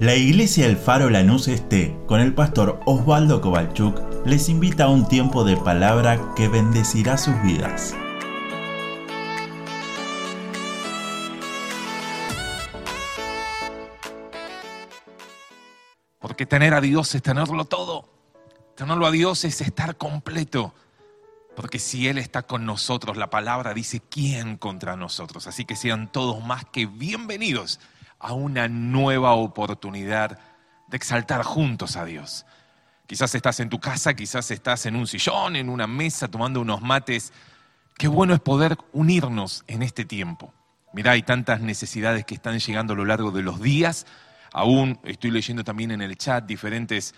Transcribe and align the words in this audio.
La 0.00 0.14
Iglesia 0.14 0.66
El 0.66 0.76
Faro 0.76 1.10
Lanús 1.10 1.48
Este, 1.48 1.98
con 2.06 2.20
el 2.20 2.32
pastor 2.32 2.78
Osvaldo 2.86 3.40
Kovalchuk, 3.40 4.00
les 4.24 4.48
invita 4.48 4.84
a 4.84 4.88
un 4.90 5.08
tiempo 5.08 5.42
de 5.42 5.56
palabra 5.56 6.34
que 6.36 6.46
bendecirá 6.46 7.18
sus 7.18 7.34
vidas. 7.42 7.96
Porque 16.20 16.46
tener 16.46 16.74
a 16.74 16.80
Dios 16.80 17.12
es 17.16 17.22
tenerlo 17.24 17.64
todo. 17.64 18.08
Tenerlo 18.76 19.04
a 19.04 19.10
Dios 19.10 19.44
es 19.44 19.60
estar 19.60 19.96
completo. 19.96 20.74
Porque 21.56 21.80
si 21.80 22.06
Él 22.06 22.18
está 22.18 22.44
con 22.44 22.64
nosotros, 22.64 23.16
la 23.16 23.30
palabra 23.30 23.74
dice, 23.74 24.00
¿quién 24.08 24.58
contra 24.58 24.94
nosotros? 24.94 25.48
Así 25.48 25.64
que 25.64 25.74
sean 25.74 26.12
todos 26.12 26.40
más 26.44 26.64
que 26.66 26.86
bienvenidos 26.86 27.80
a 28.18 28.32
una 28.32 28.68
nueva 28.68 29.32
oportunidad 29.32 30.38
de 30.88 30.96
exaltar 30.96 31.42
juntos 31.42 31.96
a 31.96 32.04
Dios. 32.04 32.46
Quizás 33.06 33.34
estás 33.34 33.60
en 33.60 33.70
tu 33.70 33.78
casa, 33.78 34.14
quizás 34.14 34.50
estás 34.50 34.86
en 34.86 34.96
un 34.96 35.06
sillón, 35.06 35.56
en 35.56 35.68
una 35.68 35.86
mesa, 35.86 36.28
tomando 36.28 36.60
unos 36.60 36.82
mates. 36.82 37.32
Qué 37.96 38.08
bueno 38.08 38.34
es 38.34 38.40
poder 38.40 38.76
unirnos 38.92 39.64
en 39.66 39.82
este 39.82 40.04
tiempo. 40.04 40.52
Mirá, 40.92 41.12
hay 41.12 41.22
tantas 41.22 41.60
necesidades 41.60 42.24
que 42.24 42.34
están 42.34 42.58
llegando 42.58 42.92
a 42.92 42.96
lo 42.96 43.04
largo 43.04 43.30
de 43.30 43.42
los 43.42 43.60
días. 43.60 44.06
Aún 44.52 44.98
estoy 45.04 45.30
leyendo 45.30 45.64
también 45.64 45.90
en 45.90 46.02
el 46.02 46.16
chat 46.16 46.44
diferentes 46.44 47.14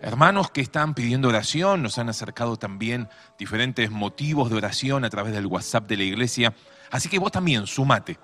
hermanos 0.00 0.50
que 0.50 0.60
están 0.60 0.94
pidiendo 0.94 1.28
oración. 1.28 1.82
Nos 1.82 1.98
han 1.98 2.08
acercado 2.08 2.56
también 2.56 3.08
diferentes 3.38 3.90
motivos 3.90 4.50
de 4.50 4.56
oración 4.56 5.04
a 5.04 5.10
través 5.10 5.32
del 5.34 5.46
WhatsApp 5.46 5.86
de 5.88 5.96
la 5.96 6.04
iglesia. 6.04 6.54
Así 6.90 7.08
que 7.08 7.18
vos 7.18 7.32
también, 7.32 7.66
sumate 7.66 8.18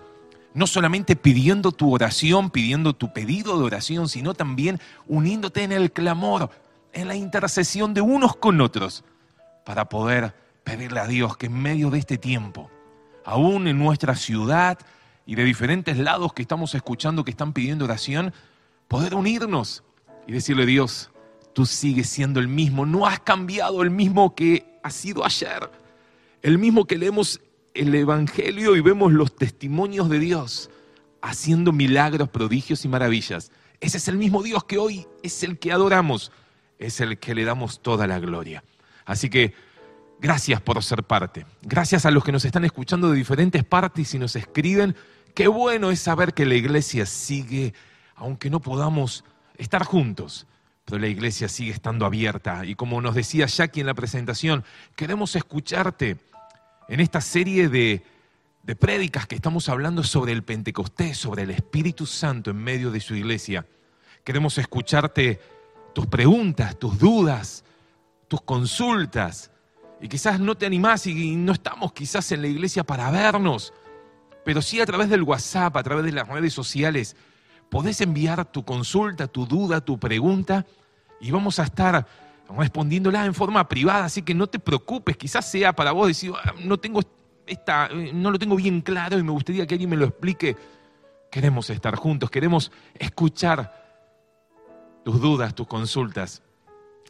no 0.55 0.67
solamente 0.67 1.17
pidiendo 1.17 1.73
tu 1.73 1.93
oración, 1.93 2.51
pidiendo 2.51 2.95
tu 2.95 3.13
pedido 3.13 3.59
de 3.59 3.65
oración, 3.65 4.09
sino 4.09 4.35
también 4.35 4.81
uniéndote 5.07 5.63
en 5.63 5.73
el 5.73 5.93
clamor, 5.93 6.51
en 6.93 7.09
la 7.09 7.15
intercesión 7.15 7.95
de 7.95 8.01
unos 8.01 8.37
con 8.37 8.61
otros, 8.61 9.05
para 9.65 9.89
poder 9.89 10.35
pedirle 10.65 11.01
a 11.01 11.07
Dios 11.07 11.37
que 11.37 11.47
en 11.47 11.61
medio 11.61 11.91
de 11.91 11.99
este 11.99 12.19
tiempo, 12.19 12.71
aún 13.25 13.69
en 13.69 13.79
nuestra 13.79 14.17
ciudad 14.17 14.79
y 15.27 15.37
de 15.37 15.45
diferentes 15.45 15.97
lados 15.99 16.33
que 16.33 16.43
estamos 16.43 16.75
escuchando 16.75 17.25
que 17.25 17.31
están 17.31 17.53
pidiendo 17.53 17.85
oración, 17.85 18.33
poder 18.89 19.15
unirnos 19.15 19.85
y 20.27 20.33
decirle, 20.33 20.67
Dios, 20.67 21.11
tú 21.53 21.67
sigues 21.67 22.09
siendo 22.09 22.41
el 22.41 22.49
mismo, 22.49 22.87
no 22.87 23.07
has 23.07 23.21
cambiado 23.21 23.83
el 23.83 23.91
mismo 23.91 24.35
que 24.35 24.79
has 24.83 24.95
sido 24.95 25.25
ayer, 25.25 25.71
el 26.43 26.59
mismo 26.59 26.87
que 26.87 26.99
leemos 26.99 27.41
el 27.81 27.95
Evangelio 27.95 28.77
y 28.77 28.83
vemos 28.83 29.11
los 29.11 29.35
testimonios 29.35 30.11
de 30.11 30.19
Dios 30.19 30.69
haciendo 31.23 31.73
milagros, 31.73 32.29
prodigios 32.29 32.85
y 32.85 32.89
maravillas. 32.89 33.53
Ese 33.81 33.97
es 33.97 34.07
el 34.09 34.19
mismo 34.19 34.43
Dios 34.43 34.65
que 34.65 34.77
hoy 34.77 35.07
es 35.23 35.43
el 35.43 35.59
que 35.59 35.73
adoramos, 35.73 36.31
es 36.79 37.01
el 37.01 37.19
que 37.19 37.35
le 37.35 37.47
damos 37.47 37.81
toda 37.81 38.07
la 38.07 38.19
gloria. 38.19 38.63
Así 39.07 39.31
que 39.31 39.55
gracias 40.21 40.61
por 40.61 40.83
ser 40.85 41.05
parte. 41.05 41.47
Gracias 41.63 42.05
a 42.05 42.11
los 42.11 42.23
que 42.23 42.33
nos 42.33 42.45
están 42.45 42.67
escuchando 42.67 43.11
de 43.11 43.17
diferentes 43.17 43.65
partes 43.65 44.13
y 44.13 44.19
nos 44.19 44.37
escriben. 44.37 44.95
Qué 45.35 45.49
bueno 45.49 45.91
es 45.91 46.01
saber 46.01 46.35
que 46.35 46.45
la 46.45 46.57
iglesia 46.57 47.07
sigue, 47.07 47.73
aunque 48.15 48.51
no 48.51 48.61
podamos 48.61 49.25
estar 49.57 49.85
juntos, 49.85 50.47
pero 50.85 51.01
la 51.01 51.09
iglesia 51.09 51.49
sigue 51.49 51.73
estando 51.73 52.05
abierta. 52.05 52.67
Y 52.67 52.75
como 52.75 53.01
nos 53.01 53.15
decía 53.15 53.47
Jackie 53.47 53.81
en 53.81 53.87
la 53.87 53.95
presentación, 53.95 54.65
queremos 54.97 55.35
escucharte 55.35 56.19
en 56.91 56.99
esta 56.99 57.21
serie 57.21 57.69
de, 57.69 58.03
de 58.65 58.77
prédicas 58.77 59.27
que 59.29 59.37
estamos 59.37 59.69
hablando 59.69 60.03
sobre 60.03 60.33
el 60.33 60.43
Pentecostés, 60.43 61.17
sobre 61.17 61.45
el 61.45 61.51
Espíritu 61.53 62.05
Santo 62.05 62.51
en 62.51 62.57
medio 62.57 62.91
de 62.91 62.99
su 62.99 63.15
iglesia. 63.15 63.65
Queremos 64.25 64.59
escucharte 64.59 65.41
tus 65.95 66.07
preguntas, 66.07 66.77
tus 66.77 66.99
dudas, 66.99 67.65
tus 68.27 68.43
consultas. 68.43 69.53
Y 70.01 70.09
quizás 70.09 70.41
no 70.41 70.57
te 70.57 70.67
animás 70.67 71.07
y 71.07 71.37
no 71.37 71.53
estamos 71.53 71.93
quizás 71.93 72.33
en 72.33 72.43
la 72.43 72.49
iglesia 72.49 72.83
para 72.83 73.09
vernos, 73.13 73.73
pero 74.45 74.61
sí 74.61 74.81
a 74.81 74.87
través 74.87 75.09
del 75.09 75.23
WhatsApp, 75.23 75.77
a 75.77 75.83
través 75.85 76.05
de 76.05 76.13
las 76.13 76.27
redes 76.27 76.53
sociales, 76.53 77.15
podés 77.69 78.01
enviar 78.01 78.51
tu 78.51 78.65
consulta, 78.65 79.29
tu 79.29 79.47
duda, 79.47 79.81
tu 79.81 79.97
pregunta 79.97 80.67
y 81.21 81.31
vamos 81.31 81.61
a 81.61 81.65
estar 81.65 82.05
respondiéndola 82.57 83.25
en 83.27 83.35
forma 83.35 83.69
privada, 83.69 84.05
así 84.05 84.23
que 84.23 84.35
no 84.35 84.47
te 84.47 84.59
preocupes, 84.59 85.17
quizás 85.17 85.51
sea 85.51 85.73
para 85.73 85.93
vos 85.93 86.09
decir, 86.09 86.33
ah, 86.45 86.55
no, 86.65 86.79
tengo 86.79 87.01
esta, 87.47 87.87
eh, 87.87 88.11
no 88.13 88.31
lo 88.31 88.39
tengo 88.39 88.57
bien 88.57 88.81
claro 88.81 89.19
y 89.19 89.23
me 89.23 89.33
gustaría 89.33 89.67
que 89.67 89.75
alguien 89.75 89.91
me 89.91 89.97
lo 89.97 90.07
explique. 90.07 90.57
Queremos 91.31 91.71
estar 91.71 91.95
juntos, 91.97 92.31
queremos 92.31 92.73
escuchar 92.95 93.81
tus 95.05 95.21
dudas, 95.21 95.55
tus 95.55 95.67
consultas 95.67 96.43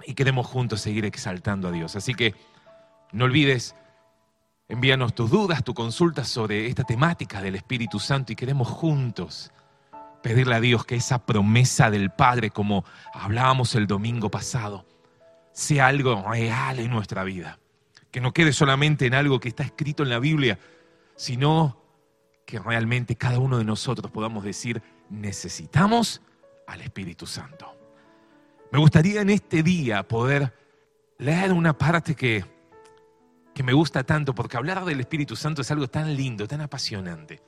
y 0.07 0.15
queremos 0.15 0.47
juntos 0.47 0.81
seguir 0.81 1.05
exaltando 1.05 1.69
a 1.69 1.73
Dios. 1.73 1.97
Así 1.97 2.15
que 2.15 2.35
no 3.13 3.25
olvides, 3.25 3.75
envíanos 4.69 5.15
tus 5.15 5.31
dudas, 5.31 5.65
tus 5.65 5.75
consultas 5.75 6.29
sobre 6.29 6.67
esta 6.67 6.85
temática 6.85 7.41
del 7.41 7.57
Espíritu 7.57 7.99
Santo 7.99 8.33
y 8.33 8.37
queremos 8.37 8.69
juntos 8.69 9.51
pedirle 10.23 10.55
a 10.55 10.61
Dios 10.61 10.85
que 10.85 10.97
esa 10.97 11.25
promesa 11.25 11.91
del 11.91 12.11
Padre, 12.11 12.51
como 12.51 12.85
hablábamos 13.15 13.75
el 13.75 13.87
domingo 13.87 14.31
pasado, 14.31 14.85
sea 15.61 15.89
algo 15.89 16.25
real 16.27 16.79
en 16.79 16.91
nuestra 16.91 17.23
vida. 17.23 17.59
Que 18.11 18.23
no 18.23 18.33
quede 18.33 18.55
solamente 18.55 19.05
en 19.05 19.13
algo 19.13 19.41
que 19.41 19.51
está 19.51 19.63
escrito 19.63 20.03
en 20.03 20.09
la 20.09 20.19
Biblia, 20.19 20.59
sino 21.17 21.79
que 22.47 22.59
realmente 22.59 23.15
cada 23.15 23.39
uno 23.39 23.59
de 23.59 23.65
nosotros 23.65 24.11
podamos 24.11 24.43
decir, 24.43 24.83
necesitamos 25.11 26.23
al 26.67 26.81
Espíritu 26.81 27.27
Santo. 27.27 27.77
Me 28.73 28.79
gustaría 28.79 29.21
en 29.21 29.29
este 29.29 29.63
día 29.63 30.03
poder 30.09 30.55
leer 31.19 31.53
una 31.53 31.77
parte 31.77 32.15
que, 32.15 32.43
que 33.55 33.63
me 33.63 33.75
gusta 33.75 34.03
tanto, 34.03 34.35
porque 34.35 34.57
hablar 34.57 34.83
del 34.87 35.01
Espíritu 35.01 35.37
Santo 35.37 35.61
es 35.61 35.71
algo 35.71 35.89
tan 35.89 36.17
lindo, 36.17 36.49
tan 36.49 36.63
apasionante. 36.63 37.43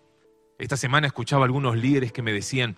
Esta 0.59 0.77
semana 0.77 1.07
escuchaba 1.07 1.47
algunos 1.47 1.79
líderes 1.79 2.13
que 2.13 2.21
me 2.21 2.33
decían, 2.33 2.77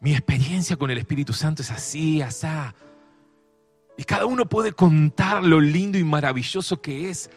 mi 0.00 0.12
experiencia 0.12 0.76
con 0.76 0.90
el 0.90 0.98
Espíritu 0.98 1.32
Santo 1.32 1.62
es 1.62 1.70
así, 1.70 2.20
asá. 2.22 2.74
Y 3.96 4.04
cada 4.04 4.26
uno 4.26 4.46
puede 4.46 4.72
contar 4.72 5.44
lo 5.44 5.60
lindo 5.60 5.98
y 5.98 6.04
maravilloso 6.04 6.80
que 6.80 7.10
es 7.10 7.30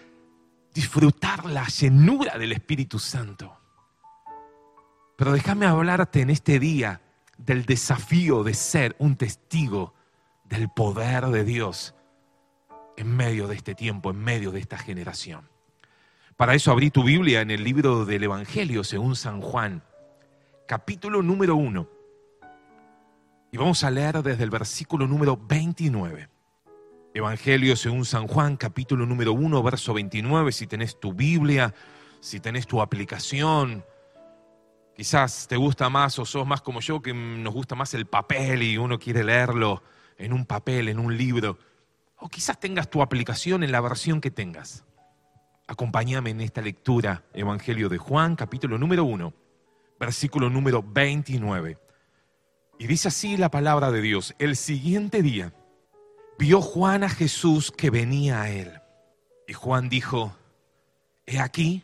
disfrutar 0.74 1.46
la 1.46 1.68
llenura 1.68 2.38
del 2.38 2.52
Espíritu 2.52 3.00
Santo. 3.00 3.58
Pero 5.18 5.32
déjame 5.32 5.66
hablarte 5.66 6.22
en 6.22 6.30
este 6.30 6.60
día 6.60 7.02
del 7.38 7.66
desafío 7.66 8.44
de 8.44 8.54
ser 8.54 8.96
un 9.00 9.16
testigo 9.16 9.94
del 10.44 10.70
poder 10.70 11.28
de 11.28 11.44
Dios 11.44 11.96
en 12.98 13.16
medio 13.16 13.48
de 13.48 13.56
este 13.56 13.76
tiempo, 13.76 14.12
en 14.12 14.18
medio 14.18 14.52
de 14.52 14.60
esta 14.60 14.78
generación. 14.78 15.50
Para 16.38 16.54
eso 16.54 16.72
abrí 16.72 16.92
tu 16.92 17.04
Biblia 17.04 17.42
en 17.42 17.52
el 17.52 17.64
libro 17.64 18.06
del 18.06 18.24
Evangelio 18.24 18.84
según 18.84 19.16
San 19.16 19.42
Juan, 19.42 19.84
capítulo 20.68 21.22
número 21.22 21.56
1. 21.56 21.88
Y 23.52 23.58
vamos 23.58 23.84
a 23.86 23.92
leer 23.92 24.22
desde 24.22 24.44
el 24.44 24.50
versículo 24.50 25.08
número 25.08 25.38
29. 25.38 26.35
Evangelio 27.16 27.78
según 27.78 28.04
San 28.04 28.28
Juan, 28.28 28.58
capítulo 28.58 29.06
número 29.06 29.32
1, 29.32 29.64
verso 29.64 29.94
29, 29.94 30.52
si 30.52 30.68
tenés 30.68 31.00
tu 31.00 31.14
Biblia, 31.14 31.74
si 32.20 32.42
tenés 32.42 32.68
tu 32.68 32.82
aplicación, 32.82 33.86
quizás 34.94 35.48
te 35.48 35.56
gusta 35.56 35.90
más 35.90 36.20
o 36.20 36.26
sos 36.26 36.46
más 36.46 36.62
como 36.62 36.82
yo, 36.82 37.02
que 37.02 37.14
nos 37.14 37.54
gusta 37.54 37.74
más 37.74 37.94
el 37.94 38.06
papel 38.06 38.64
y 38.64 38.78
uno 38.78 39.00
quiere 39.00 39.24
leerlo 39.24 39.82
en 40.18 40.34
un 40.34 40.46
papel, 40.46 40.90
en 40.90 41.00
un 41.00 41.16
libro, 41.16 41.58
o 42.18 42.28
quizás 42.28 42.60
tengas 42.60 42.90
tu 42.90 43.02
aplicación 43.02 43.64
en 43.64 43.72
la 43.72 43.80
versión 43.80 44.20
que 44.20 44.30
tengas. 44.30 44.84
Acompáñame 45.68 46.32
en 46.32 46.42
esta 46.42 46.62
lectura, 46.62 47.24
Evangelio 47.34 47.88
de 47.88 47.98
Juan, 47.98 48.36
capítulo 48.36 48.78
número 48.78 49.06
1, 49.06 49.34
versículo 49.98 50.50
número 50.50 50.84
29. 50.84 51.78
Y 52.78 52.88
dice 52.88 53.08
así 53.08 53.38
la 53.38 53.50
palabra 53.50 53.90
de 53.90 54.02
Dios, 54.02 54.36
el 54.38 54.58
siguiente 54.58 55.22
día, 55.22 55.54
vio 56.38 56.62
Juan 56.62 57.04
a 57.04 57.10
Jesús 57.10 57.72
que 57.72 57.90
venía 57.90 58.42
a 58.42 58.50
él. 58.50 58.82
Y 59.48 59.54
Juan 59.54 59.90
dijo, 59.90 60.36
he 61.26 61.40
aquí, 61.40 61.84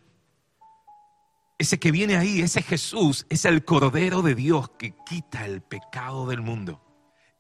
ese 1.58 1.80
que 1.80 1.92
viene 1.92 2.18
ahí, 2.18 2.42
ese 2.42 2.62
Jesús, 2.64 3.26
es 3.30 3.46
el 3.46 3.64
Cordero 3.64 4.22
de 4.22 4.34
Dios 4.36 4.70
que 4.80 4.96
quita 5.06 5.46
el 5.46 5.62
pecado 5.62 6.26
del 6.28 6.42
mundo. 6.42 6.82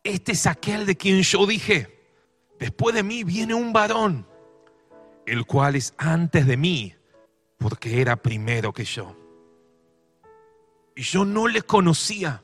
Este 0.04 0.34
es 0.34 0.46
aquel 0.46 0.86
de 0.86 0.96
quien 0.96 1.22
yo 1.22 1.46
dije, 1.46 2.00
después 2.60 2.94
de 2.94 3.04
mí 3.04 3.24
viene 3.24 3.54
un 3.54 3.74
varón, 3.74 4.28
el 5.26 5.46
cual 5.46 5.76
es 5.76 5.94
antes 5.98 6.46
de 6.46 6.58
mí, 6.58 6.96
porque 7.58 8.02
era 8.02 8.16
primero 8.16 8.74
que 8.74 8.86
yo. 8.86 9.16
Y 10.96 11.02
yo 11.02 11.26
no 11.26 11.48
le 11.48 11.64
conocía, 11.64 12.44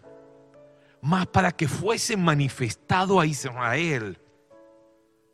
más 1.01 1.27
para 1.27 1.51
que 1.51 1.67
fuese 1.67 2.17
manifestado 2.17 3.19
a 3.19 3.25
Israel 3.27 4.19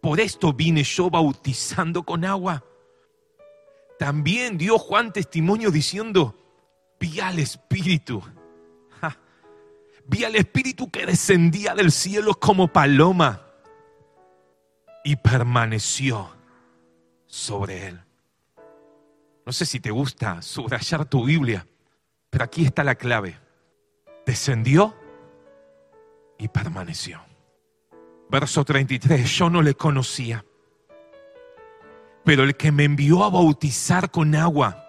por 0.03 0.19
esto 0.19 0.53
vine 0.53 0.83
yo 0.83 1.09
bautizando 1.09 2.03
con 2.03 2.25
agua. 2.25 2.63
También 3.97 4.59
dio 4.59 4.77
Juan 4.77 5.11
testimonio 5.11 5.71
diciendo, 5.71 6.35
vi 7.00 7.19
al 7.19 7.39
Espíritu 7.39 8.21
vi 10.05 10.23
al 10.23 10.35
Espíritu 10.35 10.89
que 10.89 11.05
descendía 11.05 11.73
del 11.75 11.91
cielo 11.91 12.33
como 12.33 12.67
paloma 12.67 13.41
y 15.03 15.15
permaneció 15.15 16.29
sobre 17.25 17.88
él. 17.88 18.01
No 19.45 19.51
sé 19.51 19.65
si 19.65 19.79
te 19.79 19.91
gusta 19.91 20.41
subrayar 20.41 21.06
tu 21.06 21.25
Biblia, 21.25 21.67
pero 22.29 22.45
aquí 22.45 22.65
está 22.65 22.83
la 22.83 22.95
clave. 22.95 23.38
Descendió 24.25 24.95
y 26.38 26.47
permaneció. 26.47 27.21
Verso 28.33 28.65
33, 28.65 29.30
yo 29.30 29.47
no 29.47 29.62
le 29.62 29.75
conocía, 29.75 30.44
pero 32.25 32.44
el 32.44 32.56
que 32.56 32.71
me 32.71 32.83
envió 32.83 33.24
a 33.24 33.30
bautizar 33.30 34.09
con 34.09 34.33
agua, 34.33 34.88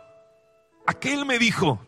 aquel 0.86 1.26
me 1.26 1.38
dijo, 1.38 1.86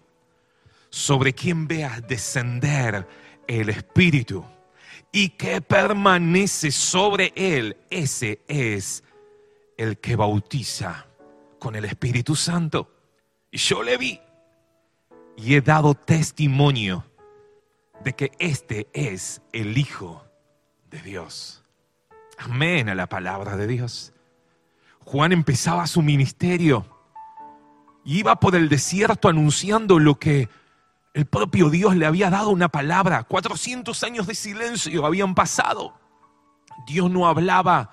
sobre 0.91 1.33
quien 1.33 1.67
veas 1.67 2.07
descender 2.07 3.09
el 3.47 3.71
Espíritu 3.71 4.45
y 5.11 5.31
que 5.31 5.63
permanece 5.63 6.71
sobre 6.71 7.33
él, 7.35 7.79
ese 7.89 8.43
es 8.49 9.03
el 9.79 9.97
que 9.97 10.15
bautiza 10.15 11.07
con 11.59 11.75
el 11.75 11.87
Espíritu 11.87 12.37
Santo. 12.37 12.93
Y 13.51 13.57
yo 13.57 13.83
le 13.83 13.97
vi 13.97 14.21
y 15.39 15.55
he 15.55 15.63
dado 15.63 15.95
testimonio 15.95 17.07
de 18.05 18.13
que 18.13 18.33
este 18.39 18.89
es 18.93 19.41
el 19.55 19.79
Hijo 19.79 20.26
de 20.91 21.03
Dios. 21.03 21.65
Amén 22.39 22.89
a 22.89 22.95
la 22.95 23.09
palabra 23.09 23.57
de 23.57 23.67
Dios. 23.67 24.13
Juan 25.01 25.33
empezaba 25.33 25.87
su 25.87 26.03
ministerio. 26.03 26.87
Iba 28.05 28.39
por 28.39 28.55
el 28.55 28.69
desierto 28.69 29.29
anunciando 29.29 29.99
lo 29.99 30.19
que 30.19 30.49
el 31.15 31.27
propio 31.27 31.71
Dios 31.71 31.97
le 31.97 32.07
había 32.07 32.31
dado 32.31 32.51
una 32.51 32.69
palabra. 32.69 33.25
400 33.25 34.03
años 34.05 34.27
de 34.27 34.35
silencio 34.35 35.07
habían 35.07 35.35
pasado. 35.35 35.95
Dios 36.87 37.11
no 37.11 37.27
hablaba 37.27 37.91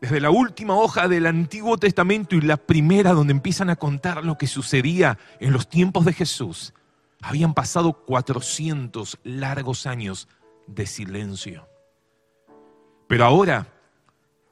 desde 0.00 0.20
la 0.20 0.30
última 0.30 0.74
hoja 0.74 1.08
del 1.08 1.26
Antiguo 1.26 1.78
Testamento 1.78 2.36
y 2.36 2.40
la 2.40 2.56
primera 2.56 3.12
donde 3.12 3.32
empiezan 3.32 3.70
a 3.70 3.76
contar 3.76 4.24
lo 4.24 4.36
que 4.38 4.46
sucedía 4.46 5.18
en 5.40 5.52
los 5.52 5.68
tiempos 5.68 6.04
de 6.04 6.12
Jesús. 6.12 6.74
Habían 7.20 7.54
pasado 7.54 8.04
400 8.04 9.18
largos 9.22 9.86
años 9.86 10.28
de 10.66 10.86
silencio. 10.86 11.68
Pero 13.08 13.24
ahora 13.24 13.66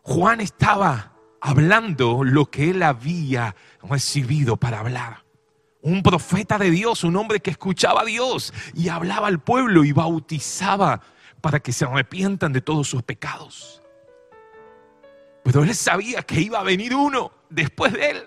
Juan 0.03 0.41
estaba 0.41 1.12
hablando 1.41 2.25
lo 2.25 2.47
que 2.50 2.70
él 2.70 2.82
había 2.82 3.55
recibido 3.82 4.56
para 4.56 4.81
hablar 4.81 5.26
un 5.87 6.03
profeta 6.03 6.58
de 6.58 6.69
Dios, 6.73 7.05
un 7.05 7.14
hombre 7.14 7.38
que 7.38 7.53
escuchaba 7.53 8.00
a 8.00 8.05
Dios 8.05 8.53
y 8.75 8.88
hablaba 8.88 9.29
al 9.29 9.38
pueblo 9.38 9.85
y 9.85 9.93
bautizaba 9.93 11.00
para 11.41 11.61
que 11.61 11.70
se 11.70 11.85
arrepientan 11.85 12.53
de 12.53 12.61
todos 12.61 12.88
sus 12.88 13.05
pecados. 13.05 13.81
Pero 15.44 15.62
él 15.62 15.73
sabía 15.76 16.23
que 16.23 16.41
iba 16.41 16.58
a 16.58 16.64
venir 16.64 16.93
uno 16.93 17.31
después 17.50 17.93
de 17.93 18.11
él. 18.11 18.26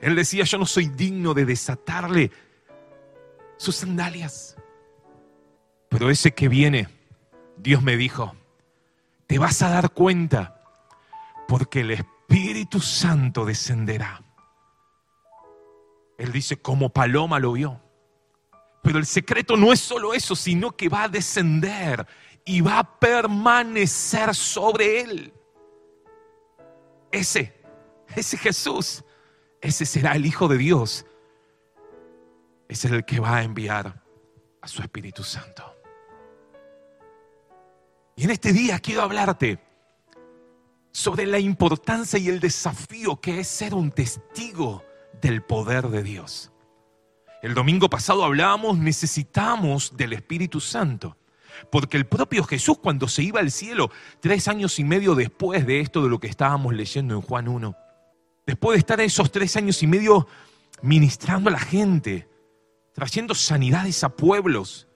Él 0.00 0.16
decía, 0.16 0.44
yo 0.44 0.56
no 0.56 0.64
soy 0.64 0.86
digno 0.86 1.34
de 1.34 1.44
desatarle 1.44 2.30
sus 3.58 3.76
sandalias. 3.76 4.56
Pero 5.90 6.08
ese 6.08 6.32
que 6.32 6.48
viene, 6.48 6.88
Dios 7.58 7.82
me 7.82 7.98
dijo, 7.98 8.34
te 9.32 9.38
vas 9.38 9.62
a 9.62 9.70
dar 9.70 9.92
cuenta 9.92 10.60
porque 11.48 11.80
el 11.80 11.92
Espíritu 11.92 12.80
Santo 12.80 13.46
descenderá 13.46 14.22
él 16.18 16.32
dice, 16.32 16.60
como 16.60 16.90
paloma 16.90 17.38
lo 17.38 17.52
vio. 17.52 17.80
Pero 18.82 18.98
el 18.98 19.06
secreto 19.06 19.56
no 19.56 19.72
es 19.72 19.80
solo 19.80 20.12
eso, 20.12 20.36
sino 20.36 20.76
que 20.76 20.90
va 20.90 21.04
a 21.04 21.08
descender 21.08 22.06
y 22.44 22.60
va 22.60 22.80
a 22.80 22.98
permanecer 22.98 24.34
sobre 24.34 25.00
él. 25.00 25.32
Ese, 27.10 27.58
ese 28.14 28.36
Jesús, 28.36 29.02
ese 29.62 29.86
será 29.86 30.12
el 30.12 30.26
Hijo 30.26 30.46
de 30.46 30.58
Dios. 30.58 31.06
Ese 32.68 32.86
es 32.86 32.92
el 32.92 33.06
que 33.06 33.18
va 33.18 33.38
a 33.38 33.42
enviar 33.44 34.04
a 34.60 34.68
su 34.68 34.82
Espíritu 34.82 35.24
Santo. 35.24 35.81
En 38.22 38.30
este 38.30 38.52
día 38.52 38.78
quiero 38.78 39.02
hablarte 39.02 39.58
sobre 40.92 41.26
la 41.26 41.40
importancia 41.40 42.20
y 42.20 42.28
el 42.28 42.38
desafío 42.38 43.20
que 43.20 43.40
es 43.40 43.48
ser 43.48 43.74
un 43.74 43.90
testigo 43.90 44.84
del 45.20 45.42
poder 45.42 45.88
de 45.88 46.04
Dios. 46.04 46.52
El 47.42 47.54
domingo 47.54 47.90
pasado 47.90 48.22
hablábamos, 48.22 48.78
necesitamos 48.78 49.96
del 49.96 50.12
Espíritu 50.12 50.60
Santo. 50.60 51.16
Porque 51.68 51.96
el 51.96 52.06
propio 52.06 52.44
Jesús 52.44 52.78
cuando 52.78 53.08
se 53.08 53.24
iba 53.24 53.40
al 53.40 53.50
cielo, 53.50 53.90
tres 54.20 54.46
años 54.46 54.78
y 54.78 54.84
medio 54.84 55.16
después 55.16 55.66
de 55.66 55.80
esto 55.80 56.00
de 56.04 56.08
lo 56.08 56.20
que 56.20 56.28
estábamos 56.28 56.74
leyendo 56.74 57.16
en 57.16 57.22
Juan 57.22 57.48
1, 57.48 57.76
después 58.46 58.76
de 58.76 58.78
estar 58.78 59.00
esos 59.00 59.32
tres 59.32 59.56
años 59.56 59.82
y 59.82 59.88
medio 59.88 60.28
ministrando 60.80 61.50
a 61.50 61.54
la 61.54 61.58
gente, 61.58 62.28
trayendo 62.94 63.34
sanidades 63.34 64.04
a 64.04 64.10
pueblos, 64.10 64.86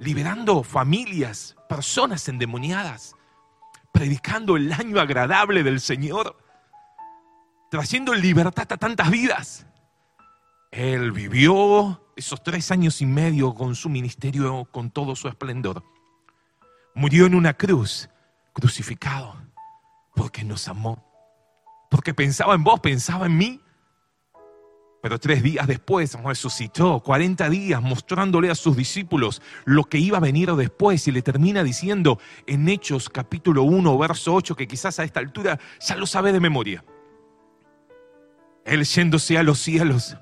liberando 0.00 0.64
familias, 0.64 1.55
personas 1.68 2.28
endemoniadas, 2.28 3.14
predicando 3.92 4.56
el 4.56 4.72
año 4.72 5.00
agradable 5.00 5.62
del 5.62 5.80
Señor, 5.80 6.36
trayendo 7.70 8.14
libertad 8.14 8.66
a 8.70 8.76
tantas 8.76 9.10
vidas. 9.10 9.66
Él 10.70 11.12
vivió 11.12 12.02
esos 12.16 12.42
tres 12.42 12.70
años 12.70 13.00
y 13.00 13.06
medio 13.06 13.54
con 13.54 13.74
su 13.74 13.88
ministerio, 13.88 14.66
con 14.70 14.90
todo 14.90 15.16
su 15.16 15.28
esplendor. 15.28 15.84
Murió 16.94 17.26
en 17.26 17.34
una 17.34 17.54
cruz, 17.54 18.08
crucificado, 18.52 19.36
porque 20.14 20.44
nos 20.44 20.68
amó. 20.68 21.04
Porque 21.90 22.14
pensaba 22.14 22.54
en 22.54 22.64
vos, 22.64 22.80
pensaba 22.80 23.26
en 23.26 23.36
mí. 23.36 23.60
Pero 25.06 25.20
tres 25.20 25.40
días 25.40 25.68
después 25.68 26.20
resucitó, 26.24 26.98
40 26.98 27.48
días 27.48 27.80
mostrándole 27.80 28.50
a 28.50 28.56
sus 28.56 28.76
discípulos 28.76 29.40
lo 29.64 29.84
que 29.84 29.98
iba 29.98 30.16
a 30.16 30.20
venir 30.20 30.52
después 30.56 31.06
y 31.06 31.12
le 31.12 31.22
termina 31.22 31.62
diciendo 31.62 32.18
en 32.48 32.68
Hechos 32.68 33.08
capítulo 33.08 33.62
1, 33.62 33.96
verso 33.98 34.34
8, 34.34 34.56
que 34.56 34.66
quizás 34.66 34.98
a 34.98 35.04
esta 35.04 35.20
altura 35.20 35.60
ya 35.78 35.94
lo 35.94 36.06
sabe 36.06 36.32
de 36.32 36.40
memoria. 36.40 36.84
Él 38.64 38.82
yéndose 38.82 39.38
a 39.38 39.44
los 39.44 39.60
cielos. 39.60 40.16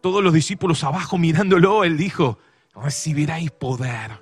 Todos 0.00 0.22
los 0.22 0.32
discípulos 0.32 0.84
abajo 0.84 1.18
mirándolo, 1.18 1.82
él 1.82 1.96
dijo, 1.96 2.38
recibiréis 2.72 3.50
poder 3.50 4.12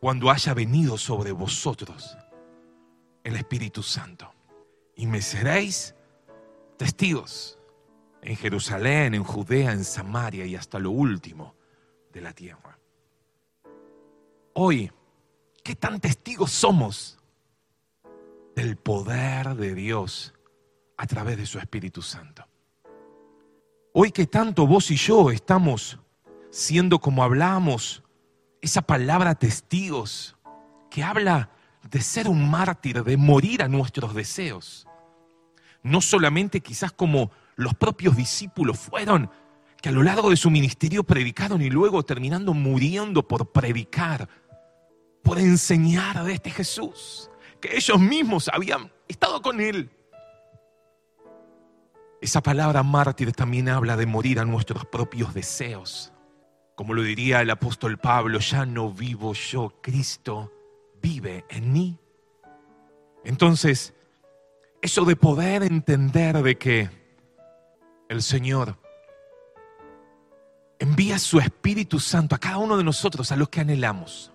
cuando 0.00 0.32
haya 0.32 0.52
venido 0.52 0.98
sobre 0.98 1.30
vosotros 1.30 2.18
el 3.22 3.36
Espíritu 3.36 3.84
Santo. 3.84 4.34
Y 4.96 5.06
me 5.06 5.22
seréis 5.22 5.94
testigos 6.76 7.57
en 8.22 8.36
Jerusalén, 8.36 9.14
en 9.14 9.24
Judea, 9.24 9.72
en 9.72 9.84
Samaria 9.84 10.44
y 10.44 10.56
hasta 10.56 10.78
lo 10.78 10.90
último 10.90 11.54
de 12.12 12.20
la 12.20 12.32
tierra. 12.32 12.78
Hoy, 14.54 14.90
¿qué 15.62 15.74
tan 15.74 16.00
testigos 16.00 16.50
somos 16.50 17.18
del 18.58 18.76
poder 18.76 19.54
de 19.54 19.72
Dios 19.72 20.34
a 20.96 21.06
través 21.06 21.36
de 21.36 21.46
su 21.46 21.58
Espíritu 21.58 22.02
Santo. 22.02 22.44
Hoy 23.92 24.10
que 24.10 24.26
tanto 24.26 24.66
vos 24.66 24.90
y 24.90 24.96
yo 24.96 25.30
estamos 25.30 25.98
siendo 26.50 26.98
como 26.98 27.22
hablamos, 27.22 28.02
esa 28.60 28.82
palabra 28.82 29.36
testigos, 29.36 30.36
que 30.90 31.04
habla 31.04 31.50
de 31.88 32.00
ser 32.00 32.28
un 32.28 32.50
mártir, 32.50 33.04
de 33.04 33.16
morir 33.16 33.62
a 33.62 33.68
nuestros 33.68 34.12
deseos. 34.12 34.88
No 35.84 36.00
solamente 36.00 36.60
quizás 36.60 36.90
como 36.90 37.30
los 37.58 37.74
propios 37.74 38.16
discípulos 38.16 38.78
fueron, 38.78 39.30
que 39.82 39.88
a 39.88 39.92
lo 39.92 40.04
largo 40.04 40.30
de 40.30 40.36
su 40.36 40.48
ministerio 40.48 41.02
predicaron 41.02 41.60
y 41.60 41.70
luego 41.70 42.04
terminando 42.04 42.54
muriendo 42.54 43.26
por 43.26 43.50
predicar, 43.50 44.28
por 45.22 45.40
enseñar 45.40 46.24
de 46.24 46.34
este 46.34 46.50
Jesús, 46.50 47.30
que 47.60 47.76
ellos 47.76 47.98
mismos 47.98 48.48
habían 48.52 48.92
estado 49.08 49.42
con 49.42 49.60
él, 49.60 49.90
esa 52.20 52.42
palabra 52.42 52.84
mártir 52.84 53.32
también 53.32 53.68
habla 53.68 53.96
de 53.96 54.06
morir 54.06 54.38
a 54.38 54.44
nuestros 54.44 54.84
propios 54.86 55.34
deseos. 55.34 56.12
Como 56.76 56.94
lo 56.94 57.02
diría 57.02 57.40
el 57.40 57.50
apóstol 57.50 57.98
Pablo, 57.98 58.38
ya 58.38 58.66
no 58.66 58.92
vivo 58.92 59.34
yo, 59.34 59.74
Cristo 59.80 60.52
vive 61.02 61.44
en 61.48 61.72
mí. 61.72 61.98
Entonces, 63.24 63.94
eso 64.80 65.04
de 65.04 65.16
poder 65.16 65.64
entender 65.64 66.40
de 66.42 66.56
que 66.56 66.97
el 68.08 68.22
Señor 68.22 68.76
envía 70.78 71.18
su 71.18 71.38
Espíritu 71.38 72.00
Santo 72.00 72.34
a 72.34 72.38
cada 72.38 72.58
uno 72.58 72.76
de 72.76 72.84
nosotros, 72.84 73.32
a 73.32 73.36
los 73.36 73.48
que 73.48 73.60
anhelamos. 73.60 74.32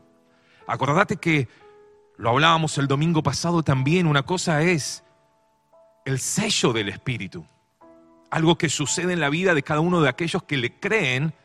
Acordate 0.67 1.17
que 1.17 1.47
lo 2.17 2.29
hablábamos 2.29 2.77
el 2.77 2.87
domingo 2.87 3.23
pasado 3.23 3.63
también, 3.63 4.07
una 4.07 4.23
cosa 4.23 4.61
es 4.61 5.03
el 6.05 6.19
sello 6.19 6.73
del 6.73 6.89
Espíritu 6.89 7.45
algo 8.33 8.57
que 8.57 8.67
sucede 8.67 9.13
en 9.13 9.19
la 9.19 9.29
vida 9.29 9.53
de 9.53 9.61
cada 9.61 9.79
uno 9.79 10.01
de 10.01 10.09
aquellos 10.09 10.41
que 10.41 10.57
le 10.57 10.79
creen 10.79 11.35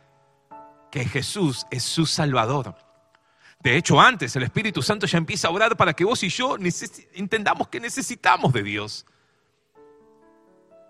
que 0.90 1.04
Jesús 1.04 1.66
es 1.70 1.82
su 1.82 2.06
Salvador. 2.06 2.76
De 3.60 3.76
hecho, 3.76 4.00
antes 4.00 4.34
el 4.36 4.44
Espíritu 4.44 4.80
Santo 4.80 5.06
ya 5.06 5.18
empieza 5.18 5.48
a 5.48 5.50
orar 5.50 5.76
para 5.76 5.92
que 5.92 6.06
vos 6.06 6.22
y 6.22 6.30
yo 6.30 6.56
entendamos 7.12 7.68
que 7.68 7.78
necesitamos 7.78 8.54
de 8.54 8.62
Dios. 8.62 9.04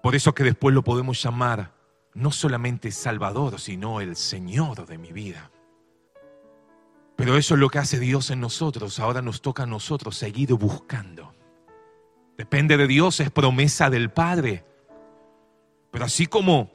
Por 0.02 0.14
eso 0.14 0.34
que 0.34 0.44
después 0.44 0.74
lo 0.74 0.82
podemos 0.82 1.22
llamar 1.22 1.74
no 2.14 2.30
solamente 2.30 2.90
Salvador, 2.90 3.60
sino 3.60 4.00
el 4.00 4.16
Señor 4.16 4.86
de 4.86 4.98
mi 4.98 5.12
vida. 5.12 5.50
Pero 7.16 7.36
eso 7.36 7.54
es 7.54 7.60
lo 7.60 7.68
que 7.68 7.78
hace 7.80 7.98
Dios 7.98 8.30
en 8.30 8.40
nosotros. 8.40 9.00
Ahora 9.00 9.22
nos 9.22 9.42
toca 9.42 9.64
a 9.64 9.66
nosotros 9.66 10.16
seguir 10.16 10.52
buscando. 10.54 11.34
Depende 12.36 12.76
de 12.76 12.86
Dios, 12.86 13.18
es 13.18 13.32
promesa 13.32 13.90
del 13.90 14.10
Padre. 14.10 14.64
Pero 15.90 16.04
así 16.04 16.28
como 16.28 16.70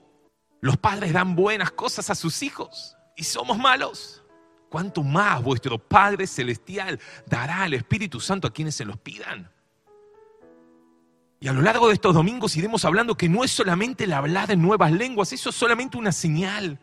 los 0.60 0.76
padres 0.76 1.14
dan 1.14 1.36
buenas 1.36 1.72
cosas 1.72 2.10
a 2.10 2.16
sus 2.16 2.44
hijos 2.44 2.98
y 3.16 3.24
somos 3.24 3.58
malos, 3.58 4.24
¿cuánto 4.70 5.04
más 5.04 5.42
vuestro 5.42 5.78
Padre 5.78 6.28
Celestial 6.28 7.00
dará 7.26 7.64
al 7.64 7.74
Espíritu 7.74 8.20
Santo 8.20 8.48
a 8.48 8.54
quienes 8.54 8.76
se 8.76 8.84
los 8.84 8.98
pidan? 8.98 9.53
Y 11.44 11.50
a 11.50 11.52
lo 11.52 11.62
largo 11.62 11.90
de 11.90 11.96
estos 11.96 12.16
domingos 12.16 12.56
iremos 12.56 12.86
hablando 12.86 13.18
que 13.18 13.28
no 13.28 13.44
es 13.44 13.52
solamente 13.52 14.06
el 14.06 14.14
hablar 14.14 14.50
en 14.50 14.62
nuevas 14.62 14.94
lenguas, 14.94 15.34
eso 15.34 15.50
es 15.50 15.56
solamente 15.56 15.98
una 15.98 16.14
señal. 16.14 16.80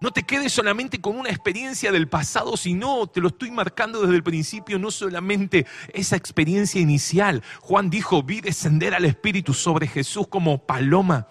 No 0.00 0.12
te 0.12 0.22
quedes 0.22 0.52
solamente 0.52 1.00
con 1.00 1.18
una 1.18 1.30
experiencia 1.30 1.90
del 1.90 2.06
pasado, 2.06 2.56
sino 2.56 3.08
te 3.08 3.20
lo 3.20 3.26
estoy 3.26 3.50
marcando 3.50 4.00
desde 4.00 4.14
el 4.14 4.22
principio, 4.22 4.78
no 4.78 4.92
solamente 4.92 5.66
esa 5.92 6.14
experiencia 6.14 6.80
inicial. 6.80 7.42
Juan 7.60 7.90
dijo, 7.90 8.22
vi 8.22 8.40
descender 8.40 8.94
al 8.94 9.04
Espíritu 9.04 9.52
sobre 9.52 9.88
Jesús 9.88 10.28
como 10.28 10.64
paloma, 10.64 11.26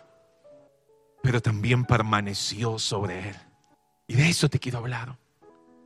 pero 1.23 1.41
también 1.41 1.85
permaneció 1.85 2.79
sobre 2.79 3.29
él. 3.29 3.35
Y 4.07 4.15
de 4.15 4.27
eso 4.27 4.49
te 4.49 4.59
quiero 4.59 4.79
hablar. 4.79 5.17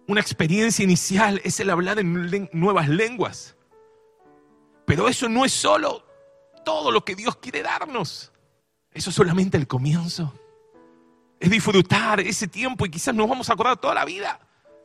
Una 0.08 0.20
experiencia 0.20 0.84
inicial 0.84 1.42
es 1.44 1.60
el 1.60 1.70
hablar 1.70 2.00
en 2.00 2.50
nuevas 2.54 2.90
lenguas. 2.90 3.56
Pero 4.88 5.08
eso 5.08 5.30
no 5.30 5.46
es 5.46 5.54
solo 5.54 6.10
todo 6.64 6.92
lo 6.92 7.04
que 7.04 7.16
Dios 7.16 7.38
quiere 7.38 7.62
darnos. 7.62 8.32
Eso 8.92 9.10
es 9.10 9.16
solamente 9.16 9.58
el 9.58 9.68
comienzo 9.68 10.34
es 11.42 11.50
disfrutar 11.50 12.20
ese 12.20 12.48
tiempo 12.48 12.86
y 12.86 12.92
quizás 12.92 13.16
nos 13.16 13.28
vamos 13.28 13.50
a 13.50 13.54
acordar 13.54 13.76
toda 13.78 13.96
la 13.96 14.06
vida 14.06 14.40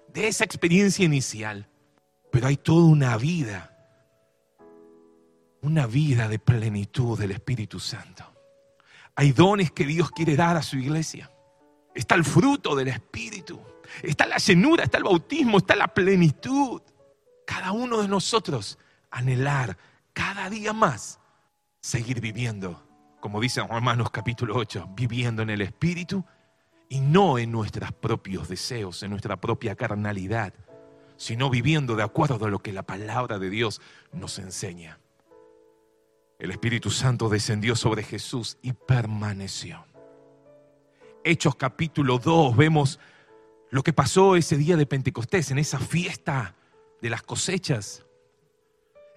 de 0.08 0.26
esa 0.26 0.42
experiencia 0.42 1.04
inicial. 1.04 1.68
Pero 2.32 2.46
hay 2.46 2.56
toda 2.56 2.86
una 2.86 3.14
vida, 3.18 3.76
una 5.60 5.86
vida 5.86 6.28
de 6.28 6.38
plenitud 6.38 7.18
del 7.18 7.32
Espíritu 7.32 7.78
Santo. 7.78 8.24
Hay 9.16 9.32
dones 9.32 9.70
que 9.70 9.84
Dios 9.84 10.10
quiere 10.10 10.34
dar 10.34 10.56
a 10.56 10.62
su 10.62 10.78
iglesia. 10.78 11.30
Está 11.94 12.14
el 12.14 12.24
fruto 12.24 12.74
del 12.74 12.88
Espíritu. 12.88 13.60
Está 14.02 14.26
la 14.26 14.38
llenura, 14.38 14.84
está 14.84 14.96
el 14.96 15.04
bautismo, 15.04 15.58
está 15.58 15.76
la 15.76 15.88
plenitud. 15.88 16.80
Cada 17.46 17.72
uno 17.72 18.00
de 18.00 18.08
nosotros 18.08 18.78
anhelar 19.10 19.76
cada 20.14 20.48
día 20.48 20.72
más 20.72 21.20
seguir 21.86 22.20
viviendo, 22.20 22.82
como 23.20 23.40
dice 23.40 23.64
Romanos 23.64 24.10
capítulo 24.10 24.56
8, 24.56 24.88
viviendo 24.96 25.42
en 25.42 25.50
el 25.50 25.60
Espíritu 25.60 26.24
y 26.88 26.98
no 26.98 27.38
en 27.38 27.52
nuestros 27.52 27.92
propios 27.92 28.48
deseos, 28.48 29.04
en 29.04 29.10
nuestra 29.10 29.40
propia 29.40 29.76
carnalidad, 29.76 30.52
sino 31.16 31.48
viviendo 31.48 31.94
de 31.94 32.02
acuerdo 32.02 32.44
a 32.44 32.50
lo 32.50 32.58
que 32.58 32.72
la 32.72 32.82
palabra 32.82 33.38
de 33.38 33.50
Dios 33.50 33.80
nos 34.12 34.40
enseña. 34.40 34.98
El 36.40 36.50
Espíritu 36.50 36.90
Santo 36.90 37.28
descendió 37.28 37.76
sobre 37.76 38.02
Jesús 38.02 38.58
y 38.62 38.72
permaneció. 38.72 39.86
Hechos 41.22 41.54
capítulo 41.54 42.18
2 42.18 42.56
vemos 42.56 42.98
lo 43.70 43.84
que 43.84 43.92
pasó 43.92 44.34
ese 44.34 44.56
día 44.56 44.76
de 44.76 44.86
Pentecostés, 44.86 45.52
en 45.52 45.58
esa 45.60 45.78
fiesta 45.78 46.56
de 47.00 47.10
las 47.10 47.22
cosechas. 47.22 48.05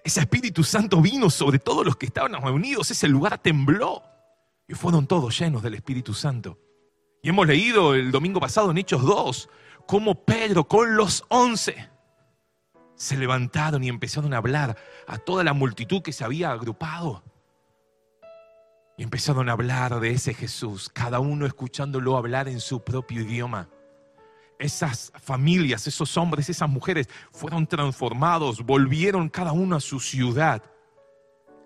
Ese 0.04 0.20
Espíritu 0.20 0.64
Santo 0.64 1.00
vino 1.00 1.30
sobre 1.30 1.58
todos 1.58 1.84
los 1.84 1.96
que 1.96 2.06
estaban 2.06 2.32
reunidos, 2.32 2.90
ese 2.90 3.08
lugar 3.08 3.38
tembló 3.38 4.02
y 4.66 4.74
fueron 4.74 5.06
todos 5.06 5.38
llenos 5.38 5.62
del 5.62 5.74
Espíritu 5.74 6.14
Santo. 6.14 6.58
Y 7.22 7.28
hemos 7.28 7.46
leído 7.46 7.94
el 7.94 8.10
domingo 8.10 8.40
pasado 8.40 8.70
en 8.70 8.78
Hechos 8.78 9.02
2 9.02 9.48
cómo 9.86 10.24
Pedro 10.24 10.64
con 10.64 10.96
los 10.96 11.24
once 11.28 11.90
se 12.94 13.16
levantaron 13.16 13.82
y 13.82 13.88
empezaron 13.88 14.32
a 14.32 14.38
hablar 14.38 14.76
a 15.06 15.18
toda 15.18 15.42
la 15.42 15.52
multitud 15.52 16.02
que 16.02 16.12
se 16.12 16.24
había 16.24 16.50
agrupado. 16.50 17.22
Y 18.96 19.02
empezaron 19.02 19.48
a 19.48 19.52
hablar 19.52 20.00
de 20.00 20.10
ese 20.10 20.34
Jesús, 20.34 20.90
cada 20.90 21.18
uno 21.18 21.46
escuchándolo 21.46 22.16
hablar 22.16 22.48
en 22.48 22.60
su 22.60 22.84
propio 22.84 23.22
idioma. 23.22 23.68
Esas 24.60 25.10
familias, 25.22 25.86
esos 25.86 26.16
hombres, 26.16 26.48
esas 26.48 26.68
mujeres 26.68 27.08
fueron 27.32 27.66
transformados, 27.66 28.64
volvieron 28.64 29.28
cada 29.28 29.52
uno 29.52 29.74
a 29.74 29.80
su 29.80 29.98
ciudad 29.98 30.62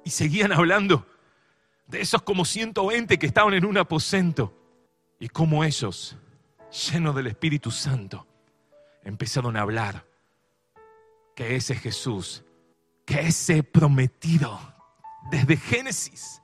y 0.05 0.11
seguían 0.11 0.53
hablando 0.53 1.07
de 1.89 2.01
esos 2.01 2.23
como 2.23 2.45
120 2.45 3.19
que 3.19 3.27
estaban 3.27 3.55
en 3.55 3.65
un 3.65 3.77
aposento 3.79 4.57
y 5.19 5.29
cómo 5.29 5.65
ellos, 5.65 6.17
llenos 6.93 7.15
del 7.17 7.27
Espíritu 7.27 7.71
Santo, 7.71 8.27
empezaron 9.03 9.57
a 9.57 9.63
hablar 9.63 10.07
que 11.35 11.57
ese 11.57 11.75
Jesús, 11.75 12.45
que 13.05 13.21
ese 13.21 13.63
prometido 13.63 14.59
desde 15.31 15.57
Génesis, 15.57 16.43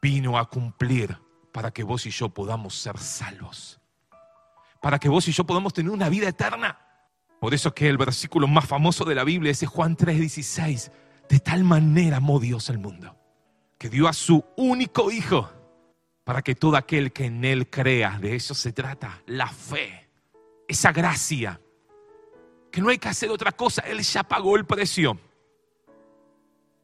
vino 0.00 0.38
a 0.38 0.48
cumplir 0.48 1.18
para 1.52 1.72
que 1.72 1.82
vos 1.82 2.06
y 2.06 2.10
yo 2.10 2.28
podamos 2.28 2.74
ser 2.74 2.98
salvos, 2.98 3.77
para 4.80 4.98
que 4.98 5.08
vos 5.08 5.26
y 5.28 5.32
yo 5.32 5.44
podamos 5.44 5.72
tener 5.72 5.90
una 5.90 6.08
vida 6.08 6.28
eterna. 6.28 6.78
Por 7.40 7.54
eso 7.54 7.72
que 7.74 7.88
el 7.88 7.98
versículo 7.98 8.46
más 8.46 8.66
famoso 8.66 9.04
de 9.04 9.14
la 9.14 9.24
Biblia 9.24 9.52
es 9.52 9.64
Juan 9.66 9.96
3:16, 9.96 10.90
de 11.28 11.40
tal 11.40 11.64
manera 11.64 12.16
amó 12.16 12.40
Dios 12.40 12.70
al 12.70 12.78
mundo, 12.78 13.16
que 13.78 13.88
dio 13.88 14.08
a 14.08 14.12
su 14.12 14.44
único 14.56 15.10
Hijo 15.10 15.50
para 16.24 16.42
que 16.42 16.54
todo 16.54 16.76
aquel 16.76 17.12
que 17.12 17.24
en 17.24 17.44
Él 17.44 17.70
crea, 17.70 18.18
de 18.18 18.34
eso 18.34 18.54
se 18.54 18.72
trata, 18.72 19.22
la 19.26 19.46
fe, 19.46 20.10
esa 20.68 20.92
gracia, 20.92 21.58
que 22.70 22.82
no 22.82 22.90
hay 22.90 22.98
que 22.98 23.08
hacer 23.08 23.30
otra 23.30 23.52
cosa, 23.52 23.80
Él 23.82 24.02
ya 24.02 24.22
pagó 24.24 24.56
el 24.56 24.66
precio, 24.66 25.18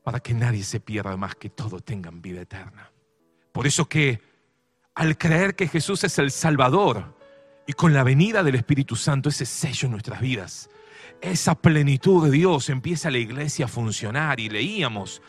para 0.02 0.20
que 0.20 0.32
nadie 0.32 0.64
se 0.64 0.80
pierda 0.80 1.16
más, 1.16 1.34
que 1.34 1.50
todos 1.50 1.84
tengan 1.84 2.22
vida 2.22 2.40
eterna. 2.40 2.90
Por 3.52 3.66
eso 3.66 3.86
que 3.86 4.22
al 4.94 5.18
creer 5.18 5.54
que 5.56 5.68
Jesús 5.68 6.04
es 6.04 6.18
el 6.18 6.30
Salvador 6.30 7.13
y 7.66 7.73
con 7.73 7.92
la 7.94 8.02
venida 8.02 8.42
del 8.42 8.56
Espíritu 8.56 8.97
Santo, 8.97 9.28
ese 9.28 9.47
sello 9.47 9.87
en 9.87 9.92
nuestras 9.92 10.21
vidas, 10.21 10.71
esa 11.21 11.54
plenitud 11.54 12.25
de 12.25 12.30
Dios 12.30 12.68
empieza 12.68 13.11
la 13.11 13.18
iglesia 13.18 13.64
a 13.64 13.68
funcionar 13.68 14.40
y 14.40 14.49
leíamos 14.49 15.23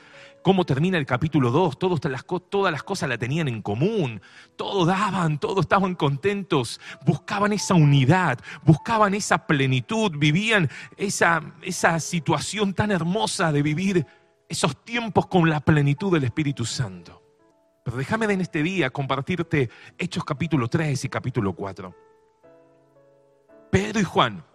cómo 0.46 0.63
termina 0.63 0.98
el 0.98 1.08
capítulo 1.08 1.50
2, 1.50 1.80
todas 1.80 2.12
las, 2.12 2.24
cosas 2.84 3.10
la 3.10 3.18
tenían 3.18 3.48
en 3.48 3.63
común, 3.63 4.22
todo 4.56 4.86
daban, 4.86 5.39
todos 5.39 5.62
estaban 5.62 5.96
contentos, 5.96 6.80
buscaban 7.04 7.51
esa 7.51 7.74
unidad, 7.74 8.38
buscaban 8.63 9.15
esa 9.15 9.48
plenitud, 9.48 10.12
vivían 10.15 10.70
esa, 10.98 11.42
esa 11.63 12.00
situación 12.00 12.75
tan 12.75 12.92
hermosa 12.92 13.51
de 13.51 13.63
vivir 13.63 14.06
esos 14.48 14.84
tiempos 14.84 15.25
con 15.25 15.50
la 15.50 15.62
plenitud 15.62 16.13
del 16.13 16.25
Espíritu 16.25 16.63
Santo. 16.63 17.24
Pero 17.84 17.98
déjame 17.98 18.32
en 18.32 18.42
este 18.42 18.62
día 18.62 18.92
compartirte 18.92 19.70
Hechos 19.98 20.24
capítulo 20.24 20.68
3 20.68 21.06
y 21.06 21.10
capítulo 21.10 21.54
4. 21.54 22.04
Pedro 23.75 24.00
y 24.00 24.05
Juan 24.05 24.46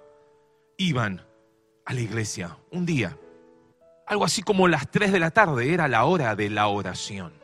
iban 0.79 1.23
a 1.85 1.93
la 1.93 2.01
iglesia 2.01 2.57
un 2.71 2.87
día 2.87 3.19
algo 4.07 4.25
así 4.25 4.41
como 4.41 4.67
las 4.67 4.91
3 4.91 5.13
de 5.13 5.21
la 5.21 5.31
tarde, 5.31 5.75
era 5.75 5.89
la 5.89 6.07
hora 6.07 6.35
de 6.35 6.49
la 6.49 6.69
oración. 6.69 7.35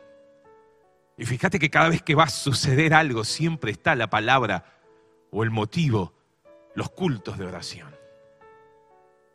Y 1.19 1.25
fíjate 1.25 1.59
que 1.59 1.69
cada 1.69 1.89
vez 1.89 2.01
que 2.01 2.15
va 2.15 2.23
a 2.23 2.29
suceder 2.29 2.95
algo, 2.95 3.23
siempre 3.23 3.69
está 3.69 3.93
la 3.93 4.09
palabra 4.09 4.65
o 5.29 5.43
el 5.43 5.51
motivo, 5.51 6.15
los 6.73 6.89
cultos 6.89 7.37
de 7.37 7.45
oración, 7.45 7.95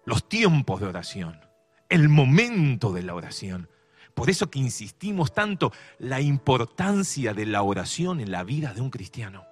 los 0.04 0.28
tiempos 0.28 0.80
de 0.80 0.88
oración, 0.88 1.40
el 1.88 2.08
momento 2.08 2.92
de 2.92 3.04
la 3.04 3.14
oración. 3.14 3.68
Por 4.14 4.30
eso 4.30 4.50
que 4.50 4.58
insistimos 4.58 5.32
tanto 5.32 5.72
la 6.00 6.20
importancia 6.20 7.34
de 7.34 7.46
la 7.46 7.62
oración 7.62 8.18
en 8.18 8.32
la 8.32 8.42
vida 8.42 8.74
de 8.74 8.80
un 8.80 8.90
cristiano. 8.90 9.46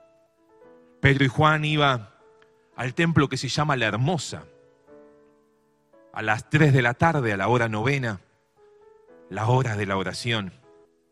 Pedro 1.00 1.24
y 1.24 1.28
Juan 1.28 1.64
iban 1.64 2.19
al 2.80 2.94
templo 2.94 3.28
que 3.28 3.36
se 3.36 3.48
llama 3.48 3.76
La 3.76 3.88
Hermosa, 3.88 4.46
a 6.14 6.22
las 6.22 6.48
3 6.48 6.72
de 6.72 6.80
la 6.80 6.94
tarde, 6.94 7.30
a 7.30 7.36
la 7.36 7.48
hora 7.48 7.68
novena, 7.68 8.22
la 9.28 9.48
hora 9.48 9.76
de 9.76 9.84
la 9.84 9.98
oración. 9.98 10.54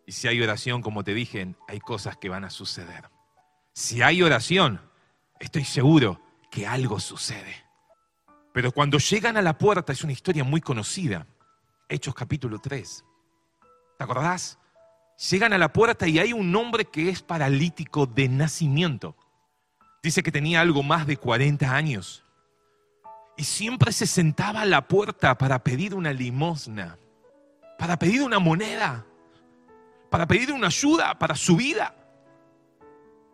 Y 0.07 0.13
si 0.13 0.29
hay 0.29 0.41
oración, 0.41 0.81
como 0.81 1.05
te 1.05 1.13
dije, 1.13 1.55
hay 1.69 1.79
cosas 1.81 2.17
que 2.17 2.31
van 2.31 2.47
a 2.47 2.49
suceder. 2.49 3.11
Si 3.75 4.01
hay 4.01 4.23
oración, 4.23 4.81
estoy 5.41 5.67
seguro 5.67 6.23
que 6.51 6.67
algo 6.67 7.01
sucede. 7.01 7.55
Pero 8.55 8.73
cuando 8.73 8.97
llegan 8.97 9.37
a 9.37 9.43
la 9.43 9.59
puerta, 9.59 9.93
es 9.93 10.03
una 10.03 10.15
historia 10.15 10.45
muy 10.45 10.63
conocida, 10.63 11.27
Hechos 11.87 12.15
capítulo 12.15 12.61
3. 12.61 13.05
¿Te 13.99 14.05
acordás? 14.05 14.59
Llegan 15.31 15.53
a 15.53 15.59
la 15.59 15.71
puerta 15.71 16.09
y 16.09 16.19
hay 16.19 16.33
un 16.33 16.57
hombre 16.57 16.87
que 16.87 17.11
es 17.11 17.21
paralítico 17.21 18.07
de 18.07 18.27
nacimiento. 18.31 19.17
Dice 20.09 20.23
que 20.23 20.33
tenía 20.33 20.63
algo 20.63 20.83
más 20.83 21.07
de 21.07 21.19
40 21.19 21.71
años. 21.71 22.25
Y 23.37 23.45
siempre 23.45 23.93
se 23.93 24.07
sentaba 24.07 24.63
a 24.63 24.65
la 24.65 24.89
puerta 24.89 25.37
para 25.37 25.63
pedir 25.63 25.95
una 25.95 26.15
limosna, 26.15 26.97
para 27.79 27.99
pedir 27.99 28.23
una 28.23 28.39
moneda, 28.39 29.05
para 30.09 30.27
pedir 30.27 30.51
una 30.51 30.69
ayuda 30.69 31.19
para 31.19 31.35
su 31.35 31.57
vida. 31.57 31.95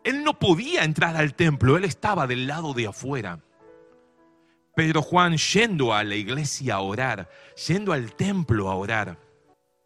Él 0.03 0.25
no 0.25 0.37
podía 0.37 0.83
entrar 0.83 1.15
al 1.15 1.35
templo, 1.35 1.77
él 1.77 1.85
estaba 1.85 2.27
del 2.27 2.49
lado 2.49 2.75
de 2.75 2.89
afuera. 2.89 3.39
Pedro 4.75 5.01
Juan 5.01 5.37
yendo 5.37 5.95
a 5.95 6.03
la 6.03 6.17
iglesia 6.17 6.75
a 6.75 6.81
orar, 6.81 7.31
yendo 7.69 7.93
al 7.93 8.17
templo 8.17 8.69
a 8.69 8.75
orar. 8.75 9.17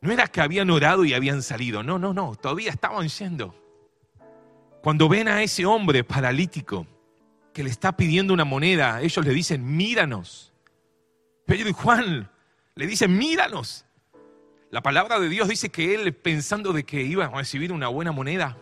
No 0.01 0.11
era 0.11 0.27
que 0.27 0.41
habían 0.41 0.71
orado 0.71 1.05
y 1.05 1.13
habían 1.13 1.43
salido, 1.43 1.83
no, 1.83 1.99
no, 1.99 2.15
no, 2.15 2.35
todavía 2.35 2.71
estaban 2.71 3.09
yendo. 3.09 3.68
Cuando 4.89 5.07
ven 5.07 5.29
a 5.29 5.43
ese 5.43 5.67
hombre 5.67 6.03
paralítico 6.03 6.87
que 7.53 7.63
le 7.63 7.69
está 7.69 7.95
pidiendo 7.95 8.33
una 8.33 8.47
moneda, 8.47 9.03
ellos 9.03 9.23
le 9.23 9.35
dicen, 9.35 9.77
míranos. 9.77 10.55
Pedro 11.45 11.69
y 11.69 11.75
Juan 11.75 12.31
le 12.75 12.87
dicen, 12.87 13.15
míranos. 13.15 13.85
La 14.71 14.81
palabra 14.83 15.21
de 15.21 15.29
Dios 15.29 15.47
dice 15.47 15.69
que 15.69 15.95
él, 15.95 16.15
pensando 16.15 16.73
de 16.73 16.85
que 16.85 17.03
iba 17.03 17.27
a 17.27 17.29
recibir 17.29 17.71
una 17.71 17.89
buena 17.89 18.13
moneda, 18.13 18.57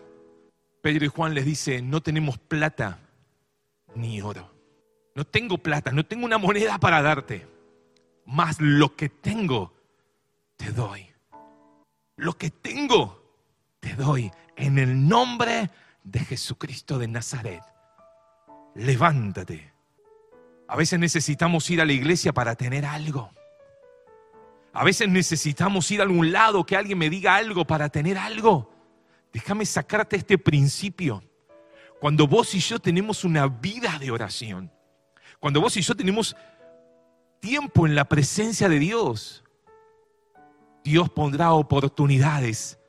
Pedro 0.81 1.05
y 1.05 1.07
Juan 1.07 1.33
les 1.33 1.45
dice, 1.45 1.81
no 1.81 2.01
tenemos 2.01 2.37
plata 2.37 2.99
ni 3.95 4.19
oro. 4.19 4.51
No 5.15 5.23
tengo 5.23 5.57
plata, 5.57 5.93
no 5.93 6.05
tengo 6.05 6.25
una 6.25 6.37
moneda 6.37 6.77
para 6.77 7.01
darte, 7.01 7.47
más 8.25 8.59
lo 8.59 8.97
que 8.97 9.07
tengo, 9.07 9.73
te 10.57 10.73
doy. 10.73 11.07
Lo 12.17 12.33
que 12.33 12.49
tengo, 12.49 13.23
te 13.79 13.95
doy 13.95 14.29
en 14.57 14.77
el 14.77 15.07
nombre 15.07 15.53
de 15.53 15.69
Jesucristo 16.13 16.97
de 16.97 17.07
Nazaret. 17.07 17.63
Levántate. 18.75 19.73
A 20.67 20.75
veces 20.75 20.99
necesitamos 20.99 21.69
ir 21.69 21.81
a 21.81 21.85
la 21.85 21.93
iglesia 21.93 22.33
para 22.33 22.55
tener 22.55 22.85
algo. 22.85 23.31
A 24.73 24.83
veces 24.83 25.09
necesitamos 25.09 25.89
ir 25.91 26.01
a 26.01 26.03
algún 26.03 26.31
lado, 26.31 26.65
que 26.65 26.75
alguien 26.75 26.97
me 26.97 27.09
diga 27.09 27.35
algo 27.35 27.65
para 27.65 27.89
tener 27.89 28.17
algo. 28.17 28.71
Déjame 29.33 29.65
sacarte 29.65 30.17
este 30.17 30.37
principio. 30.37 31.23
Cuando 31.99 32.27
vos 32.27 32.53
y 32.53 32.59
yo 32.59 32.79
tenemos 32.79 33.23
una 33.23 33.47
vida 33.47 33.97
de 33.99 34.11
oración, 34.11 34.71
cuando 35.39 35.61
vos 35.61 35.75
y 35.77 35.81
yo 35.81 35.95
tenemos 35.95 36.35
tiempo 37.39 37.87
en 37.87 37.95
la 37.95 38.05
presencia 38.05 38.69
de 38.69 38.79
Dios, 38.79 39.43
Dios 40.83 41.09
pondrá 41.09 41.53
oportunidades 41.53 42.79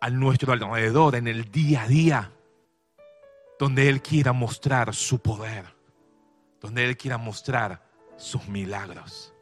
a 0.00 0.10
nuestro 0.10 0.52
alrededor 0.52 1.16
en 1.16 1.28
el 1.28 1.50
día 1.50 1.82
a 1.82 1.88
día, 1.88 2.32
donde 3.58 3.88
Él 3.88 4.02
quiera 4.02 4.32
mostrar 4.32 4.94
su 4.94 5.20
poder, 5.20 5.64
donde 6.60 6.84
Él 6.84 6.96
quiera 6.96 7.18
mostrar 7.18 7.82
sus 8.16 8.46
milagros. 8.48 9.32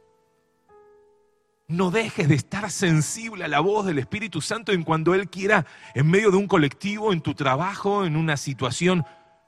No 1.67 1.89
dejes 1.89 2.29
de 2.29 2.35
estar 2.35 2.69
sensible 2.69 3.43
a 3.43 3.47
la 3.47 3.59
voz 3.59 3.87
del 3.87 3.97
Espíritu 3.97 4.39
Santo 4.39 4.71
en 4.71 4.83
cuando 4.83 5.15
Él 5.15 5.29
quiera, 5.29 5.65
en 5.95 6.07
medio 6.07 6.29
de 6.29 6.37
un 6.37 6.47
colectivo, 6.47 7.11
en 7.11 7.21
tu 7.21 7.33
trabajo, 7.33 8.05
en 8.05 8.15
una 8.15 8.37
situación 8.37 9.03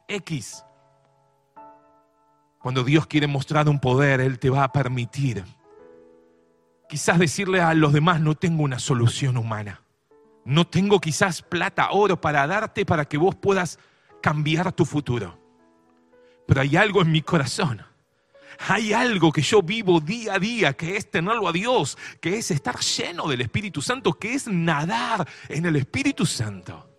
X. 0.07 0.63
Cuando 2.59 2.83
Dios 2.83 3.05
quiere 3.05 3.27
mostrar 3.27 3.69
un 3.69 3.79
poder, 3.79 4.19
Él 4.19 4.39
te 4.39 4.49
va 4.49 4.63
a 4.63 4.71
permitir. 4.71 5.43
Quizás 6.89 7.19
decirle 7.19 7.61
a 7.61 7.73
los 7.75 7.93
demás, 7.93 8.19
no 8.19 8.33
tengo 8.33 8.63
una 8.63 8.79
solución 8.79 9.37
humana. 9.37 9.83
No 10.47 10.65
tengo 10.65 11.01
quizás 11.01 11.41
plata, 11.41 11.91
oro 11.91 12.21
para 12.21 12.47
darte 12.47 12.85
para 12.85 13.03
que 13.03 13.17
vos 13.17 13.35
puedas 13.35 13.79
cambiar 14.21 14.71
tu 14.71 14.85
futuro. 14.85 15.37
Pero 16.47 16.61
hay 16.61 16.77
algo 16.77 17.01
en 17.01 17.11
mi 17.11 17.21
corazón 17.21 17.83
hay 18.59 18.93
algo 18.93 19.31
que 19.31 19.41
yo 19.41 19.61
vivo 19.61 19.99
día 19.99 20.35
a 20.35 20.39
día, 20.39 20.73
que 20.73 20.95
es 20.97 21.11
tenerlo 21.11 21.47
a 21.47 21.51
Dios, 21.51 21.97
que 22.19 22.37
es 22.37 22.51
estar 22.51 22.79
lleno 22.79 23.27
del 23.27 23.41
Espíritu 23.41 23.81
Santo, 23.81 24.13
que 24.13 24.33
es 24.33 24.47
nadar 24.47 25.27
en 25.49 25.65
el 25.65 25.75
Espíritu 25.75 26.25
Santo, 26.25 26.89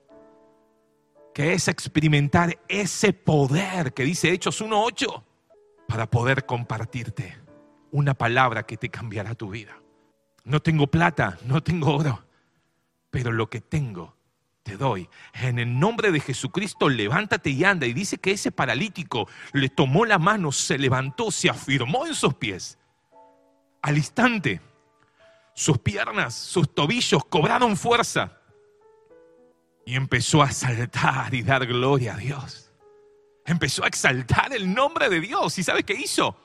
que 1.34 1.54
es 1.54 1.68
experimentar 1.68 2.58
ese 2.68 3.12
poder 3.12 3.92
que 3.92 4.04
dice 4.04 4.30
Hechos 4.30 4.62
1.8 4.62 5.24
para 5.88 6.08
poder 6.08 6.46
compartirte 6.46 7.38
una 7.90 8.14
palabra 8.14 8.64
que 8.64 8.76
te 8.76 8.90
cambiará 8.90 9.34
tu 9.34 9.50
vida. 9.50 9.80
No 10.44 10.60
tengo 10.60 10.86
plata, 10.86 11.38
no 11.44 11.62
tengo 11.62 11.96
oro, 11.96 12.24
pero 13.10 13.32
lo 13.32 13.48
que 13.48 13.60
tengo 13.60 14.16
te 14.68 14.76
doy. 14.76 15.08
En 15.32 15.58
el 15.58 15.78
nombre 15.78 16.12
de 16.12 16.20
Jesucristo, 16.20 16.88
levántate 16.88 17.50
y 17.50 17.64
anda. 17.64 17.86
Y 17.86 17.94
dice 17.94 18.18
que 18.18 18.32
ese 18.32 18.52
paralítico 18.52 19.28
le 19.52 19.68
tomó 19.70 20.04
la 20.04 20.18
mano, 20.18 20.52
se 20.52 20.78
levantó, 20.78 21.30
se 21.30 21.48
afirmó 21.48 22.06
en 22.06 22.14
sus 22.14 22.34
pies. 22.34 22.78
Al 23.80 23.96
instante, 23.96 24.60
sus 25.54 25.78
piernas, 25.78 26.34
sus 26.34 26.74
tobillos 26.74 27.24
cobraron 27.24 27.76
fuerza. 27.76 28.38
Y 29.86 29.94
empezó 29.94 30.42
a 30.42 30.50
saltar 30.50 31.32
y 31.34 31.42
dar 31.42 31.66
gloria 31.66 32.14
a 32.14 32.18
Dios. 32.18 32.70
Empezó 33.46 33.84
a 33.84 33.88
exaltar 33.88 34.52
el 34.52 34.74
nombre 34.74 35.08
de 35.08 35.20
Dios. 35.20 35.58
¿Y 35.58 35.62
sabe 35.62 35.82
qué 35.82 35.94
hizo? 35.94 36.36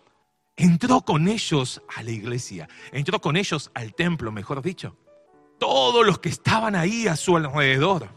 Entró 0.56 1.02
con 1.02 1.28
ellos 1.28 1.82
a 1.94 2.04
la 2.04 2.12
iglesia. 2.12 2.70
Entró 2.94 3.20
con 3.20 3.36
ellos 3.36 3.70
al 3.74 3.94
templo, 3.94 4.32
mejor 4.32 4.62
dicho 4.62 4.96
todos 5.64 6.06
los 6.06 6.20
que 6.20 6.28
estaban 6.28 6.76
ahí 6.76 7.08
a 7.08 7.16
su 7.16 7.38
alrededor, 7.38 8.10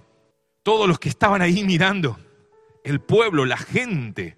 todos 0.65 0.89
los 0.89 0.99
que 0.99 1.09
estaban 1.09 1.43
ahí 1.43 1.63
mirando, 1.63 2.19
el 2.83 3.01
pueblo, 3.01 3.45
la 3.45 3.57
gente, 3.57 4.37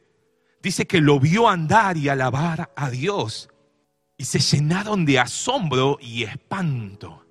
dice 0.62 0.86
que 0.86 1.00
lo 1.00 1.18
vio 1.18 1.48
andar 1.48 1.96
y 1.96 2.10
alabar 2.10 2.70
a 2.76 2.90
Dios 2.90 3.48
y 4.18 4.26
se 4.26 4.40
llenaron 4.40 5.06
de 5.06 5.20
asombro 5.20 5.96
y 6.02 6.24
espanto 6.24 7.24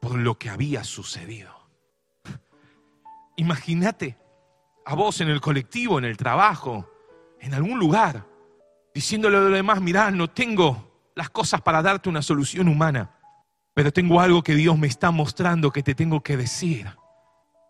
por 0.00 0.18
lo 0.18 0.38
que 0.38 0.50
había 0.50 0.84
sucedido. 0.84 1.52
Imagínate 3.34 4.16
a 4.86 4.94
vos 4.94 5.20
en 5.20 5.30
el 5.30 5.40
colectivo, 5.40 5.98
en 5.98 6.04
el 6.04 6.16
trabajo, 6.16 6.88
en 7.40 7.54
algún 7.54 7.80
lugar, 7.80 8.24
diciéndole 8.94 9.36
a 9.36 9.40
los 9.40 9.52
demás, 9.52 9.80
mirá, 9.80 10.12
no 10.12 10.30
tengo 10.30 11.10
las 11.16 11.28
cosas 11.28 11.60
para 11.60 11.82
darte 11.82 12.08
una 12.08 12.22
solución 12.22 12.68
humana 12.68 13.18
pero 13.74 13.92
tengo 13.92 14.20
algo 14.20 14.42
que 14.42 14.54
Dios 14.54 14.78
me 14.78 14.86
está 14.86 15.10
mostrando 15.10 15.70
que 15.70 15.82
te 15.82 15.94
tengo 15.94 16.22
que 16.22 16.36
decir. 16.36 16.94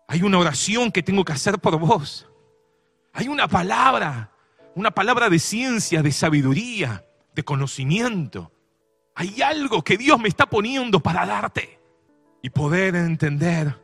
Hay 0.07 0.21
una 0.21 0.37
oración 0.37 0.91
que 0.91 1.03
tengo 1.03 1.23
que 1.23 1.33
hacer 1.33 1.59
por 1.59 1.79
vos. 1.79 2.27
Hay 3.13 3.27
una 3.27 3.47
palabra, 3.47 4.31
una 4.75 4.91
palabra 4.91 5.29
de 5.29 5.39
ciencia, 5.39 6.01
de 6.01 6.11
sabiduría, 6.11 7.05
de 7.33 7.43
conocimiento. 7.43 8.51
Hay 9.15 9.41
algo 9.41 9.83
que 9.83 9.97
Dios 9.97 10.19
me 10.19 10.27
está 10.27 10.45
poniendo 10.45 10.99
para 10.99 11.25
darte 11.25 11.79
y 12.41 12.49
poder 12.49 12.95
entender, 12.95 13.79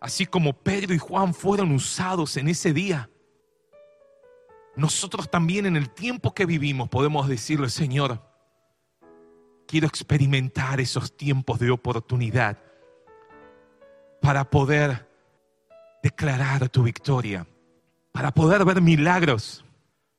así 0.00 0.26
como 0.26 0.52
Pedro 0.54 0.94
y 0.94 0.98
Juan 0.98 1.34
fueron 1.34 1.70
usados 1.72 2.36
en 2.36 2.48
ese 2.48 2.72
día. 2.72 3.08
Nosotros 4.74 5.30
también 5.30 5.66
en 5.66 5.76
el 5.76 5.90
tiempo 5.90 6.32
que 6.34 6.46
vivimos 6.46 6.88
podemos 6.88 7.28
decirle, 7.28 7.68
Señor, 7.68 8.29
quiero 9.70 9.86
experimentar 9.86 10.80
esos 10.80 11.16
tiempos 11.16 11.60
de 11.60 11.70
oportunidad 11.70 12.58
para 14.20 14.50
poder 14.50 15.08
declarar 16.02 16.68
tu 16.70 16.82
victoria, 16.82 17.46
para 18.10 18.34
poder 18.34 18.64
ver 18.64 18.80
milagros, 18.80 19.64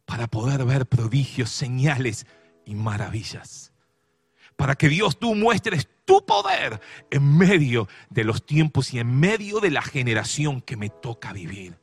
para 0.06 0.28
poder 0.28 0.64
ver 0.64 0.86
prodigios, 0.86 1.50
señales 1.50 2.28
y 2.66 2.76
maravillas. 2.76 3.74
Para 4.56 4.76
que 4.76 4.88
Dios 4.88 5.20
tú 5.20 5.36
muestres 5.36 5.90
tu 6.06 6.26
poder 6.26 6.80
en 7.10 7.38
medio 7.38 7.90
de 8.10 8.24
los 8.24 8.46
tiempos 8.46 8.94
y 8.94 9.00
en 9.00 9.20
medio 9.20 9.60
de 9.60 9.72
la 9.72 9.82
generación 9.82 10.62
que 10.62 10.78
me 10.78 10.90
toca 10.90 11.34
vivir. 11.34 11.78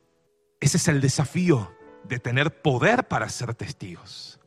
Ese 0.59 0.77
es 0.77 0.87
el 0.87 1.01
desafío 1.01 1.71
de 2.03 2.17
tener 2.17 2.63
poder 2.63 3.07
para 3.07 3.29
ser 3.29 3.53
testigos. 3.53 4.39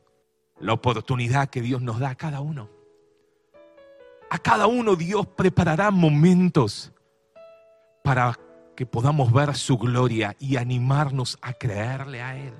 La 0.59 0.73
oportunidad 0.73 1.49
que 1.49 1.61
Dios 1.61 1.81
nos 1.81 1.99
da 1.99 2.09
a 2.09 2.15
cada 2.15 2.41
uno. 2.41 2.82
A 4.33 4.39
cada 4.39 4.65
uno 4.65 4.95
Dios 4.95 5.27
preparará 5.27 5.91
momentos 5.91 6.91
para 8.03 8.35
que 8.75 8.83
podamos 8.83 9.31
ver 9.31 9.53
su 9.53 9.77
gloria 9.77 10.35
y 10.39 10.57
animarnos 10.57 11.37
a 11.39 11.53
creerle 11.53 12.19
a 12.23 12.35
Él. 12.35 12.55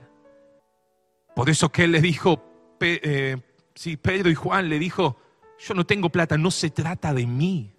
Por 1.35 1.49
eso 1.49 1.71
que 1.71 1.85
Él 1.85 1.93
le 1.93 1.99
dijo, 1.99 2.43
eh, 2.79 3.37
sí, 3.73 3.97
Pedro 3.97 4.29
y 4.29 4.35
Juan 4.35 4.69
le 4.69 4.77
dijo, 4.77 5.17
yo 5.57 5.73
no 5.73 5.83
tengo 5.83 6.11
plata, 6.11 6.37
no 6.37 6.51
se 6.51 6.69
trata 6.69 7.11
de 7.11 7.25
mí, 7.25 7.73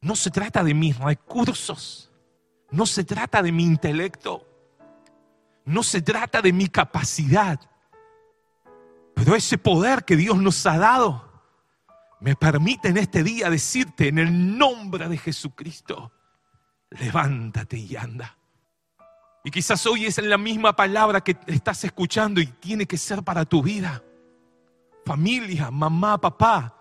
no 0.00 0.16
se 0.16 0.32
trata 0.32 0.64
de 0.64 0.74
mis 0.74 0.98
recursos, 0.98 2.10
no 2.72 2.86
se 2.86 3.04
trata 3.04 3.40
de 3.40 3.52
mi 3.52 3.62
intelecto, 3.62 4.48
no 5.64 5.84
se 5.84 6.02
trata 6.02 6.42
de 6.42 6.52
mi 6.52 6.66
capacidad, 6.66 7.60
pero 9.14 9.36
ese 9.36 9.58
poder 9.58 10.04
que 10.04 10.16
Dios 10.16 10.36
nos 10.38 10.66
ha 10.66 10.76
dado 10.76 11.27
me 12.20 12.34
permite 12.34 12.88
en 12.88 12.96
este 12.96 13.22
día 13.22 13.48
decirte 13.50 14.08
en 14.08 14.18
el 14.18 14.58
nombre 14.58 15.08
de 15.08 15.16
Jesucristo, 15.18 16.12
levántate 16.90 17.78
y 17.78 17.96
anda. 17.96 18.36
Y 19.44 19.50
quizás 19.50 19.86
hoy 19.86 20.06
es 20.06 20.18
la 20.18 20.36
misma 20.36 20.74
palabra 20.74 21.22
que 21.22 21.36
estás 21.46 21.84
escuchando 21.84 22.40
y 22.40 22.46
tiene 22.46 22.86
que 22.86 22.98
ser 22.98 23.22
para 23.22 23.44
tu 23.44 23.62
vida. 23.62 24.02
Familia, 25.06 25.70
mamá, 25.70 26.20
papá. 26.20 26.74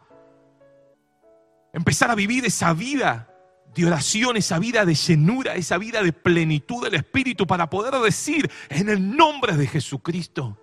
Empezar 1.72 2.10
a 2.10 2.16
vivir 2.16 2.44
esa 2.46 2.74
vida 2.74 3.32
de 3.76 3.86
oración, 3.86 4.38
esa 4.38 4.58
vida 4.58 4.86
de 4.86 4.96
llenura, 4.96 5.54
esa 5.54 5.78
vida 5.78 6.02
de 6.02 6.12
plenitud 6.12 6.84
del 6.84 6.96
Espíritu 6.96 7.46
para 7.46 7.70
poder 7.70 7.94
decir 8.02 8.52
en 8.70 8.90
el 8.90 9.16
nombre 9.16 9.56
de 9.56 9.68
Jesucristo. 9.68 10.58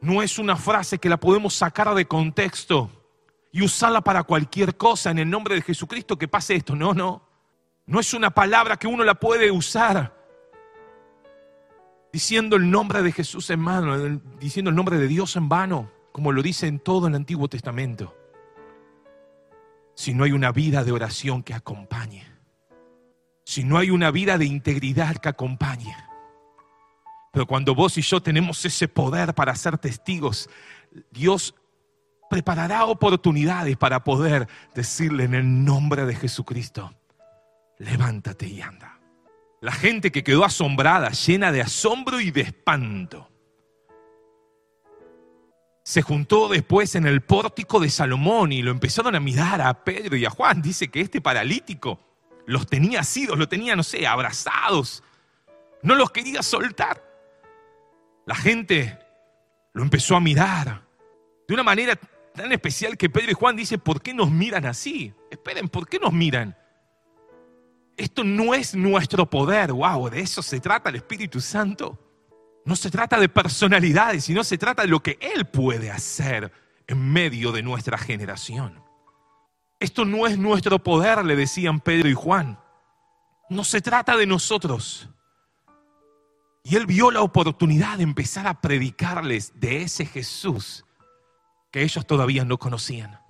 No 0.00 0.22
es 0.22 0.38
una 0.38 0.56
frase 0.56 0.98
que 0.98 1.10
la 1.10 1.20
podemos 1.20 1.54
sacar 1.54 1.94
de 1.94 2.06
contexto 2.06 2.90
y 3.56 3.62
usarla 3.62 4.02
para 4.02 4.24
cualquier 4.24 4.76
cosa 4.76 5.10
en 5.10 5.18
el 5.18 5.30
nombre 5.30 5.54
de 5.54 5.62
Jesucristo 5.62 6.18
que 6.18 6.28
pase 6.28 6.56
esto. 6.56 6.76
No, 6.76 6.92
no. 6.92 7.22
No 7.86 8.00
es 8.00 8.12
una 8.12 8.28
palabra 8.28 8.76
que 8.76 8.86
uno 8.86 9.02
la 9.02 9.14
puede 9.14 9.50
usar 9.50 10.14
diciendo 12.12 12.56
el 12.56 12.70
nombre 12.70 13.02
de 13.02 13.12
Jesús 13.12 13.48
en 13.48 13.64
vano, 13.64 14.20
diciendo 14.38 14.68
el 14.68 14.76
nombre 14.76 14.98
de 14.98 15.08
Dios 15.08 15.36
en 15.36 15.48
vano, 15.48 15.90
como 16.12 16.32
lo 16.32 16.42
dice 16.42 16.66
en 16.66 16.80
todo 16.80 17.08
el 17.08 17.14
Antiguo 17.14 17.48
Testamento 17.48 18.14
si 19.94 20.12
no 20.12 20.24
hay 20.24 20.32
una 20.32 20.52
vida 20.52 20.84
de 20.84 20.92
oración 20.92 21.42
que 21.42 21.54
acompañe, 21.54 22.26
si 23.42 23.64
no 23.64 23.78
hay 23.78 23.88
una 23.88 24.10
vida 24.10 24.36
de 24.36 24.44
integridad 24.44 25.16
que 25.16 25.30
acompañe. 25.30 25.96
Pero 27.32 27.46
cuando 27.46 27.74
vos 27.74 27.96
y 27.96 28.02
yo 28.02 28.20
tenemos 28.20 28.62
ese 28.66 28.86
poder 28.86 29.34
para 29.34 29.56
ser 29.56 29.78
testigos, 29.78 30.50
Dios 31.10 31.54
preparará 32.28 32.84
oportunidades 32.86 33.76
para 33.76 34.04
poder 34.04 34.48
decirle 34.74 35.24
en 35.24 35.34
el 35.34 35.64
nombre 35.64 36.06
de 36.06 36.14
Jesucristo, 36.14 36.94
levántate 37.78 38.46
y 38.46 38.60
anda. 38.60 38.98
La 39.60 39.72
gente 39.72 40.12
que 40.12 40.22
quedó 40.22 40.44
asombrada, 40.44 41.10
llena 41.10 41.52
de 41.52 41.62
asombro 41.62 42.20
y 42.20 42.30
de 42.30 42.42
espanto 42.42 43.30
se 45.86 46.02
juntó 46.02 46.48
después 46.48 46.96
en 46.96 47.06
el 47.06 47.20
pórtico 47.20 47.78
de 47.78 47.90
Salomón 47.90 48.50
y 48.50 48.60
lo 48.60 48.72
empezaron 48.72 49.14
a 49.14 49.20
mirar 49.20 49.60
a 49.60 49.84
Pedro 49.84 50.16
y 50.16 50.24
a 50.24 50.30
Juan. 50.30 50.60
Dice 50.60 50.88
que 50.88 51.00
este 51.00 51.20
paralítico 51.20 52.00
los 52.44 52.66
tenía 52.66 53.00
asidos, 53.00 53.38
lo 53.38 53.48
tenía, 53.48 53.76
no 53.76 53.84
sé, 53.84 54.04
abrazados. 54.04 55.04
No 55.84 55.94
los 55.94 56.10
quería 56.10 56.42
soltar. 56.42 57.00
La 58.26 58.34
gente 58.34 58.98
lo 59.74 59.84
empezó 59.84 60.16
a 60.16 60.20
mirar 60.20 60.82
de 61.46 61.54
una 61.54 61.62
manera 61.62 61.96
tan 62.36 62.52
especial 62.52 62.96
que 62.96 63.10
Pedro 63.10 63.32
y 63.32 63.34
Juan 63.34 63.56
dicen, 63.56 63.80
¿por 63.80 64.00
qué 64.00 64.14
nos 64.14 64.30
miran 64.30 64.66
así? 64.66 65.12
Esperen, 65.30 65.68
¿por 65.68 65.88
qué 65.88 65.98
nos 65.98 66.12
miran? 66.12 66.56
Esto 67.96 68.22
no 68.22 68.54
es 68.54 68.74
nuestro 68.74 69.28
poder, 69.28 69.72
wow, 69.72 70.08
de 70.10 70.20
eso 70.20 70.42
se 70.42 70.60
trata 70.60 70.90
el 70.90 70.96
Espíritu 70.96 71.40
Santo. 71.40 71.98
No 72.64 72.76
se 72.76 72.90
trata 72.90 73.18
de 73.18 73.28
personalidades, 73.28 74.24
sino 74.24 74.44
se 74.44 74.58
trata 74.58 74.82
de 74.82 74.88
lo 74.88 75.00
que 75.00 75.18
Él 75.20 75.46
puede 75.46 75.90
hacer 75.90 76.52
en 76.86 77.12
medio 77.12 77.52
de 77.52 77.62
nuestra 77.62 77.96
generación. 77.98 78.82
Esto 79.78 80.04
no 80.04 80.26
es 80.26 80.38
nuestro 80.38 80.82
poder, 80.82 81.24
le 81.24 81.36
decían 81.36 81.80
Pedro 81.80 82.08
y 82.08 82.14
Juan. 82.14 82.58
No 83.50 83.62
se 83.64 83.80
trata 83.80 84.16
de 84.16 84.26
nosotros. 84.26 85.08
Y 86.64 86.76
él 86.76 86.86
vio 86.86 87.10
la 87.10 87.20
oportunidad 87.20 87.98
de 87.98 88.02
empezar 88.02 88.46
a 88.46 88.60
predicarles 88.60 89.52
de 89.60 89.82
ese 89.82 90.04
Jesús 90.04 90.85
que 91.76 91.82
ellos 91.82 92.06
todavía 92.06 92.42
no 92.42 92.56
conocían. 92.56 93.20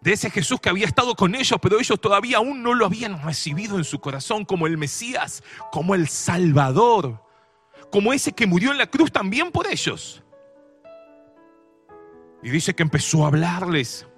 De 0.00 0.12
ese 0.12 0.28
Jesús 0.28 0.58
que 0.60 0.70
había 0.70 0.86
estado 0.86 1.14
con 1.14 1.36
ellos, 1.36 1.56
pero 1.62 1.78
ellos 1.78 2.00
todavía 2.00 2.38
aún 2.38 2.64
no 2.64 2.74
lo 2.74 2.84
habían 2.84 3.22
recibido 3.22 3.78
en 3.78 3.84
su 3.84 4.00
corazón 4.00 4.44
como 4.44 4.66
el 4.66 4.76
Mesías, 4.76 5.44
como 5.70 5.94
el 5.94 6.08
Salvador, 6.08 7.24
como 7.92 8.12
ese 8.12 8.32
que 8.32 8.48
murió 8.48 8.72
en 8.72 8.78
la 8.78 8.88
cruz 8.88 9.12
también 9.12 9.52
por 9.52 9.68
ellos. 9.68 10.24
Y 12.42 12.50
dice 12.50 12.74
que 12.74 12.82
empezó 12.82 13.22
a 13.22 13.28
hablarles 13.28 14.08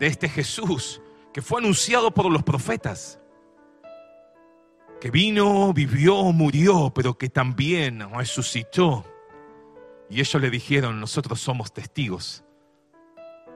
de 0.00 0.08
este 0.08 0.28
Jesús 0.28 1.00
que 1.32 1.42
fue 1.42 1.60
anunciado 1.60 2.12
por 2.12 2.28
los 2.28 2.42
profetas, 2.42 3.20
que 5.00 5.12
vino, 5.12 5.72
vivió, 5.72 6.24
murió, 6.32 6.90
pero 6.92 7.16
que 7.16 7.28
también 7.28 8.00
resucitó. 8.12 9.11
Y 10.12 10.20
ellos 10.20 10.42
le 10.42 10.50
dijeron, 10.50 11.00
nosotros 11.00 11.40
somos 11.40 11.72
testigos 11.72 12.44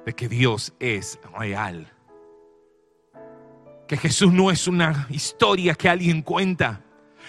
de 0.06 0.14
que 0.14 0.26
Dios 0.26 0.72
es 0.80 1.20
real. 1.38 1.92
Que 3.86 3.98
Jesús 3.98 4.32
no 4.32 4.50
es 4.50 4.66
una 4.66 5.06
historia 5.10 5.74
que 5.74 5.90
alguien 5.90 6.22
cuenta, 6.22 6.82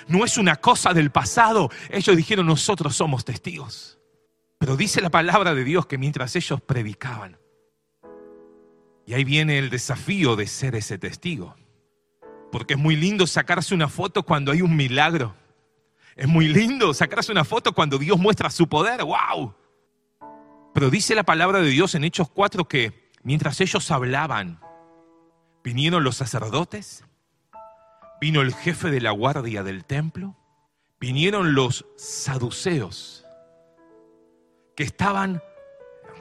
no 0.08 0.24
es 0.24 0.38
una 0.38 0.56
cosa 0.56 0.94
del 0.94 1.12
pasado. 1.12 1.70
Ellos 1.90 2.16
dijeron, 2.16 2.46
nosotros 2.46 2.96
somos 2.96 3.26
testigos. 3.26 4.00
Pero 4.60 4.78
dice 4.78 5.02
la 5.02 5.10
palabra 5.10 5.54
de 5.54 5.66
Dios 5.66 5.88
que 5.88 5.98
mientras 5.98 6.34
ellos 6.38 6.62
predicaban, 6.62 7.38
y 9.06 9.14
ahí 9.14 9.26
viene 9.26 9.60
el 9.60 9.70
desafío 9.70 10.38
de 10.38 10.48
ser 10.48 10.74
ese 10.76 10.98
testigo. 10.98 11.54
Porque 12.50 12.76
es 12.76 12.80
muy 12.80 12.96
lindo 12.96 13.28
sacarse 13.28 13.76
una 13.76 13.90
foto 13.90 14.24
cuando 14.24 14.54
hay 14.54 14.62
un 14.62 14.74
milagro. 14.74 15.36
Es 16.18 16.28
muy 16.28 16.48
lindo 16.48 16.94
sacarse 16.94 17.32
una 17.32 17.46
foto 17.46 17.74
cuando 17.74 17.98
Dios 17.98 18.18
muestra 18.18 18.50
su 18.50 18.68
poder. 18.68 19.04
¡Wow! 19.04 19.54
Pero 20.74 20.90
dice 20.90 21.16
la 21.16 21.24
palabra 21.24 21.60
de 21.60 21.70
Dios 21.70 21.96
en 21.96 22.04
Hechos 22.04 22.30
4 22.30 22.68
que 22.68 23.12
mientras 23.24 23.62
ellos 23.62 23.90
hablaban, 23.92 24.60
vinieron 25.64 26.04
los 26.04 26.18
sacerdotes 26.18 27.04
vino 28.20 28.42
el 28.42 28.54
jefe 28.54 28.90
de 28.90 29.02
la 29.02 29.12
guardia 29.12 29.64
del 29.64 29.86
templo, 29.86 30.36
vinieron 31.00 31.54
los 31.54 31.86
saduceos, 31.98 33.26
que 34.76 34.84
estaban 34.84 35.42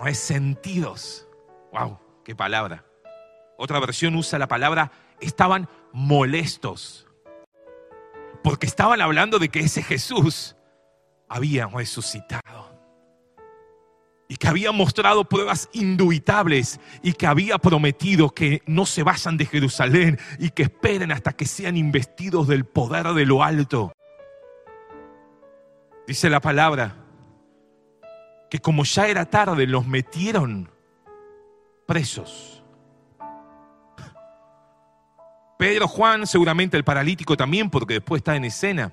resentidos. 0.01 1.27
¡Wow! 1.73 1.99
¡Qué 2.25 2.35
palabra! 2.35 2.85
Otra 3.59 3.81
versión 3.81 4.15
usa 4.17 4.39
la 4.39 4.49
palabra, 4.49 4.93
estaban 5.21 5.69
molestos, 5.93 7.06
porque 8.47 8.69
estaban 8.69 9.01
hablando 9.01 9.41
de 9.41 9.49
que 9.49 9.59
ese 9.59 9.83
Jesús 9.83 10.55
había 11.29 11.67
resucitado 11.67 12.81
y 14.29 14.37
que 14.37 14.47
había 14.47 14.71
mostrado 14.71 15.29
pruebas 15.29 15.69
indubitables 15.73 16.79
y 17.03 17.15
que 17.15 17.27
había 17.27 17.59
prometido 17.59 18.31
que 18.31 18.63
no 18.67 18.87
se 18.87 19.03
vayan 19.03 19.37
de 19.37 19.47
Jerusalén 19.47 20.21
y 20.39 20.51
que 20.51 20.63
esperen 20.63 21.11
hasta 21.11 21.33
que 21.33 21.45
sean 21.45 21.77
investidos 21.77 22.47
del 22.47 22.65
poder 22.65 23.09
de 23.15 23.27
lo 23.27 23.43
alto. 23.43 23.93
Dice 26.07 26.31
la 26.31 26.39
palabra 26.39 27.05
que 28.49 28.61
como 28.61 28.85
ya 28.85 29.09
era 29.09 29.29
tarde 29.29 29.67
los 29.67 29.89
metieron 29.89 30.71
presos. 31.85 32.56
Pedro, 35.59 35.88
Juan, 35.88 36.27
seguramente 36.27 36.77
el 36.77 36.85
paralítico 36.85 37.37
también, 37.37 37.71
porque 37.71 37.95
después 37.95 38.21
está 38.21 38.37
en 38.37 38.45
escena. 38.45 38.92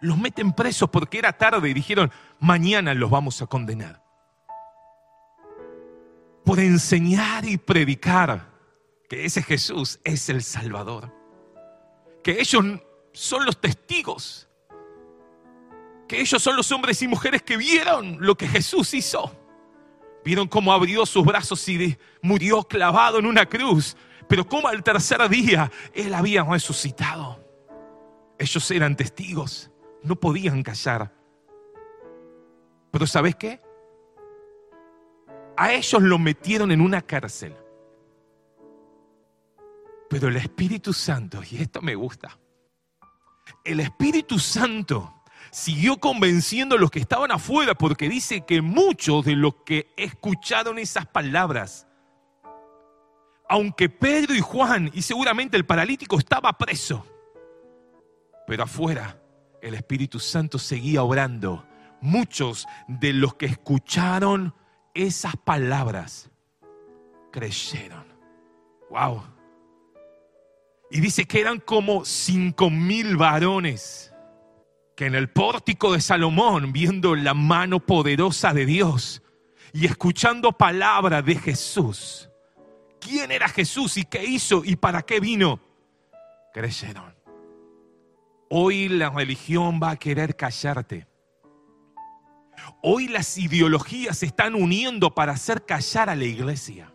Los 0.00 0.18
meten 0.18 0.52
presos 0.52 0.90
porque 0.90 1.18
era 1.18 1.32
tarde 1.32 1.68
y 1.68 1.74
dijeron, 1.74 2.10
mañana 2.40 2.94
los 2.94 3.10
vamos 3.10 3.40
a 3.40 3.46
condenar 3.46 4.04
por 6.44 6.60
enseñar 6.60 7.44
y 7.46 7.56
predicar 7.56 8.52
que 9.08 9.24
ese 9.24 9.42
Jesús 9.42 9.98
es 10.04 10.28
el 10.28 10.42
Salvador. 10.42 11.12
Que 12.22 12.40
ellos 12.40 12.64
son 13.12 13.44
los 13.44 13.60
testigos. 13.60 14.48
Que 16.06 16.20
ellos 16.20 16.42
son 16.42 16.56
los 16.56 16.70
hombres 16.70 17.00
y 17.02 17.08
mujeres 17.08 17.42
que 17.42 17.56
vieron 17.56 18.18
lo 18.20 18.36
que 18.36 18.46
Jesús 18.46 18.92
hizo. 18.92 19.34
Vieron 20.24 20.46
cómo 20.46 20.72
abrió 20.72 21.04
sus 21.06 21.24
brazos 21.24 21.66
y 21.68 21.96
murió 22.22 22.62
clavado 22.62 23.18
en 23.18 23.26
una 23.26 23.46
cruz. 23.46 23.96
Pero 24.28 24.46
cómo 24.46 24.68
al 24.68 24.82
tercer 24.82 25.28
día 25.28 25.70
Él 25.92 26.14
había 26.14 26.42
resucitado. 26.44 27.40
Ellos 28.38 28.70
eran 28.70 28.96
testigos. 28.96 29.70
No 30.02 30.16
podían 30.16 30.62
callar. 30.62 31.12
Pero 32.90 33.06
¿sabes 33.06 33.36
qué? 33.36 33.60
A 35.56 35.72
ellos 35.72 36.02
lo 36.02 36.18
metieron 36.18 36.72
en 36.72 36.80
una 36.80 37.00
cárcel. 37.00 37.56
Pero 40.08 40.28
el 40.28 40.36
Espíritu 40.36 40.92
Santo, 40.92 41.40
y 41.48 41.62
esto 41.62 41.80
me 41.80 41.94
gusta, 41.94 42.38
el 43.64 43.80
Espíritu 43.80 44.38
Santo 44.38 45.12
siguió 45.50 45.98
convenciendo 45.98 46.76
a 46.76 46.78
los 46.78 46.90
que 46.90 47.00
estaban 47.00 47.30
afuera 47.30 47.74
porque 47.74 48.08
dice 48.08 48.44
que 48.44 48.60
muchos 48.60 49.24
de 49.24 49.36
los 49.36 49.56
que 49.64 49.92
escucharon 49.96 50.78
esas 50.78 51.06
palabras, 51.06 51.86
aunque 53.54 53.88
Pedro 53.88 54.34
y 54.34 54.40
Juan 54.40 54.90
y 54.92 55.02
seguramente 55.02 55.56
el 55.56 55.64
paralítico 55.64 56.18
estaba 56.18 56.58
preso, 56.58 57.06
pero 58.48 58.64
afuera 58.64 59.22
el 59.62 59.74
Espíritu 59.74 60.18
Santo 60.18 60.58
seguía 60.58 61.04
obrando. 61.04 61.64
Muchos 62.00 62.66
de 62.88 63.12
los 63.12 63.36
que 63.36 63.46
escucharon 63.46 64.52
esas 64.92 65.36
palabras 65.36 66.32
creyeron. 67.30 68.04
Wow. 68.90 69.22
Y 70.90 71.00
dice 71.00 71.24
que 71.24 71.40
eran 71.40 71.60
como 71.60 72.04
cinco 72.04 72.70
mil 72.70 73.16
varones 73.16 74.12
que 74.96 75.06
en 75.06 75.14
el 75.14 75.30
pórtico 75.30 75.92
de 75.92 76.00
Salomón, 76.00 76.72
viendo 76.72 77.14
la 77.14 77.34
mano 77.34 77.78
poderosa 77.78 78.52
de 78.52 78.66
Dios 78.66 79.22
y 79.72 79.86
escuchando 79.86 80.50
palabra 80.50 81.22
de 81.22 81.36
Jesús, 81.36 82.30
quién 83.04 83.30
era 83.30 83.48
Jesús 83.48 83.96
y 83.98 84.04
qué 84.04 84.24
hizo 84.24 84.62
y 84.64 84.76
para 84.76 85.02
qué 85.02 85.20
vino, 85.20 85.60
creyeron. 86.52 87.14
Hoy 88.48 88.88
la 88.88 89.10
religión 89.10 89.78
va 89.82 89.90
a 89.90 89.96
querer 89.96 90.36
callarte. 90.36 91.06
Hoy 92.82 93.08
las 93.08 93.36
ideologías 93.36 94.18
se 94.18 94.26
están 94.26 94.54
uniendo 94.54 95.14
para 95.14 95.32
hacer 95.32 95.64
callar 95.66 96.08
a 96.08 96.16
la 96.16 96.24
iglesia. 96.24 96.92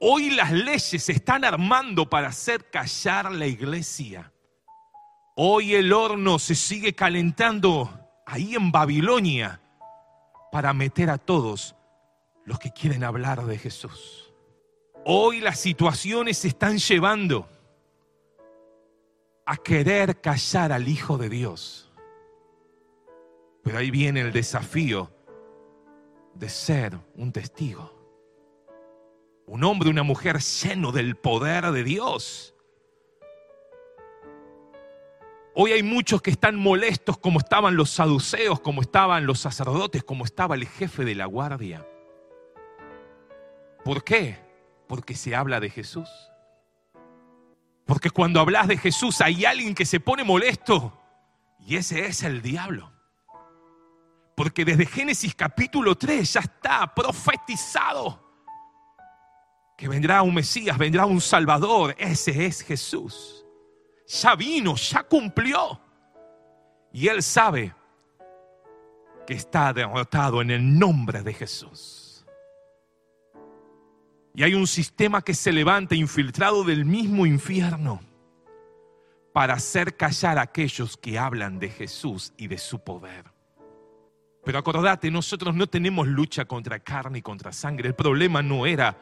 Hoy 0.00 0.30
las 0.30 0.52
leyes 0.52 1.02
se 1.02 1.12
están 1.12 1.44
armando 1.44 2.08
para 2.08 2.28
hacer 2.28 2.70
callar 2.70 3.32
la 3.32 3.46
iglesia. 3.46 4.32
Hoy 5.36 5.74
el 5.74 5.92
horno 5.92 6.38
se 6.38 6.54
sigue 6.54 6.94
calentando 6.94 7.90
ahí 8.26 8.54
en 8.54 8.70
Babilonia 8.70 9.60
para 10.52 10.72
meter 10.72 11.10
a 11.10 11.18
todos 11.18 11.74
los 12.44 12.58
que 12.58 12.70
quieren 12.70 13.02
hablar 13.02 13.44
de 13.44 13.58
Jesús. 13.58 14.23
Hoy 15.06 15.40
las 15.40 15.60
situaciones 15.60 16.38
se 16.38 16.48
están 16.48 16.78
llevando 16.78 17.46
a 19.44 19.56
querer 19.58 20.20
callar 20.20 20.72
al 20.72 20.88
Hijo 20.88 21.18
de 21.18 21.28
Dios. 21.28 21.92
Pero 23.62 23.78
ahí 23.78 23.90
viene 23.90 24.22
el 24.22 24.32
desafío 24.32 25.10
de 26.34 26.48
ser 26.48 26.98
un 27.16 27.32
testigo. 27.32 27.92
Un 29.46 29.62
hombre, 29.64 29.90
una 29.90 30.02
mujer 30.02 30.38
lleno 30.38 30.90
del 30.90 31.16
poder 31.16 31.70
de 31.70 31.84
Dios. 31.84 32.54
Hoy 35.54 35.72
hay 35.72 35.82
muchos 35.82 36.22
que 36.22 36.30
están 36.30 36.56
molestos 36.56 37.18
como 37.18 37.40
estaban 37.40 37.76
los 37.76 37.90
saduceos, 37.90 38.58
como 38.60 38.80
estaban 38.80 39.26
los 39.26 39.38
sacerdotes, 39.38 40.02
como 40.02 40.24
estaba 40.24 40.54
el 40.54 40.66
jefe 40.66 41.04
de 41.04 41.14
la 41.14 41.26
guardia. 41.26 41.86
¿Por 43.84 44.02
qué? 44.02 44.43
Porque 44.94 45.16
se 45.16 45.34
habla 45.34 45.58
de 45.58 45.70
Jesús. 45.70 46.08
Porque 47.84 48.10
cuando 48.10 48.38
hablas 48.38 48.68
de 48.68 48.78
Jesús 48.78 49.20
hay 49.20 49.44
alguien 49.44 49.74
que 49.74 49.84
se 49.84 49.98
pone 49.98 50.22
molesto 50.22 50.96
y 51.58 51.74
ese 51.74 52.06
es 52.06 52.22
el 52.22 52.40
diablo. 52.40 52.92
Porque 54.36 54.64
desde 54.64 54.86
Génesis 54.86 55.34
capítulo 55.34 55.96
3 55.96 56.34
ya 56.34 56.40
está 56.42 56.94
profetizado 56.94 58.22
que 59.76 59.88
vendrá 59.88 60.22
un 60.22 60.32
Mesías, 60.32 60.78
vendrá 60.78 61.06
un 61.06 61.20
Salvador. 61.20 61.96
Ese 61.98 62.46
es 62.46 62.62
Jesús. 62.62 63.44
Ya 64.06 64.36
vino, 64.36 64.76
ya 64.76 65.02
cumplió. 65.02 65.80
Y 66.92 67.08
él 67.08 67.20
sabe 67.20 67.74
que 69.26 69.34
está 69.34 69.72
derrotado 69.72 70.40
en 70.40 70.52
el 70.52 70.78
nombre 70.78 71.24
de 71.24 71.34
Jesús. 71.34 72.03
Y 74.34 74.42
hay 74.42 74.54
un 74.54 74.66
sistema 74.66 75.22
que 75.22 75.32
se 75.32 75.52
levanta 75.52 75.94
infiltrado 75.94 76.64
del 76.64 76.84
mismo 76.84 77.24
infierno 77.24 78.00
para 79.32 79.54
hacer 79.54 79.96
callar 79.96 80.38
a 80.38 80.42
aquellos 80.42 80.96
que 80.96 81.18
hablan 81.18 81.60
de 81.60 81.68
Jesús 81.68 82.32
y 82.36 82.48
de 82.48 82.58
su 82.58 82.80
poder. 82.80 83.32
Pero 84.44 84.58
acordate, 84.58 85.10
nosotros 85.10 85.54
no 85.54 85.68
tenemos 85.68 86.08
lucha 86.08 86.44
contra 86.44 86.80
carne 86.80 87.18
y 87.18 87.22
contra 87.22 87.52
sangre. 87.52 87.88
El 87.88 87.94
problema 87.94 88.42
no 88.42 88.66
era 88.66 88.98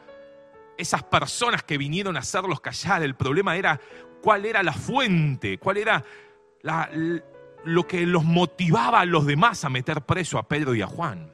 esas 0.77 1.03
personas 1.03 1.63
que 1.63 1.77
vinieron 1.79 2.15
a 2.15 2.19
hacerlos 2.19 2.61
callar. 2.61 3.01
El 3.01 3.15
problema 3.15 3.57
era 3.57 3.81
cuál 4.21 4.45
era 4.45 4.61
la 4.61 4.73
fuente, 4.73 5.57
cuál 5.57 5.77
era 5.77 6.03
lo 7.65 7.87
que 7.87 8.05
los 8.05 8.23
motivaba 8.23 9.01
a 9.01 9.05
los 9.05 9.25
demás 9.25 9.65
a 9.65 9.69
meter 9.69 10.03
preso 10.03 10.37
a 10.37 10.47
Pedro 10.47 10.75
y 10.75 10.81
a 10.83 10.87
Juan. 10.87 11.33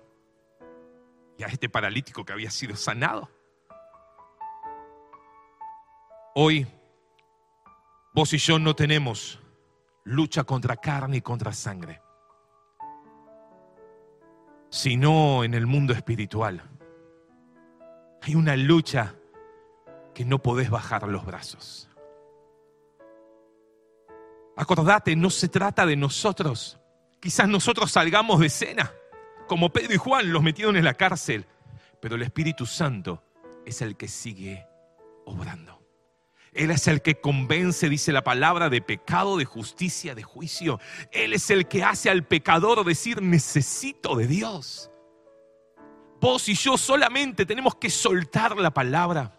Y 1.38 1.44
a 1.44 1.48
este 1.48 1.70
paralítico 1.70 2.26
que 2.26 2.34
había 2.34 2.50
sido 2.50 2.78
sanado. 2.78 3.30
Hoy, 6.42 6.66
vos 8.14 8.32
y 8.32 8.38
yo 8.38 8.60
no 8.60 8.74
tenemos 8.74 9.42
lucha 10.06 10.46
contra 10.46 10.78
carne 10.78 11.18
y 11.18 11.22
contra 11.22 11.52
sangre, 11.52 12.02
sino 14.70 15.44
en 15.44 15.54
el 15.54 15.68
mundo 15.68 15.92
espiritual. 15.92 16.64
Hay 18.22 18.36
una 18.36 18.56
lucha 18.56 19.16
que 20.14 20.24
no 20.24 20.42
podés 20.42 20.70
bajar 20.70 21.10
los 21.10 21.26
brazos. 21.26 21.90
Acordate, 24.56 25.18
no 25.18 25.30
se 25.30 25.50
trata 25.50 25.86
de 25.86 25.98
nosotros. 25.98 26.80
Quizás 27.20 27.50
nosotros 27.50 27.92
salgamos 27.92 28.40
de 28.40 28.48
escena, 28.48 28.94
como 29.46 29.74
Pedro 29.74 29.94
y 29.94 29.98
Juan 29.98 30.32
los 30.32 30.42
metieron 30.42 30.78
en 30.78 30.86
la 30.86 30.94
cárcel, 30.94 31.46
pero 32.00 32.16
el 32.16 32.22
Espíritu 32.22 32.66
Santo 32.66 33.26
es 33.66 33.82
el 33.82 33.98
que 33.98 34.08
sigue 34.08 34.66
obrando. 35.26 35.79
Él 36.60 36.72
es 36.72 36.90
el 36.90 37.02
que 37.02 37.16
convence, 37.16 37.88
dice 37.88 38.12
la 38.12 38.22
palabra, 38.22 38.70
de 38.70 38.82
pecado, 38.82 39.38
de 39.38 39.46
justicia, 39.46 40.14
de 40.14 40.24
juicio. 40.24 40.78
Él 41.10 41.32
es 41.32 41.50
el 41.52 41.70
que 41.70 41.86
hace 41.86 42.10
al 42.10 42.26
pecador 42.26 42.84
decir, 42.84 43.22
necesito 43.22 44.14
de 44.18 44.28
Dios. 44.28 44.92
Vos 46.20 46.50
y 46.50 46.56
yo 46.56 46.78
solamente 46.78 47.46
tenemos 47.46 47.76
que 47.76 47.90
soltar 47.90 48.58
la 48.58 48.72
palabra. 48.72 49.34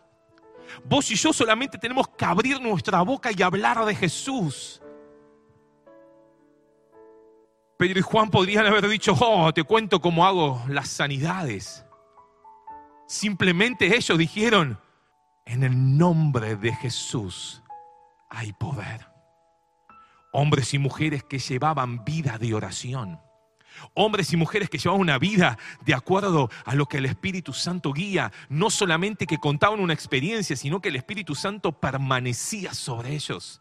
Vos 0.83 1.11
y 1.11 1.15
yo 1.15 1.35
solamente 1.35 1.77
tenemos 1.77 2.09
que 2.09 2.25
abrir 2.25 2.59
nuestra 2.59 3.03
boca 3.03 3.29
y 3.37 3.43
hablar 3.43 3.85
de 3.85 3.95
Jesús. 3.95 4.81
Pedro 7.77 7.99
y 7.99 8.03
Juan 8.03 8.31
podrían 8.31 8.65
haber 8.65 8.89
dicho, 8.89 9.15
oh, 9.21 9.53
te 9.53 9.63
cuento 9.63 10.01
cómo 10.01 10.25
hago 10.25 10.65
las 10.69 10.89
sanidades. 10.89 11.85
Simplemente 13.07 13.95
ellos 13.95 14.17
dijeron, 14.17 14.81
en 15.46 15.62
el 15.62 15.98
nombre 15.98 16.57
de 16.57 16.74
Jesús 16.74 17.62
hay 18.29 18.53
poder. 18.53 19.07
Hombres 20.33 20.72
y 20.74 20.79
mujeres 20.79 21.24
que 21.24 21.38
llevaban 21.38 22.05
vida 22.05 22.38
de 22.38 22.55
oración. 22.55 23.20
Hombres 23.94 24.33
y 24.33 24.37
mujeres 24.37 24.68
que 24.70 24.79
llevaban 24.79 25.00
una 25.00 25.18
vida 25.18 25.59
de 25.85 25.94
acuerdo 25.94 26.50
a 26.64 26.74
lo 26.74 26.87
que 26.87 26.98
el 26.98 27.07
Espíritu 27.07 27.53
Santo 27.53 27.92
guía. 27.92 28.33
No 28.48 28.70
solamente 28.70 29.26
que 29.26 29.38
contaban 29.38 29.81
una 29.81 29.94
experiencia, 29.94 30.57
sino 30.57 30.81
que 30.81 30.90
el 30.90 30.96
Espíritu 30.96 31.35
Santo 31.35 31.72
permanecía 31.72 32.74
sobre 32.74 33.14
ellos. 33.14 33.61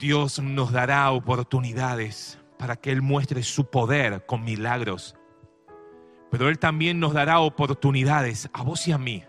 Dios 0.00 0.40
nos 0.40 0.72
dará 0.72 1.10
oportunidades 1.12 2.38
para 2.58 2.76
que 2.76 2.90
Él 2.90 3.02
muestre 3.02 3.42
su 3.42 3.70
poder 3.70 4.26
con 4.26 4.42
milagros 4.42 5.14
pero 6.36 6.48
Él 6.48 6.58
también 6.58 6.98
nos 6.98 7.12
dará 7.12 7.38
oportunidades 7.38 8.50
a 8.52 8.64
vos 8.64 8.88
y 8.88 8.92
a 8.92 8.98
mí 8.98 9.22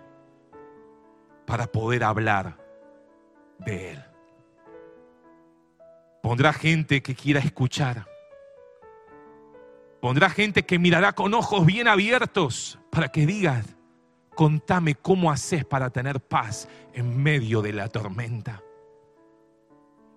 para 1.46 1.68
poder 1.68 2.04
hablar 2.04 2.58
de 3.60 3.92
Él. 3.92 4.04
Pondrá 6.24 6.52
gente 6.52 7.04
que 7.04 7.14
quiera 7.14 7.40
escuchar. 7.40 8.08
Pondrá 10.02 10.32
gente 10.32 10.66
que 10.66 10.80
mirará 10.80 11.14
con 11.14 11.36
ojos 11.36 11.64
bien 11.68 11.88
abiertos 11.88 12.80
para 12.90 13.10
que 13.10 13.28
digas, 13.28 13.76
contame 14.34 14.96
cómo 14.96 15.30
haces 15.30 15.64
para 15.64 15.92
tener 15.92 16.20
paz 16.20 16.68
en 16.92 17.22
medio 17.22 17.62
de 17.62 17.74
la 17.74 17.88
tormenta. 17.88 18.64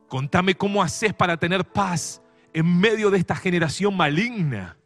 Contame 0.09 0.55
cómo 0.55 0.83
haces 0.83 1.13
para 1.13 1.37
tener 1.37 1.67
paz 1.67 2.23
en 2.55 2.81
medio 2.81 3.11
de 3.11 3.19
esta 3.19 3.37
generación 3.37 3.95
maligna. 3.95 4.78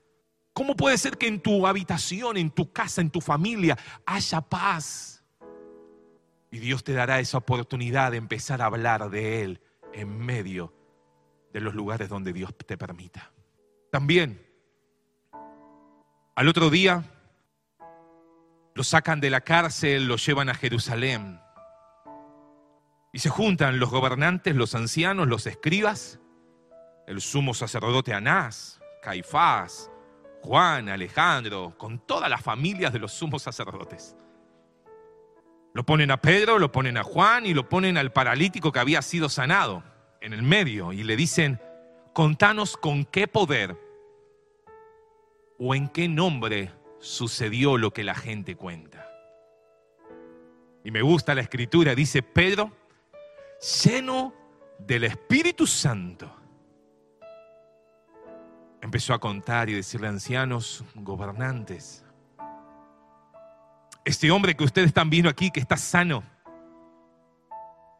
¿Cómo 0.53 0.77
puede 0.77 0.99
ser 0.99 1.17
que 1.17 1.27
en 1.27 1.41
tu 1.41 1.67
habitación, 1.67 2.37
en 2.37 2.51
tu 2.51 2.73
casa, 2.73 3.01
en 3.01 3.11
tu 3.11 3.21
familia 3.21 3.79
haya 4.05 4.41
paz? 4.41 5.25
Y 6.51 6.59
Dios 6.59 6.85
te 6.85 6.93
dará 6.93 7.21
esa 7.21 7.39
oportunidad 7.39 8.11
de 8.11 8.19
empezar 8.19 8.61
a 8.61 8.67
hablar 8.67 9.09
de 9.09 9.43
Él 9.43 9.61
en 9.95 10.19
medio 10.19 10.75
de 11.53 11.61
los 11.61 11.75
lugares 11.75 12.09
donde 12.09 12.33
Dios 12.33 12.55
te 12.67 12.77
permita. 12.77 13.33
También, 13.91 14.47
al 16.35 16.49
otro 16.49 16.69
día, 16.69 17.05
lo 18.75 18.85
sacan 18.85 19.21
de 19.21 19.31
la 19.31 19.43
cárcel, 19.43 20.07
lo 20.07 20.17
llevan 20.17 20.49
a 20.49 20.55
Jerusalén. 20.55 21.41
Y 23.13 23.19
se 23.19 23.29
juntan 23.29 23.79
los 23.79 23.91
gobernantes, 23.91 24.57
los 24.57 24.75
ancianos, 24.75 25.29
los 25.29 25.47
escribas, 25.47 26.19
el 27.07 27.21
sumo 27.21 27.53
sacerdote 27.53 28.15
Anás, 28.15 28.81
Caifás, 29.03 29.92
Juan, 30.43 30.89
Alejandro, 30.89 31.75
con 31.79 32.01
todas 32.01 32.29
las 32.29 32.43
familias 32.43 32.93
de 32.93 32.99
los 32.99 33.13
sumos 33.13 33.43
sacerdotes. 33.43 34.17
Lo 35.73 35.87
ponen 35.87 36.11
a 36.11 36.21
Pedro, 36.21 36.59
lo 36.59 36.73
ponen 36.73 36.97
a 36.99 37.05
Juan 37.05 37.47
y 37.47 37.55
lo 37.55 37.69
ponen 37.69 37.97
al 37.97 38.13
paralítico 38.13 38.73
que 38.73 38.81
había 38.81 39.03
sido 39.03 39.29
sanado 39.29 39.85
en 40.21 40.33
el 40.33 40.43
medio 40.43 40.93
y 40.93 41.05
le 41.05 41.17
dicen, 41.17 41.61
contanos 42.13 42.77
con 42.77 43.05
qué 43.05 43.29
poder 43.29 43.77
o 45.59 45.75
en 45.77 45.89
qué 45.89 46.09
nombre 46.09 46.73
sucedió 46.99 47.79
lo 47.79 47.93
que 47.93 48.03
la 48.03 48.17
gente 48.17 48.57
cuenta. 48.57 49.09
Y 50.85 50.91
me 50.91 51.03
gusta 51.03 51.37
la 51.37 51.43
escritura, 51.43 51.95
dice 51.95 52.23
Pedro, 52.23 52.73
lleno 53.85 54.35
del 54.81 55.05
Espíritu 55.05 55.69
Santo. 55.69 56.42
Empezó 58.83 59.15
a 59.15 59.21
contar 59.21 59.71
y 59.71 59.75
decirle 59.75 60.09
ancianos, 60.09 60.85
gobernantes, 60.97 62.05
este 64.05 64.31
hombre 64.33 64.57
que 64.57 64.65
ustedes 64.65 64.89
están 64.89 65.09
viendo 65.09 65.31
aquí, 65.31 65.53
que 65.53 65.61
está 65.61 65.77
sano, 65.77 66.25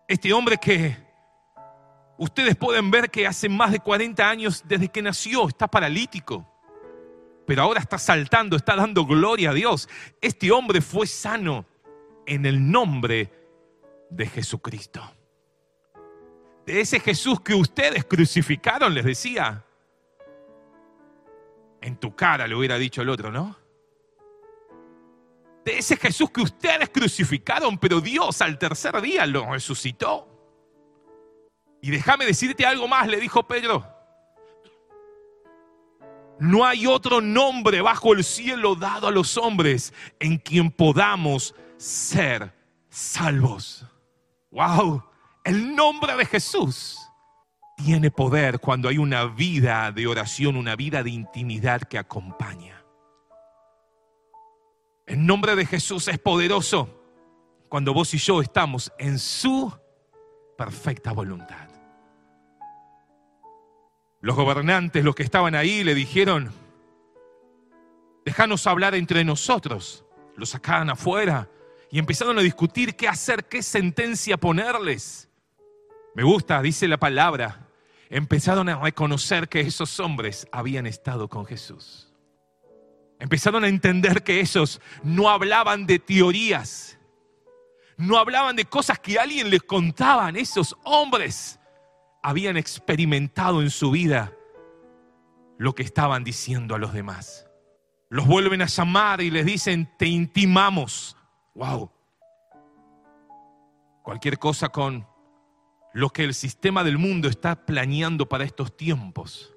este 0.09 0.33
hombre 0.33 0.59
que 0.59 0.97
ustedes 2.19 2.57
pueden 2.57 2.91
ver 2.91 3.11
que 3.11 3.29
hace 3.29 3.49
más 3.49 3.71
de 3.71 3.79
40 3.79 4.29
años 4.29 4.65
desde 4.67 4.89
que 4.89 5.03
nació 5.03 5.49
está 5.49 5.69
paralítico, 5.69 6.47
pero 7.47 7.63
ahora 7.63 7.81
está 7.81 7.97
saltando, 7.97 8.57
está 8.57 8.75
dando 8.75 9.07
gloria 9.07 9.51
a 9.51 9.55
Dios. 9.55 9.89
Este 10.21 10.51
hombre 10.51 10.81
fue 10.81 11.07
sano 11.07 11.65
en 12.27 12.45
el 12.45 12.71
nombre 12.71 13.33
de 14.11 14.27
Jesucristo. 14.27 15.01
De 16.67 16.81
ese 16.81 16.99
Jesús 16.99 17.41
que 17.41 17.55
ustedes 17.55 18.05
crucificaron, 18.05 18.95
les 18.95 19.05
decía. 19.05 19.65
En 21.83 21.97
tu 21.97 22.15
cara 22.15 22.47
le 22.47 22.55
hubiera 22.55 22.79
dicho 22.79 23.03
el 23.03 23.09
otro, 23.09 23.31
¿no? 23.31 23.57
De 25.65 25.79
ese 25.79 25.97
Jesús 25.97 26.31
que 26.31 26.41
ustedes 26.41 26.89
crucificaron, 26.89 27.77
pero 27.77 28.01
Dios 28.01 28.41
al 28.41 28.59
tercer 28.59 29.01
día 29.01 29.27
lo 29.27 29.51
resucitó. 29.51 30.29
Y 31.81 31.91
déjame 31.91 32.25
decirte 32.25 32.65
algo 32.65 32.89
más, 32.89 33.09
le 33.09 33.19
dijo 33.19 33.47
Pedro. 33.47 33.87
No 36.39 36.65
hay 36.65 36.87
otro 36.87 37.21
nombre 37.21 37.83
bajo 37.83 38.13
el 38.13 38.25
cielo 38.25 38.75
dado 38.75 39.09
a 39.09 39.13
los 39.13 39.37
hombres 39.37 39.93
en 40.19 40.39
quien 40.39 40.71
podamos 40.71 41.55
ser 41.77 42.53
salvos. 42.89 43.85
¡Wow! 44.51 45.05
El 45.45 45.75
nombre 45.75 46.17
de 46.17 46.27
Jesús 46.27 46.99
tiene 47.85 48.11
poder 48.11 48.61
cuando 48.61 48.89
hay 48.89 48.99
una 48.99 49.25
vida 49.25 49.91
de 49.91 50.07
oración, 50.07 50.57
una 50.57 50.77
vida 50.77 51.03
de 51.03 51.11
intimidad 51.11 51.83
que 51.83 51.99
acompaña. 51.99 52.85
El 55.07 55.27
nombre 55.27 55.57
de 55.57 55.67
Jesús 55.67 56.07
es 56.09 56.19
poderoso 56.19 56.89
cuando 57.69 57.93
vos 57.93 58.15
y 58.15 58.19
yo 58.19 58.41
estamos 58.41 58.93
en 58.99 59.19
su 59.19 59.73
perfecta 60.57 61.13
voluntad. 61.13 61.69
Los 64.21 64.37
gobernantes, 64.37 65.05
los 65.05 65.17
que 65.17 65.25
estaban 65.25 65.57
ahí, 65.57 65.83
le 65.83 65.95
dijeron, 65.95 66.53
déjanos 68.25 68.67
hablar 68.69 68.95
entre 68.95 69.25
nosotros. 69.25 70.05
Lo 70.37 70.47
sacaron 70.47 70.91
afuera 70.91 71.49
y 71.91 71.99
empezaron 71.99 72.39
a 72.39 72.43
discutir 72.43 72.95
qué 72.95 73.09
hacer, 73.09 73.47
qué 73.47 73.61
sentencia 73.61 74.37
ponerles. 74.37 75.29
Me 76.15 76.23
gusta, 76.23 76.63
dice 76.63 76.87
la 76.87 76.99
palabra, 76.99 77.72
empezaron 78.13 78.69
a 78.69 78.79
reconocer 78.79 79.49
que 79.49 79.61
esos 79.61 79.99
hombres 79.99 80.47
habían 80.53 80.87
estado 80.87 81.29
con 81.29 81.47
Jesús. 81.47 82.13
Empezaron 83.19 83.65
a 83.65 83.69
entender 83.69 84.23
que 84.23 84.41
esos 84.41 84.81
no 85.03 85.31
hablaban 85.31 85.87
de 85.87 85.99
teorías, 85.99 86.99
no 87.97 88.19
hablaban 88.19 88.55
de 88.55 88.67
cosas 88.67 88.99
que 88.99 89.19
alguien 89.19 89.49
les 89.49 89.63
contaban. 89.63 90.37
Esos 90.37 90.77
hombres 90.85 91.59
habían 92.23 92.57
experimentado 92.57 93.63
en 93.63 93.71
su 93.71 93.91
vida 93.91 94.33
lo 95.59 95.75
que 95.75 95.83
estaban 95.83 96.23
diciendo 96.23 96.75
a 96.75 96.79
los 96.79 96.93
demás. 96.93 97.47
Los 98.11 98.27
vuelven 98.27 98.61
a 98.61 98.67
llamar 98.67 99.23
y 99.23 99.31
les 99.31 99.47
dicen, 99.47 99.91
te 99.99 100.07
intimamos 100.07 101.17
Wow. 101.55 101.91
Cualquier 104.03 104.39
cosa 104.39 104.71
con 104.71 105.07
lo 105.95 106.11
que 106.11 106.25
el 106.25 106.35
sistema 106.35 106.85
del 106.85 106.99
mundo 106.99 107.29
está 107.29 107.67
planeando 107.67 108.29
para 108.29 108.45
estos 108.45 108.77
tiempos, 108.77 109.55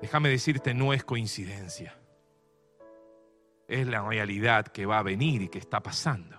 déjame 0.00 0.28
decirte, 0.28 0.74
no 0.74 0.92
es 0.92 1.04
coincidencia. 1.04 1.98
Es 3.68 3.86
la 3.86 4.02
realidad 4.02 4.66
que 4.66 4.86
va 4.86 4.98
a 4.98 5.02
venir 5.02 5.42
y 5.42 5.48
que 5.48 5.58
está 5.58 5.82
pasando. 5.82 6.36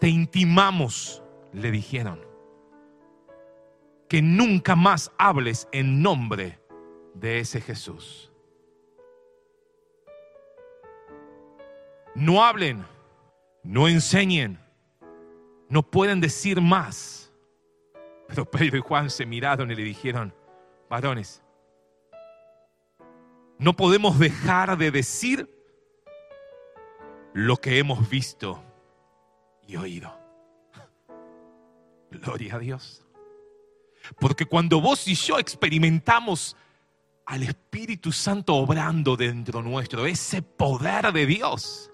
Te 0.00 0.08
intimamos, 0.08 1.22
le 1.52 1.70
dijeron, 1.70 2.20
que 4.08 4.22
nunca 4.22 4.76
más 4.76 5.10
hables 5.18 5.68
en 5.72 6.00
nombre 6.00 6.60
de 7.14 7.40
ese 7.40 7.60
Jesús. 7.60 8.30
No 12.14 12.44
hablen 12.44 12.84
no 13.66 13.88
enseñen, 13.88 14.60
no 15.68 15.82
pueden 15.82 16.20
decir 16.20 16.60
más. 16.60 17.25
Pero 18.28 18.44
Pedro 18.44 18.78
y 18.78 18.80
Juan 18.80 19.10
se 19.10 19.26
miraron 19.26 19.70
y 19.70 19.74
le 19.74 19.84
dijeron, 19.84 20.34
varones, 20.88 21.42
no 23.58 23.74
podemos 23.74 24.18
dejar 24.18 24.76
de 24.76 24.90
decir 24.90 25.48
lo 27.32 27.56
que 27.56 27.78
hemos 27.78 28.08
visto 28.08 28.62
y 29.66 29.76
oído. 29.76 30.18
Gloria 32.10 32.56
a 32.56 32.58
Dios. 32.58 33.06
Porque 34.18 34.46
cuando 34.46 34.80
vos 34.80 35.06
y 35.08 35.14
yo 35.14 35.38
experimentamos 35.38 36.56
al 37.24 37.42
Espíritu 37.42 38.12
Santo 38.12 38.54
obrando 38.54 39.16
dentro 39.16 39.62
nuestro, 39.62 40.06
ese 40.06 40.42
poder 40.42 41.12
de 41.12 41.26
Dios, 41.26 41.90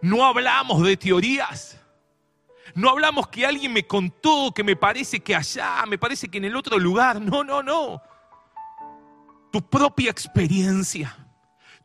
no 0.00 0.24
hablamos 0.24 0.82
de 0.82 0.96
teorías. 0.96 1.79
No 2.74 2.90
hablamos 2.90 3.28
que 3.28 3.46
alguien 3.46 3.72
me 3.72 3.86
contó, 3.86 4.52
que 4.54 4.64
me 4.64 4.76
parece 4.76 5.20
que 5.20 5.34
allá, 5.34 5.84
me 5.88 5.98
parece 5.98 6.28
que 6.28 6.38
en 6.38 6.44
el 6.44 6.56
otro 6.56 6.78
lugar. 6.78 7.20
No, 7.20 7.44
no, 7.44 7.62
no. 7.62 8.02
Tu 9.52 9.62
propia 9.68 10.10
experiencia, 10.10 11.16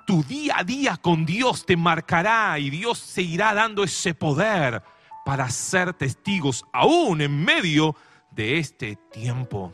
tu 0.05 0.23
día 0.23 0.55
a 0.59 0.63
día 0.63 0.97
con 0.97 1.25
Dios 1.25 1.65
te 1.65 1.75
marcará 1.75 2.57
y 2.59 2.69
Dios 2.69 2.99
se 2.99 3.21
irá 3.21 3.53
dando 3.53 3.83
ese 3.83 4.13
poder 4.13 4.83
para 5.25 5.49
ser 5.49 5.93
testigos 5.93 6.63
aún 6.71 7.21
en 7.21 7.43
medio 7.43 7.95
de 8.31 8.59
este 8.59 8.97
tiempo. 9.11 9.73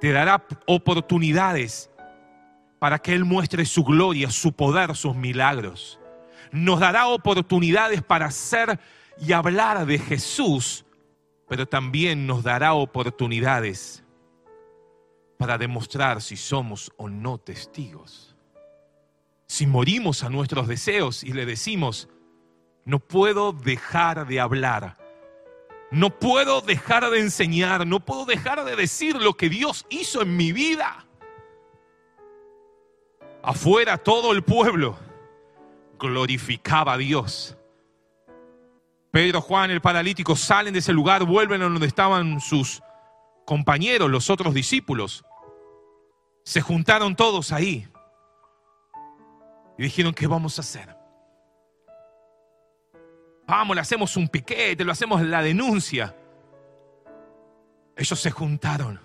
Te 0.00 0.12
dará 0.12 0.46
oportunidades 0.66 1.90
para 2.78 2.98
que 2.98 3.12
Él 3.12 3.24
muestre 3.24 3.64
su 3.64 3.84
gloria, 3.84 4.30
su 4.30 4.52
poder, 4.52 4.94
sus 4.94 5.14
milagros 5.16 6.00
nos 6.52 6.80
dará 6.80 7.06
oportunidades 7.08 8.02
para 8.02 8.26
hacer 8.26 8.78
y 9.20 9.32
hablar 9.32 9.84
de 9.86 9.98
Jesús, 9.98 10.84
pero 11.48 11.66
también 11.66 12.26
nos 12.26 12.42
dará 12.42 12.72
oportunidades 12.74 14.02
para 15.36 15.58
demostrar 15.58 16.22
si 16.22 16.36
somos 16.36 16.90
o 16.96 17.08
no 17.08 17.38
testigos. 17.38 18.34
Si 19.46 19.66
morimos 19.66 20.22
a 20.22 20.30
nuestros 20.30 20.68
deseos 20.68 21.22
y 21.22 21.32
le 21.32 21.44
decimos, 21.44 22.08
no 22.84 22.98
puedo 22.98 23.52
dejar 23.52 24.26
de 24.26 24.40
hablar, 24.40 24.96
no 25.90 26.18
puedo 26.18 26.60
dejar 26.60 27.10
de 27.10 27.20
enseñar, 27.20 27.86
no 27.86 28.00
puedo 28.00 28.24
dejar 28.24 28.64
de 28.64 28.76
decir 28.76 29.16
lo 29.16 29.34
que 29.34 29.48
Dios 29.48 29.86
hizo 29.90 30.22
en 30.22 30.36
mi 30.36 30.52
vida. 30.52 31.06
Afuera 33.42 33.98
todo 33.98 34.32
el 34.32 34.42
pueblo 34.42 34.98
glorificaba 35.98 36.94
a 36.94 36.98
Dios. 36.98 37.56
Pedro, 39.10 39.40
Juan, 39.40 39.70
el 39.70 39.80
paralítico 39.80 40.36
salen 40.36 40.72
de 40.72 40.78
ese 40.78 40.92
lugar, 40.92 41.24
vuelven 41.24 41.62
a 41.62 41.64
donde 41.64 41.86
estaban 41.86 42.40
sus 42.40 42.82
compañeros, 43.44 44.08
los 44.08 44.30
otros 44.30 44.54
discípulos. 44.54 45.24
Se 46.44 46.60
juntaron 46.60 47.16
todos 47.16 47.52
ahí 47.52 47.88
y 49.76 49.82
dijeron, 49.82 50.14
¿qué 50.14 50.26
vamos 50.26 50.58
a 50.58 50.62
hacer? 50.62 50.96
Vamos, 53.46 53.74
le 53.74 53.80
hacemos 53.80 54.16
un 54.16 54.28
piquete, 54.28 54.84
lo 54.84 54.92
hacemos 54.92 55.20
la 55.22 55.42
denuncia. 55.42 56.14
Ellos 57.96 58.20
se 58.20 58.30
juntaron 58.30 59.00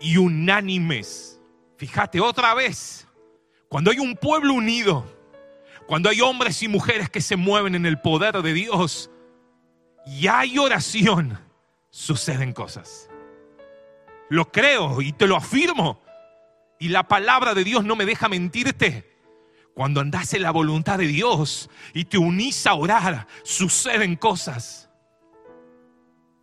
y 0.00 0.16
unánimes, 0.16 1.40
fíjate 1.76 2.20
otra 2.20 2.54
vez, 2.54 3.08
cuando 3.68 3.90
hay 3.90 3.98
un 3.98 4.14
pueblo 4.14 4.54
unido, 4.54 5.04
cuando 5.88 6.10
hay 6.10 6.20
hombres 6.20 6.62
y 6.62 6.68
mujeres 6.68 7.08
que 7.08 7.22
se 7.22 7.36
mueven 7.36 7.74
en 7.74 7.86
el 7.86 7.98
poder 7.98 8.42
de 8.42 8.52
Dios 8.52 9.10
y 10.06 10.26
hay 10.26 10.58
oración, 10.58 11.40
suceden 11.88 12.52
cosas. 12.52 13.08
Lo 14.28 14.52
creo 14.52 15.00
y 15.00 15.14
te 15.14 15.26
lo 15.26 15.34
afirmo. 15.34 16.02
Y 16.78 16.90
la 16.90 17.08
palabra 17.08 17.54
de 17.54 17.64
Dios 17.64 17.86
no 17.86 17.96
me 17.96 18.04
deja 18.04 18.28
mentirte. 18.28 19.18
Cuando 19.74 20.02
andas 20.02 20.34
en 20.34 20.42
la 20.42 20.50
voluntad 20.50 20.98
de 20.98 21.06
Dios 21.06 21.70
y 21.94 22.04
te 22.04 22.18
unís 22.18 22.66
a 22.66 22.74
orar, 22.74 23.26
suceden 23.42 24.14
cosas. 24.16 24.87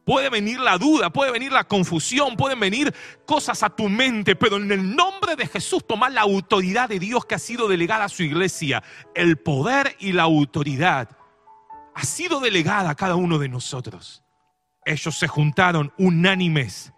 Puede 0.06 0.30
venir 0.30 0.60
la 0.60 0.78
duda, 0.78 1.10
puede 1.10 1.32
venir 1.32 1.52
la 1.52 1.64
confusión, 1.64 2.38
pueden 2.38 2.60
venir 2.60 2.94
cosas 3.26 3.64
a 3.64 3.72
tu 3.72 3.90
mente, 3.90 4.36
pero 4.36 4.58
en 4.58 4.72
el 4.72 4.96
nombre 4.96 5.36
de 5.36 5.48
Jesús 5.48 5.86
tomar 5.86 6.12
la 6.12 6.22
autoridad 6.22 6.88
de 6.88 7.00
Dios 7.00 7.26
que 7.26 7.34
ha 7.34 7.40
sido 7.40 7.68
delegada 7.68 8.06
a 8.06 8.10
su 8.10 8.22
iglesia. 8.22 8.84
El 9.16 9.38
poder 9.38 9.96
y 10.00 10.12
la 10.12 10.24
autoridad 10.24 11.10
ha 11.96 12.04
sido 12.04 12.40
delegada 12.40 12.92
a 12.92 12.96
cada 12.96 13.16
uno 13.16 13.40
de 13.40 13.50
nosotros. 13.50 14.24
Ellos 14.86 15.18
se 15.18 15.28
juntaron 15.28 15.92
unánimes 15.98 16.94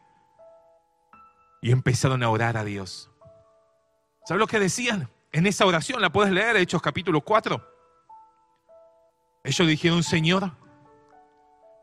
y 1.61 1.71
empezaron 1.71 2.21
a 2.23 2.29
orar 2.29 2.57
a 2.57 2.65
Dios. 2.65 3.09
¿Sabes 4.25 4.39
lo 4.39 4.47
que 4.47 4.59
decían? 4.59 5.09
En 5.31 5.47
esa 5.47 5.65
oración, 5.65 6.01
la 6.01 6.11
puedes 6.11 6.33
leer, 6.33 6.57
Hechos 6.57 6.81
capítulo 6.81 7.21
4. 7.21 7.65
Ellos 9.45 9.67
dijeron, 9.67 10.03
Señor, 10.03 10.51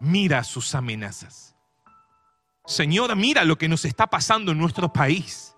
mira 0.00 0.44
sus 0.44 0.74
amenazas. 0.74 1.56
Señor, 2.66 3.14
mira 3.16 3.44
lo 3.44 3.58
que 3.58 3.68
nos 3.68 3.84
está 3.84 4.06
pasando 4.06 4.52
en 4.52 4.58
nuestro 4.58 4.92
país. 4.92 5.54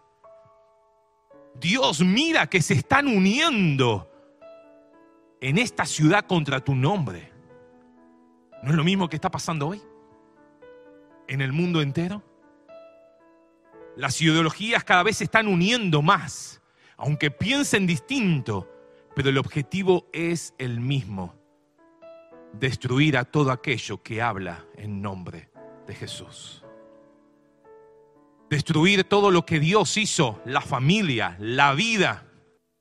Dios, 1.54 2.00
mira 2.00 2.48
que 2.48 2.60
se 2.60 2.74
están 2.74 3.06
uniendo 3.06 4.10
en 5.40 5.58
esta 5.58 5.86
ciudad 5.86 6.26
contra 6.26 6.60
tu 6.60 6.74
nombre. 6.74 7.32
¿No 8.62 8.70
es 8.70 8.76
lo 8.76 8.84
mismo 8.84 9.08
que 9.08 9.16
está 9.16 9.30
pasando 9.30 9.68
hoy? 9.68 9.82
En 11.28 11.40
el 11.40 11.52
mundo 11.52 11.80
entero. 11.80 12.22
Las 13.96 14.20
ideologías 14.20 14.82
cada 14.84 15.02
vez 15.04 15.18
se 15.18 15.24
están 15.24 15.46
uniendo 15.46 16.02
más, 16.02 16.60
aunque 16.96 17.30
piensen 17.30 17.86
distinto, 17.86 18.68
pero 19.14 19.30
el 19.30 19.38
objetivo 19.38 20.08
es 20.12 20.52
el 20.58 20.80
mismo, 20.80 21.35
destruir 22.58 23.16
a 23.16 23.24
todo 23.24 23.50
aquello 23.50 24.02
que 24.02 24.22
habla 24.22 24.64
en 24.76 25.02
nombre 25.02 25.50
de 25.86 25.94
Jesús. 25.94 26.64
Destruir 28.48 29.04
todo 29.04 29.30
lo 29.30 29.44
que 29.44 29.58
Dios 29.58 29.96
hizo, 29.96 30.40
la 30.44 30.60
familia, 30.60 31.36
la 31.40 31.74
vida. 31.74 32.26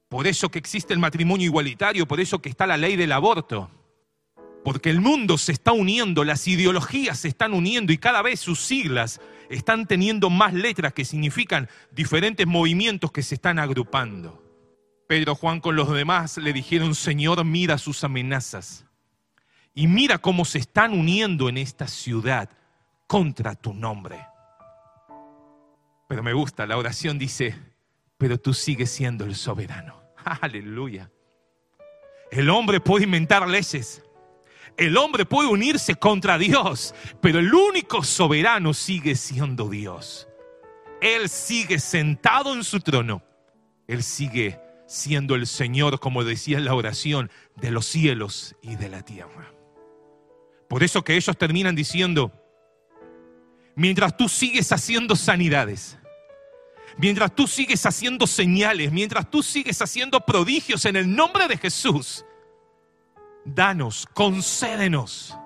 Por 0.09 0.28
eso 0.28 0.49
que 0.49 0.59
existe 0.59 0.93
el 0.93 0.99
matrimonio 0.99 1.45
igualitario, 1.45 2.07
por 2.07 2.19
eso 2.19 2.39
que 2.39 2.49
está 2.49 2.67
la 2.67 2.78
ley 2.78 2.95
del 2.95 3.11
aborto. 3.11 3.71
Porque 4.63 4.89
el 4.89 5.01
mundo 5.01 5.38
se 5.38 5.51
está 5.51 5.71
uniendo, 5.73 6.23
las 6.23 6.47
ideologías 6.47 7.19
se 7.19 7.28
están 7.28 7.53
uniendo 7.53 7.93
y 7.93 7.97
cada 7.97 8.21
vez 8.21 8.39
sus 8.39 8.61
siglas 8.61 9.19
están 9.49 9.86
teniendo 9.86 10.30
más 10.30 10.53
letras 10.53 10.93
que 10.93 11.05
significan 11.05 11.69
diferentes 11.91 12.47
movimientos 12.47 13.11
que 13.11 13.21
se 13.21 13.36
están 13.36 13.59
agrupando. 13.59 14.41
Pedro 15.07 15.36
Juan 15.36 15.59
con 15.59 15.76
los 15.76 15.91
demás 15.91 16.38
le 16.38 16.51
dijeron, 16.51 16.95
Señor, 16.95 17.43
mira 17.45 17.78
sus 17.78 18.03
amenazas 18.03 18.86
y 19.76 19.88
mira 19.88 20.17
cómo 20.17 20.45
se 20.45 20.57
están 20.57 20.93
uniendo 20.93 21.49
en 21.49 21.57
esta 21.57 21.88
ciudad 21.88 22.49
contra 23.05 23.55
tu 23.55 23.73
nombre. 23.73 24.26
Pero 26.07 26.23
me 26.23 26.34
gusta, 26.34 26.65
la 26.65 26.78
oración 26.78 27.19
dice, 27.19 27.55
pero 28.17 28.39
tú 28.39 28.53
sigues 28.53 28.89
siendo 28.89 29.26
el 29.26 29.36
soberano. 29.36 30.01
Aleluya. 30.41 31.11
El 32.32 32.49
hombre 32.49 32.80
puede 32.80 33.03
inventar 33.03 33.47
leyes, 33.47 34.01
el 34.78 34.97
hombre 34.97 35.26
puede 35.26 35.49
unirse 35.49 35.95
contra 35.95 36.38
Dios, 36.38 36.95
pero 37.21 37.39
el 37.39 37.53
único 37.53 38.03
soberano 38.03 38.73
sigue 38.73 39.15
siendo 39.15 39.69
Dios. 39.69 40.28
Él 41.01 41.30
sigue 41.30 41.80
sentado 41.80 42.53
en 42.53 42.63
su 42.63 42.80
trono. 42.80 43.21
Él 43.88 44.03
sigue 44.03 44.59
siendo 44.88 45.36
el 45.36 45.47
Señor, 45.47 45.99
como 45.99 46.23
decía 46.23 46.57
en 46.57 46.65
la 46.65 46.73
oración, 46.73 47.30
de 47.55 47.71
los 47.71 47.86
cielos 47.86 48.55
y 48.61 48.76
de 48.76 48.89
la 48.89 49.03
tierra. 49.03 49.54
Por 50.68 50.84
eso 50.84 51.03
que 51.03 51.16
ellos 51.16 51.38
terminan 51.38 51.76
diciendo, 51.76 52.32
mientras 53.76 54.16
tú 54.18 54.28
sigues 54.28 54.72
haciendo 54.72 55.16
sanidades, 55.16 55.97
mientras 56.97 57.34
tú 57.36 57.47
sigues 57.47 57.86
haciendo 57.86 58.28
señales, 58.28 58.91
mientras 58.91 59.30
tú 59.30 59.43
sigues 59.43 59.82
haciendo 59.82 60.22
prodigios 60.22 60.86
en 60.86 60.95
el 60.95 61.16
nombre 61.16 61.47
de 61.47 61.57
Jesús, 61.57 62.26
danos, 63.45 64.07
concédenos. 64.13 65.38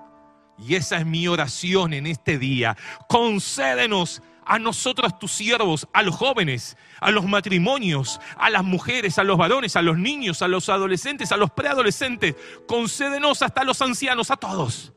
Y 0.58 0.74
esa 0.74 0.98
es 0.98 1.06
mi 1.06 1.26
oración 1.26 1.94
en 1.94 2.06
este 2.06 2.38
día. 2.38 2.76
Concédenos 3.08 4.22
a 4.44 4.58
nosotros 4.58 5.18
tus 5.18 5.30
siervos, 5.30 5.86
a 5.92 6.02
los 6.02 6.16
jóvenes, 6.16 6.76
a 7.00 7.10
los 7.10 7.24
matrimonios, 7.24 8.20
a 8.36 8.50
las 8.50 8.64
mujeres, 8.64 9.18
a 9.18 9.24
los 9.24 9.38
varones, 9.38 9.76
a 9.76 9.82
los 9.82 9.96
niños, 9.96 10.42
a 10.42 10.48
los 10.48 10.68
adolescentes, 10.68 11.32
a 11.32 11.36
los 11.36 11.50
preadolescentes. 11.50 12.34
Concédenos 12.66 13.42
hasta 13.42 13.62
a 13.62 13.64
los 13.64 13.80
ancianos, 13.80 14.30
a 14.30 14.36
todos, 14.36 14.92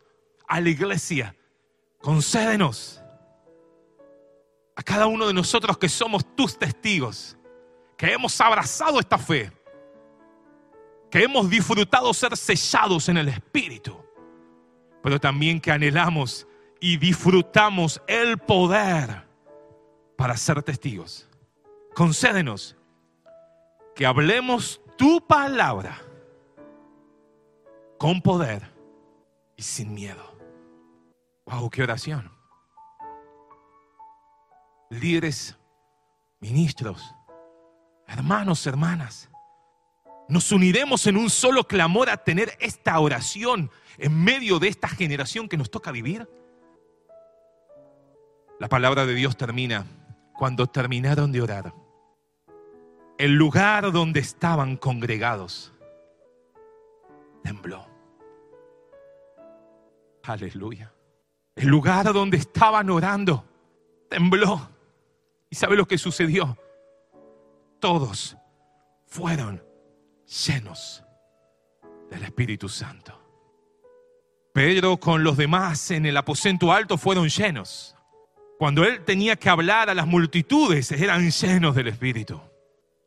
a 0.47 0.59
la 0.61 0.69
iglesia. 0.69 1.35
Concédenos 1.99 3.01
a 4.75 4.83
cada 4.83 5.07
uno 5.07 5.27
de 5.27 5.33
nosotros 5.33 5.77
que 5.77 5.89
somos 5.89 6.35
tus 6.35 6.57
testigos, 6.57 7.37
que 7.97 8.11
hemos 8.11 8.39
abrazado 8.41 8.99
esta 8.99 9.17
fe 9.17 9.51
que 11.13 11.21
hemos 11.21 11.47
disfrutado 11.47 12.11
ser 12.11 12.35
sellados 12.35 13.07
en 13.07 13.17
el 13.17 13.29
Espíritu, 13.29 14.03
pero 15.03 15.19
también 15.19 15.61
que 15.61 15.69
anhelamos 15.69 16.47
y 16.79 16.97
disfrutamos 16.97 18.01
el 18.07 18.39
poder 18.39 19.21
para 20.17 20.35
ser 20.35 20.63
testigos. 20.63 21.29
Concédenos 21.93 22.75
que 23.93 24.07
hablemos 24.07 24.81
tu 24.97 25.21
palabra 25.27 26.01
con 27.99 28.19
poder 28.19 28.71
y 29.55 29.61
sin 29.61 29.93
miedo. 29.93 30.32
Wow, 31.45 31.69
qué 31.69 31.83
oración. 31.83 32.31
Líderes, 34.89 35.57
ministros, 36.39 37.15
hermanos, 38.07 38.65
hermanas 38.67 39.29
nos 40.27 40.51
uniremos 40.51 41.05
en 41.07 41.17
un 41.17 41.29
solo 41.29 41.65
clamor 41.65 42.09
a 42.09 42.17
tener 42.17 42.57
esta 42.59 42.99
oración 42.99 43.69
en 43.97 44.23
medio 44.23 44.59
de 44.59 44.69
esta 44.69 44.87
generación 44.87 45.49
que 45.49 45.57
nos 45.57 45.69
toca 45.69 45.91
vivir? 45.91 46.29
La 48.59 48.69
palabra 48.69 49.05
de 49.05 49.13
Dios 49.13 49.35
termina 49.35 49.85
cuando 50.33 50.67
terminaron 50.67 51.31
de 51.31 51.41
orar. 51.41 51.73
El 53.17 53.33
lugar 53.33 53.91
donde 53.91 54.19
estaban 54.19 54.77
congregados 54.77 55.73
tembló. 57.43 57.85
Aleluya. 60.23 60.92
El 61.55 61.67
lugar 61.67 62.11
donde 62.13 62.37
estaban 62.37 62.89
orando 62.89 63.45
tembló. 64.09 64.69
¿Y 65.49 65.55
sabe 65.55 65.75
lo 65.75 65.87
que 65.87 65.97
sucedió? 65.97 66.57
Todos 67.79 68.35
fueron 69.05 69.63
llenos 70.47 71.03
del 72.09 72.23
Espíritu 72.23 72.69
Santo. 72.69 73.19
Pedro 74.53 74.97
con 74.97 75.23
los 75.23 75.37
demás 75.37 75.91
en 75.91 76.05
el 76.05 76.15
aposento 76.15 76.71
alto 76.71 76.97
fueron 76.97 77.27
llenos. 77.27 77.95
Cuando 78.57 78.85
él 78.85 79.03
tenía 79.03 79.35
que 79.35 79.49
hablar 79.49 79.89
a 79.89 79.95
las 79.95 80.07
multitudes, 80.07 80.91
eran 80.91 81.29
llenos 81.29 81.75
del 81.75 81.87
Espíritu. 81.87 82.39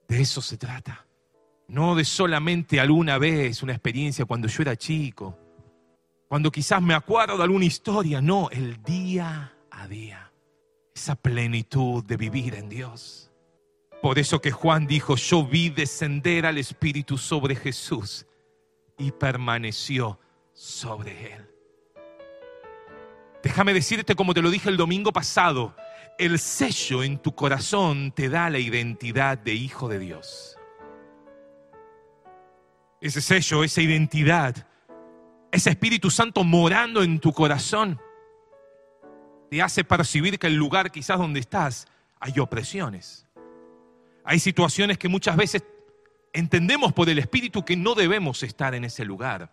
De 0.09 0.20
eso 0.20 0.42
se 0.42 0.57
trata. 0.57 1.07
No 1.68 1.94
de 1.94 2.05
solamente 2.05 2.80
alguna 2.80 3.18
vez 3.18 3.62
una 3.62 3.72
experiencia 3.72 4.24
cuando 4.24 4.49
yo 4.49 4.62
era 4.62 4.76
chico, 4.76 5.38
cuando 6.29 6.51
quizás 6.51 6.83
me 6.83 6.95
acuerdo 6.95 7.37
de 7.37 7.45
alguna 7.45 7.64
historia, 7.64 8.20
no, 8.20 8.49
el 8.51 8.83
día 8.83 9.55
a 9.70 9.87
día. 9.87 10.33
Esa 10.95 11.14
plenitud 11.14 12.05
de 12.05 12.16
vivir 12.16 12.55
en 12.55 12.68
Dios. 12.68 13.31
Por 14.03 14.18
eso 14.18 14.41
que 14.41 14.51
Juan 14.51 14.87
dijo, 14.87 15.16
yo 15.16 15.45
vi 15.45 15.68
descender 15.68 16.47
al 16.47 16.59
Espíritu 16.59 17.18
sobre 17.18 17.55
Jesús 17.55 18.27
y 18.99 19.12
permaneció 19.12 20.18
sobre 20.53 21.35
él. 21.35 21.51
Déjame 23.43 23.74
decirte 23.74 24.16
como 24.16 24.35
te 24.35 24.43
lo 24.43 24.51
dije 24.51 24.68
el 24.68 24.77
domingo 24.77 25.12
pasado, 25.12 25.77
el 26.18 26.39
sello 26.39 27.05
en 27.05 27.18
tu 27.18 27.35
corazón 27.35 28.11
te 28.11 28.29
da 28.29 28.51
la 28.51 28.59
identidad 28.59 29.39
de 29.39 29.55
hijo 29.55 29.89
de 29.89 29.99
Dios. 29.99 30.57
Ese 33.01 33.20
sello, 33.20 33.62
esa 33.62 33.83
identidad, 33.83 34.66
ese 35.57 35.70
Espíritu 35.70 36.11
Santo 36.11 36.44
morando 36.44 37.02
en 37.02 37.18
tu 37.18 37.32
corazón, 37.32 38.00
te 39.50 39.62
hace 39.62 39.84
percibir 39.84 40.38
que 40.38 40.46
el 40.46 40.54
lugar 40.54 40.90
quizás 40.90 41.18
donde 41.18 41.40
estás 41.40 41.86
hay 42.20 42.38
opresiones 42.38 43.26
hay 44.26 44.40
situaciones 44.40 44.98
que 44.98 45.09
muchas 45.09 45.36
veces 45.36 45.64
entendemos 46.32 46.92
por 46.92 47.09
el 47.09 47.20
Espíritu 47.20 47.64
que 47.64 47.76
no 47.76 47.94
debemos 47.94 48.42
estar 48.42 48.74
en 48.74 48.84
ese 48.84 49.04
lugar. 49.04 49.52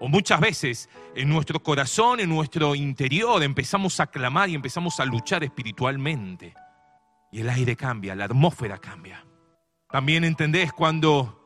O 0.00 0.08
muchas 0.08 0.40
veces 0.40 0.88
en 1.14 1.28
nuestro 1.28 1.62
corazón, 1.62 2.18
en 2.18 2.30
nuestro 2.30 2.74
interior, 2.74 3.42
empezamos 3.42 4.00
a 4.00 4.06
clamar 4.06 4.48
y 4.48 4.54
empezamos 4.54 4.98
a 4.98 5.04
luchar 5.04 5.44
espiritualmente. 5.44 6.54
Y 7.30 7.40
el 7.40 7.50
aire 7.50 7.76
cambia, 7.76 8.14
la 8.14 8.24
atmósfera 8.24 8.78
cambia. 8.78 9.24
También 9.90 10.24
entendés 10.24 10.72
cuando 10.72 11.38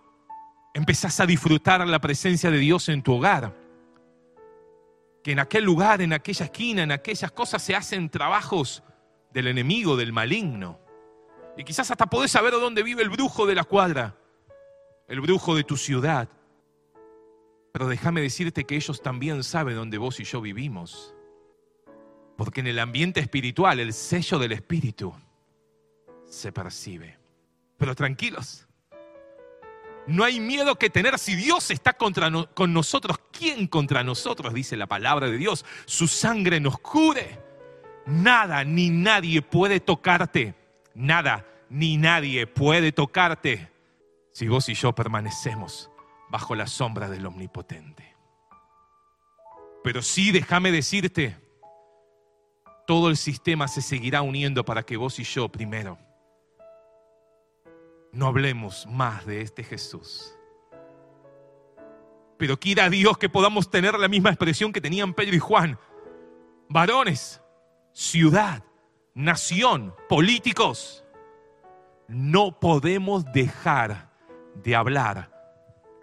empezás 0.73 1.19
a 1.19 1.27
disfrutar 1.27 1.85
la 1.87 1.99
presencia 1.99 2.49
de 2.51 2.59
Dios 2.59 2.89
en 2.89 3.03
tu 3.03 3.15
hogar. 3.15 3.57
Que 5.27 5.33
en 5.33 5.41
aquel 5.41 5.65
lugar, 5.65 6.03
en 6.03 6.13
aquella 6.13 6.45
esquina, 6.45 6.85
en 6.85 6.93
aquellas 6.93 7.33
cosas 7.33 7.61
se 7.61 7.75
hacen 7.75 8.11
trabajos 8.11 8.85
del 9.33 9.49
enemigo, 9.49 9.97
del 9.97 10.13
maligno 10.13 10.79
Y 11.57 11.65
quizás 11.65 11.91
hasta 11.91 12.07
podés 12.07 12.31
saber 12.31 12.53
dónde 12.53 12.85
vive 12.85 13.03
el 13.03 13.11
brujo 13.11 13.45
de 13.45 13.57
la 13.57 13.65
cuadra, 13.65 14.15
el 15.09 15.21
brujo 15.21 15.57
de 15.57 15.65
tu 15.65 15.77
ciudad. 15.77 16.29
Pero 17.73 17.89
déjame 17.89 18.21
decirte 18.21 18.63
que 18.63 18.77
ellos 18.77 19.03
también 19.03 19.43
saben 19.43 19.75
dónde 19.75 19.99
vos 19.99 20.21
y 20.21 20.23
yo 20.23 20.41
vivimos. 20.41 21.13
Porque 22.37 22.61
en 22.61 22.69
el 22.69 22.79
ambiente 22.79 23.19
espiritual, 23.19 23.81
el 23.81 23.95
sello 23.95 24.39
del 24.39 24.53
espíritu 24.53 25.13
se 26.27 26.53
percibe. 26.53 27.19
Pero 27.77 27.97
tranquilos, 27.97 28.69
no 30.07 30.25
hay 30.25 30.39
miedo 30.39 30.77
que 30.77 30.91
tener 30.91 31.19
si 31.19 31.35
Dios 31.35 31.71
está 31.71 31.93
contra 31.95 32.31
con 32.55 32.73
nosotros. 32.73 33.19
¿Quién 33.33 33.67
contra 33.67 34.05
nosotros? 34.05 34.55
Dice 34.55 34.77
la 34.77 34.87
palabra 34.87 35.29
de 35.29 35.37
Dios. 35.37 35.65
Su 35.85 36.07
sangre 36.07 36.61
nos 36.61 36.79
cure. 36.79 37.41
Nada 38.07 38.63
ni 38.65 38.91
nadie 38.91 39.43
puede 39.43 39.81
tocarte. 39.81 40.55
Nada 40.95 41.45
ni 41.69 41.97
nadie 41.97 42.47
puede 42.47 42.93
tocarte 42.93 43.71
si 44.33 44.47
vos 44.49 44.69
y 44.69 44.75
yo 44.75 44.95
permanecemos 44.95 45.91
bajo 46.29 46.55
la 46.55 46.67
sombra 46.67 47.09
del 47.09 47.27
Omnipotente. 47.27 48.15
Pero 49.83 50.03
sí, 50.03 50.31
déjame 50.31 50.71
decirte, 50.71 51.37
todo 52.87 53.09
el 53.09 53.17
sistema 53.17 53.67
se 53.67 53.83
seguirá 53.83 54.23
uniendo 54.23 54.65
para 54.65 54.85
que 54.85 54.97
vos 54.97 55.19
y 55.19 55.25
yo 55.25 55.49
primero 55.49 55.99
no 58.17 58.27
hablemos 58.27 58.87
más 58.87 59.27
de 59.27 59.43
este 59.43 59.63
Jesús. 59.63 60.35
Pero 62.39 62.59
quiera 62.59 62.89
Dios 62.89 63.19
que 63.19 63.29
podamos 63.29 63.71
tener 63.71 63.99
la 63.99 64.09
misma 64.09 64.31
expresión 64.31 64.73
que 64.73 64.81
tenían 64.81 65.15
Pedro 65.15 65.37
y 65.37 65.39
Juan. 65.39 65.79
Varones, 66.69 67.43
ciudad, 67.93 68.65
nación, 69.15 69.95
políticos. 70.09 71.05
No 72.09 72.59
podemos 72.59 73.25
dejar 73.33 74.11
de 74.55 74.75
hablar 74.75 75.31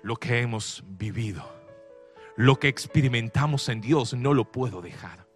lo 0.04 0.16
que 0.16 0.40
hemos 0.40 0.84
vivido. 0.86 1.52
Lo 2.36 2.60
que 2.60 2.68
experimentamos 2.68 3.70
en 3.70 3.82
Dios 3.82 4.14
no 4.14 4.34
lo 4.34 4.52
puedo 4.52 4.82
dejar. 4.82 5.28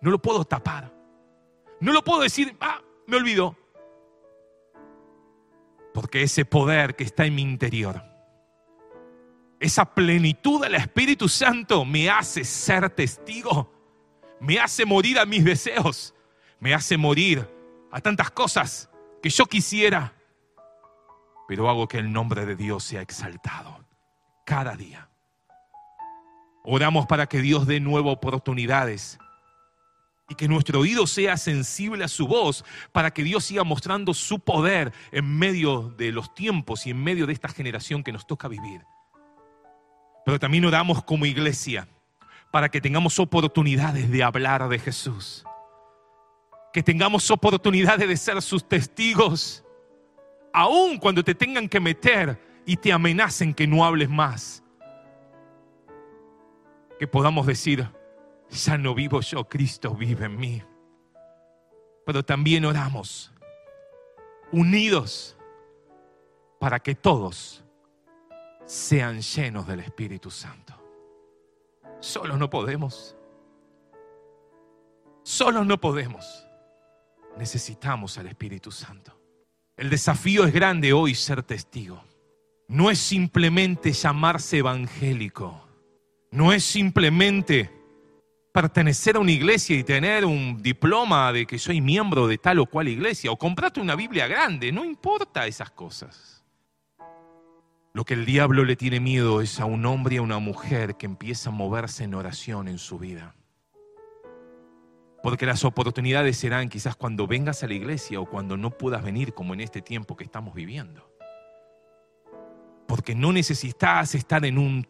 No 0.00 0.10
lo 0.10 0.20
puedo 0.20 0.44
tapar. 0.44 0.92
No 1.80 1.92
lo 1.92 2.04
puedo 2.04 2.20
decir, 2.20 2.54
ah, 2.60 2.82
me 3.06 3.16
olvido. 3.16 3.56
Porque 6.00 6.22
ese 6.22 6.44
poder 6.44 6.94
que 6.94 7.02
está 7.02 7.26
en 7.26 7.34
mi 7.34 7.42
interior, 7.42 8.00
esa 9.58 9.84
plenitud 9.84 10.62
del 10.62 10.76
Espíritu 10.76 11.28
Santo 11.28 11.84
me 11.84 12.08
hace 12.08 12.44
ser 12.44 12.88
testigo, 12.90 13.72
me 14.38 14.60
hace 14.60 14.86
morir 14.86 15.18
a 15.18 15.26
mis 15.26 15.42
deseos, 15.42 16.14
me 16.60 16.72
hace 16.72 16.96
morir 16.96 17.52
a 17.90 18.00
tantas 18.00 18.30
cosas 18.30 18.88
que 19.20 19.28
yo 19.28 19.46
quisiera, 19.46 20.14
pero 21.48 21.68
hago 21.68 21.88
que 21.88 21.98
el 21.98 22.12
nombre 22.12 22.46
de 22.46 22.54
Dios 22.54 22.84
sea 22.84 23.02
exaltado 23.02 23.84
cada 24.46 24.76
día. 24.76 25.10
Oramos 26.62 27.06
para 27.06 27.26
que 27.26 27.42
Dios 27.42 27.66
dé 27.66 27.80
nuevas 27.80 28.12
oportunidades 28.12 29.18
y 30.28 30.34
que 30.34 30.46
nuestro 30.46 30.80
oído 30.80 31.06
sea 31.06 31.36
sensible 31.36 32.04
a 32.04 32.08
su 32.08 32.26
voz 32.26 32.64
para 32.92 33.10
que 33.10 33.22
Dios 33.22 33.44
siga 33.44 33.64
mostrando 33.64 34.12
su 34.12 34.38
poder 34.38 34.92
en 35.10 35.38
medio 35.38 35.94
de 35.96 36.12
los 36.12 36.34
tiempos 36.34 36.86
y 36.86 36.90
en 36.90 37.02
medio 37.02 37.26
de 37.26 37.32
esta 37.32 37.48
generación 37.48 38.04
que 38.04 38.12
nos 38.12 38.26
toca 38.26 38.46
vivir. 38.46 38.82
Pero 40.26 40.38
también 40.38 40.66
oramos 40.66 41.02
como 41.02 41.24
iglesia 41.24 41.88
para 42.50 42.68
que 42.68 42.80
tengamos 42.80 43.18
oportunidades 43.18 44.10
de 44.10 44.22
hablar 44.22 44.68
de 44.68 44.78
Jesús, 44.78 45.44
que 46.72 46.82
tengamos 46.82 47.30
oportunidades 47.30 48.06
de 48.06 48.16
ser 48.16 48.42
sus 48.42 48.68
testigos, 48.68 49.64
aun 50.52 50.98
cuando 50.98 51.24
te 51.24 51.34
tengan 51.34 51.68
que 51.68 51.80
meter 51.80 52.38
y 52.66 52.76
te 52.76 52.92
amenacen 52.92 53.54
que 53.54 53.66
no 53.66 53.84
hables 53.84 54.10
más. 54.10 54.62
Que 56.98 57.06
podamos 57.06 57.46
decir, 57.46 57.88
ya 58.50 58.78
no 58.78 58.94
vivo 58.94 59.20
yo, 59.20 59.48
Cristo 59.48 59.94
vive 59.94 60.26
en 60.26 60.36
mí. 60.36 60.62
Pero 62.06 62.24
también 62.24 62.64
oramos, 62.64 63.32
unidos, 64.52 65.36
para 66.58 66.80
que 66.80 66.94
todos 66.94 67.64
sean 68.64 69.20
llenos 69.20 69.66
del 69.66 69.80
Espíritu 69.80 70.30
Santo. 70.30 70.74
Solos 72.00 72.38
no 72.38 72.48
podemos. 72.48 73.16
Solos 75.22 75.66
no 75.66 75.80
podemos. 75.80 76.46
Necesitamos 77.36 78.18
al 78.18 78.26
Espíritu 78.26 78.70
Santo. 78.70 79.18
El 79.76 79.90
desafío 79.90 80.44
es 80.44 80.52
grande 80.52 80.92
hoy 80.92 81.14
ser 81.14 81.42
testigo. 81.42 82.02
No 82.66 82.90
es 82.90 82.98
simplemente 82.98 83.92
llamarse 83.92 84.58
evangélico. 84.58 85.64
No 86.30 86.52
es 86.52 86.64
simplemente 86.64 87.77
pertenecer 88.60 89.14
a 89.14 89.20
una 89.20 89.30
iglesia 89.30 89.78
y 89.78 89.84
tener 89.84 90.24
un 90.24 90.60
diploma 90.60 91.32
de 91.32 91.46
que 91.46 91.60
soy 91.60 91.80
miembro 91.80 92.26
de 92.26 92.38
tal 92.38 92.58
o 92.58 92.66
cual 92.66 92.88
iglesia, 92.88 93.30
o 93.30 93.36
comprarte 93.36 93.80
una 93.80 93.94
Biblia 93.94 94.26
grande, 94.26 94.72
no 94.72 94.84
importa 94.84 95.46
esas 95.46 95.70
cosas. 95.70 96.44
Lo 97.92 98.04
que 98.04 98.14
el 98.14 98.26
diablo 98.26 98.64
le 98.64 98.74
tiene 98.74 98.98
miedo 98.98 99.42
es 99.42 99.60
a 99.60 99.64
un 99.64 99.86
hombre 99.86 100.16
y 100.16 100.18
a 100.18 100.22
una 100.22 100.40
mujer 100.40 100.96
que 100.96 101.06
empieza 101.06 101.50
a 101.50 101.52
moverse 101.52 102.02
en 102.02 102.14
oración 102.14 102.66
en 102.66 102.78
su 102.78 102.98
vida. 102.98 103.36
Porque 105.22 105.46
las 105.46 105.64
oportunidades 105.64 106.36
serán 106.36 106.68
quizás 106.68 106.96
cuando 106.96 107.28
vengas 107.28 107.62
a 107.62 107.68
la 107.68 107.74
iglesia 107.74 108.18
o 108.18 108.26
cuando 108.26 108.56
no 108.56 108.70
puedas 108.70 109.04
venir 109.04 109.34
como 109.34 109.54
en 109.54 109.60
este 109.60 109.82
tiempo 109.82 110.16
que 110.16 110.24
estamos 110.24 110.52
viviendo. 110.52 111.08
Porque 112.88 113.14
no 113.14 113.32
necesitas 113.32 114.16
estar 114.16 114.44
en 114.44 114.58
un, 114.58 114.88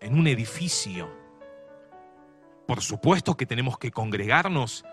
en 0.00 0.16
un 0.16 0.28
edificio 0.28 1.17
por 2.68 2.82
supuesto 2.82 3.34
que 3.34 3.46
tenemos 3.46 3.78
que 3.78 3.90
congregarnos, 3.90 4.84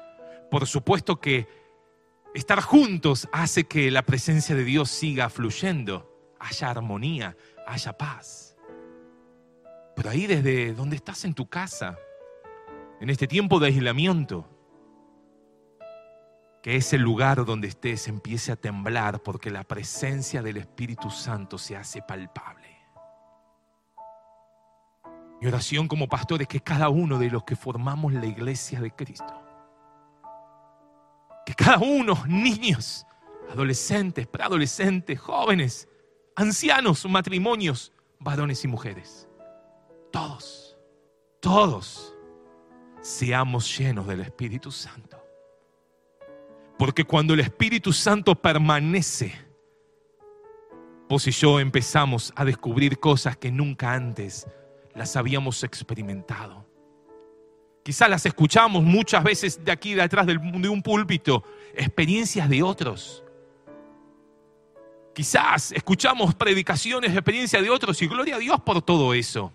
por 0.49 0.65
supuesto 0.65 1.19
que 1.19 1.45
estar 2.33 2.61
juntos 2.61 3.27
hace 3.33 3.65
que 3.65 3.91
la 3.91 4.03
presencia 4.03 4.55
de 4.55 4.63
Dios 4.63 4.89
siga 4.89 5.29
fluyendo, 5.29 6.33
haya 6.39 6.69
armonía, 6.69 7.35
haya 7.67 7.91
paz. 7.97 8.55
Pero 9.93 10.09
ahí 10.09 10.25
desde 10.25 10.73
donde 10.73 10.95
estás 10.95 11.25
en 11.25 11.33
tu 11.33 11.49
casa, 11.49 11.99
en 13.01 13.09
este 13.09 13.27
tiempo 13.27 13.59
de 13.59 13.67
aislamiento, 13.67 14.47
que 16.63 16.77
ese 16.77 16.97
lugar 16.97 17.43
donde 17.43 17.67
estés 17.67 18.07
empiece 18.07 18.53
a 18.53 18.55
temblar 18.55 19.21
porque 19.21 19.51
la 19.51 19.65
presencia 19.65 20.41
del 20.41 20.55
Espíritu 20.55 21.09
Santo 21.09 21.57
se 21.57 21.75
hace 21.75 22.01
palpable. 22.01 22.64
Mi 25.41 25.47
oración 25.47 25.87
como 25.87 26.07
pastor 26.07 26.41
es 26.41 26.47
que 26.47 26.61
cada 26.61 26.89
uno 26.89 27.19
de 27.19 27.29
los 27.29 27.43
que 27.43 27.55
formamos 27.55 28.13
la 28.13 28.25
iglesia 28.25 28.79
de 28.79 28.91
Cristo, 28.91 29.41
que 31.45 31.53
cada 31.53 31.77
uno, 31.77 32.23
niños, 32.27 33.05
adolescentes, 33.51 34.27
preadolescentes, 34.27 35.19
jóvenes, 35.19 35.87
ancianos, 36.35 37.05
matrimonios, 37.05 37.91
varones 38.19 38.63
y 38.63 38.67
mujeres, 38.67 39.27
todos, 40.11 40.77
todos 41.41 42.15
seamos 43.01 43.77
llenos 43.77 44.07
del 44.07 44.21
Espíritu 44.21 44.71
Santo. 44.71 45.21
Porque 46.77 47.03
cuando 47.03 47.33
el 47.33 47.41
Espíritu 47.41 47.93
Santo 47.93 48.35
permanece, 48.35 49.33
vos 51.07 51.27
y 51.27 51.31
yo 51.31 51.59
empezamos 51.59 52.33
a 52.35 52.43
descubrir 52.43 52.99
cosas 52.99 53.37
que 53.37 53.51
nunca 53.51 53.93
antes 53.93 54.47
las 54.95 55.15
habíamos 55.15 55.63
experimentado. 55.63 56.65
Quizás 57.83 58.09
las 58.09 58.25
escuchamos 58.25 58.81
muchas 58.81 59.23
veces 59.23 59.63
de 59.63 59.71
aquí, 59.71 59.93
detrás 59.93 60.25
de 60.25 60.37
un 60.37 60.81
púlpito, 60.81 61.43
experiencias 61.75 62.49
de 62.49 62.63
otros. 62.63 63.23
Quizás 65.13 65.71
escuchamos 65.71 66.33
predicaciones, 66.33 67.11
experiencias 67.11 67.61
de 67.61 67.69
otros 67.69 68.01
y 68.01 68.07
gloria 68.07 68.35
a 68.35 68.39
Dios 68.39 68.59
por 68.61 68.81
todo 68.81 69.13
eso. 69.13 69.53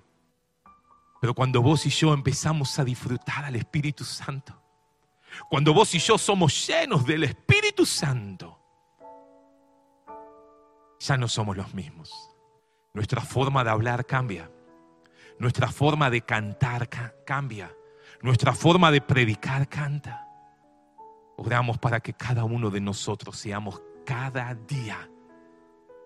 Pero 1.20 1.34
cuando 1.34 1.60
vos 1.60 1.84
y 1.84 1.90
yo 1.90 2.14
empezamos 2.14 2.78
a 2.78 2.84
disfrutar 2.84 3.44
al 3.44 3.56
Espíritu 3.56 4.04
Santo, 4.04 4.58
cuando 5.48 5.74
vos 5.74 5.94
y 5.94 5.98
yo 5.98 6.16
somos 6.16 6.66
llenos 6.66 7.04
del 7.04 7.24
Espíritu 7.24 7.84
Santo, 7.84 8.58
ya 10.98 11.16
no 11.16 11.28
somos 11.28 11.56
los 11.56 11.74
mismos. 11.74 12.30
Nuestra 12.94 13.20
forma 13.20 13.64
de 13.64 13.70
hablar 13.70 14.06
cambia. 14.06 14.50
Nuestra 15.40 15.72
forma 15.72 16.10
de 16.10 16.20
cantar 16.20 16.88
cambia. 17.24 17.74
Nuestra 18.20 18.52
forma 18.52 18.90
de 18.90 19.00
predicar 19.00 19.68
canta. 19.70 20.28
Oramos 21.38 21.78
para 21.78 22.00
que 22.00 22.12
cada 22.12 22.44
uno 22.44 22.68
de 22.68 22.82
nosotros 22.82 23.38
seamos 23.38 23.80
cada 24.04 24.54
día, 24.54 25.08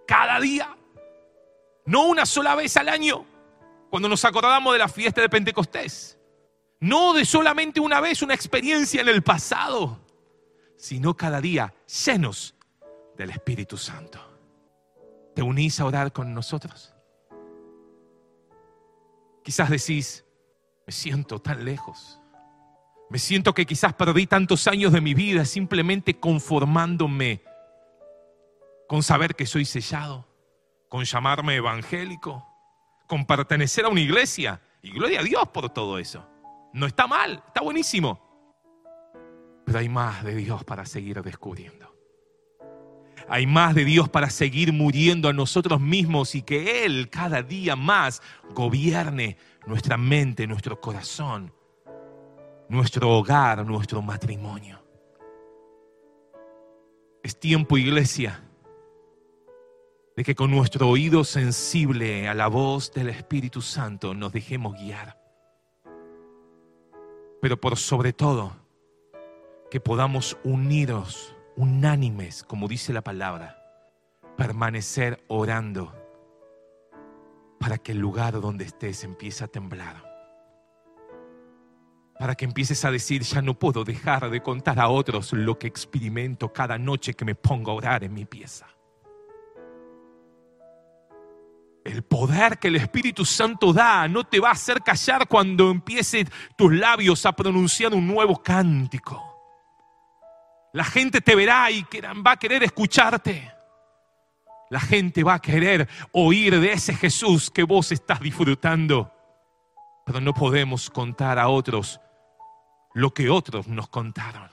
cada 0.07 0.39
día, 0.39 0.77
no 1.85 2.07
una 2.07 2.27
sola 2.27 2.55
vez 2.55 2.77
al 2.77 2.89
año, 2.89 3.27
cuando 3.91 4.09
nos 4.09 4.25
acordamos 4.25 4.73
de 4.73 4.79
la 4.79 4.89
fiesta 4.89 5.21
de 5.21 5.29
Pentecostés, 5.29 6.17
no 6.79 7.13
de 7.13 7.25
solamente 7.25 7.81
una 7.81 8.01
vez 8.01 8.23
una 8.23 8.35
experiencia 8.35 9.01
en 9.01 9.09
el 9.09 9.25
pasado, 9.25 9.99
sino 10.77 11.17
cada 11.17 11.41
día 11.41 11.75
llenos 12.05 12.55
del 13.17 13.31
Espíritu 13.31 13.77
Santo. 13.77 14.21
¿Te 15.35 15.43
unís 15.43 15.81
a 15.81 15.87
orar 15.87 16.13
con 16.13 16.33
nosotros? 16.33 16.94
Quizás 19.45 19.69
decís, 19.69 20.25
me 20.87 20.93
siento 20.93 21.39
tan 21.39 21.65
lejos. 21.65 22.21
Me 23.11 23.19
siento 23.19 23.53
que 23.53 23.67
quizás 23.67 23.93
perdí 23.93 24.27
tantos 24.27 24.67
años 24.67 24.93
de 24.93 25.03
mi 25.03 25.13
vida 25.13 25.45
simplemente 25.45 26.19
conformándome 26.19 27.43
con 28.89 29.03
saber 29.03 29.35
que 29.37 29.47
soy 29.47 29.67
sellado, 29.67 30.27
con 30.89 31.05
llamarme 31.05 31.57
evangélico, 31.57 32.47
con 33.07 33.27
pertenecer 33.27 33.85
a 33.85 33.89
una 33.89 34.01
iglesia. 34.01 34.61
Y 34.83 34.91
gloria 34.91 35.21
a 35.21 35.23
Dios 35.23 35.47
por 35.49 35.69
todo 35.71 35.99
eso. 35.99 36.27
No 36.73 36.87
está 36.87 37.07
mal, 37.07 37.43
está 37.47 37.61
buenísimo. 37.61 38.21
Pero 39.67 39.79
hay 39.79 39.91
más 39.91 40.25
de 40.25 40.35
Dios 40.37 40.65
para 40.65 40.87
seguir 40.87 41.23
descubriendo. 41.23 41.94
Hay 43.29 43.47
más 43.47 43.75
de 43.75 43.85
Dios 43.85 44.09
para 44.09 44.31
seguir 44.31 44.73
muriendo 44.73 45.29
a 45.29 45.33
nosotros 45.33 45.81
mismos 45.81 46.35
y 46.35 46.43
que 46.43 46.85
Él 46.85 47.09
cada 47.11 47.43
día 47.43 47.77
más 47.77 48.23
gobierne 48.55 49.37
nuestra 49.67 49.97
mente, 49.97 50.47
nuestro 50.47 50.81
corazón, 50.81 51.53
nuestro 52.69 53.11
hogar, 53.11 53.65
nuestro 53.65 54.03
matrimonio. 54.03 54.83
Es 57.23 57.39
tiempo, 57.41 57.79
iglesia, 57.79 58.43
de 60.17 60.25
que 60.25 60.35
con 60.35 60.51
nuestro 60.51 60.89
oído 60.89 61.25
sensible 61.25 62.29
a 62.29 62.35
la 62.35 62.49
voz 62.49 62.93
del 62.93 63.09
Espíritu 63.09 63.63
Santo 63.63 64.15
nos 64.15 64.33
dejemos 64.33 64.75
guiar. 64.75 65.19
Pero 67.41 67.59
por 67.61 67.77
sobre 67.77 68.13
todo, 68.13 68.53
que 69.71 69.81
podamos 69.81 70.37
unirnos 70.45 71.34
unánimes, 71.57 72.43
como 72.43 72.69
dice 72.69 72.93
la 72.93 73.03
palabra, 73.03 73.59
permanecer 74.37 75.25
orando 75.29 75.93
para 77.59 77.79
que 77.79 77.93
el 77.93 77.99
lugar 77.99 78.41
donde 78.41 78.65
estés 78.65 79.05
empiece 79.05 79.45
a 79.45 79.49
temblar. 79.49 80.13
Para 82.19 82.35
que 82.35 82.45
empieces 82.45 82.85
a 82.85 82.91
decir, 82.91 83.23
ya 83.23 83.43
no 83.43 83.59
puedo 83.59 83.85
dejar 83.85 84.31
de 84.31 84.43
contar 84.43 84.79
a 84.79 84.89
otros 84.89 85.33
lo 85.33 85.59
que 85.59 85.67
experimento 85.67 86.53
cada 86.53 86.79
noche 86.79 87.15
que 87.15 87.25
me 87.25 87.35
pongo 87.35 87.71
a 87.71 87.75
orar 87.75 88.05
en 88.05 88.15
mi 88.15 88.25
pieza. 88.25 88.67
El 91.85 92.03
poder 92.03 92.59
que 92.59 92.69
el 92.69 92.77
Espíritu 92.77 93.25
Santo 93.25 93.73
da 93.73 94.09
no 94.09 94.25
te 94.25 94.41
va 94.41 94.51
a 94.51 94.53
hacer 94.53 94.83
callar 94.83 95.29
cuando 95.29 95.71
empieces 95.71 96.27
tus 96.57 96.73
labios 96.73 97.27
a 97.27 97.33
pronunciar 97.33 97.95
un 97.95 98.07
nuevo 98.07 98.43
cántico. 98.43 99.34
La 100.75 100.83
gente 100.83 101.21
te 101.21 101.37
verá 101.37 101.71
y 101.71 101.87
va 102.27 102.33
a 102.33 102.37
querer 102.37 102.65
escucharte. 102.65 103.49
La 104.71 104.81
gente 104.81 105.23
va 105.23 105.35
a 105.35 105.39
querer 105.39 105.89
oír 106.11 106.59
de 106.59 106.73
ese 106.73 106.95
Jesús 106.95 107.49
que 107.49 107.63
vos 107.63 107.93
estás 107.93 108.19
disfrutando. 108.19 109.13
Pero 110.05 110.21
no 110.21 110.35
podemos 110.35 110.91
contar 110.91 111.39
a 111.39 111.47
otros 111.47 112.01
lo 112.93 113.15
que 113.15 113.31
otros 113.31 113.69
nos 113.69 113.89
contaron. 113.89 114.51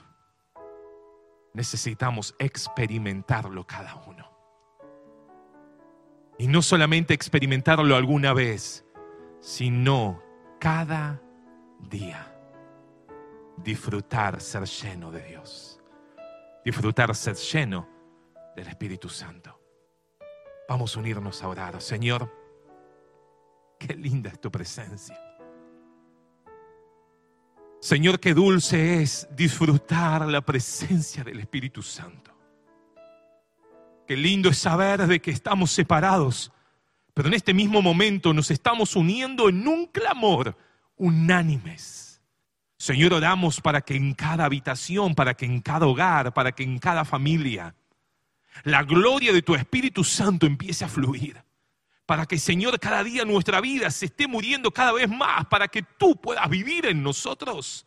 Necesitamos 1.54 2.36
experimentarlo 2.38 3.66
cada 3.66 3.96
uno. 4.06 4.30
Y 6.38 6.46
no 6.46 6.62
solamente 6.62 7.14
experimentarlo 7.14 7.96
alguna 7.96 8.32
vez, 8.32 8.84
sino 9.40 10.22
cada 10.60 11.20
día 11.80 12.32
disfrutar 13.56 14.40
ser 14.40 14.66
lleno 14.66 15.10
de 15.10 15.24
Dios 15.24 15.71
disfrutar 16.64 17.14
ser 17.14 17.36
lleno 17.36 17.88
del 18.56 18.68
Espíritu 18.68 19.08
Santo. 19.08 19.58
Vamos 20.68 20.96
a 20.96 21.00
unirnos 21.00 21.42
a 21.42 21.48
orar. 21.48 21.80
Señor, 21.80 22.32
qué 23.78 23.94
linda 23.94 24.30
es 24.30 24.40
tu 24.40 24.50
presencia. 24.50 25.18
Señor, 27.80 28.20
qué 28.20 28.32
dulce 28.32 29.02
es 29.02 29.26
disfrutar 29.32 30.26
la 30.28 30.40
presencia 30.40 31.24
del 31.24 31.40
Espíritu 31.40 31.82
Santo. 31.82 32.30
Qué 34.06 34.16
lindo 34.16 34.50
es 34.50 34.58
saber 34.58 35.06
de 35.06 35.20
que 35.20 35.32
estamos 35.32 35.72
separados, 35.72 36.52
pero 37.12 37.28
en 37.28 37.34
este 37.34 37.52
mismo 37.52 37.82
momento 37.82 38.32
nos 38.32 38.50
estamos 38.50 38.94
uniendo 38.94 39.48
en 39.48 39.66
un 39.66 39.86
clamor 39.86 40.56
unánimes 40.96 42.01
Señor, 42.82 43.14
oramos 43.14 43.60
para 43.60 43.80
que 43.80 43.94
en 43.94 44.12
cada 44.12 44.44
habitación, 44.44 45.14
para 45.14 45.34
que 45.34 45.44
en 45.44 45.60
cada 45.60 45.86
hogar, 45.86 46.34
para 46.34 46.50
que 46.50 46.64
en 46.64 46.80
cada 46.80 47.04
familia, 47.04 47.76
la 48.64 48.82
gloria 48.82 49.32
de 49.32 49.40
tu 49.40 49.54
Espíritu 49.54 50.02
Santo 50.02 50.46
empiece 50.46 50.84
a 50.84 50.88
fluir. 50.88 51.40
Para 52.06 52.26
que, 52.26 52.40
Señor, 52.40 52.80
cada 52.80 53.04
día 53.04 53.24
nuestra 53.24 53.60
vida 53.60 53.88
se 53.92 54.06
esté 54.06 54.26
muriendo 54.26 54.72
cada 54.72 54.90
vez 54.90 55.08
más, 55.08 55.46
para 55.46 55.68
que 55.68 55.84
tú 55.84 56.20
puedas 56.20 56.50
vivir 56.50 56.86
en 56.86 57.04
nosotros. 57.04 57.86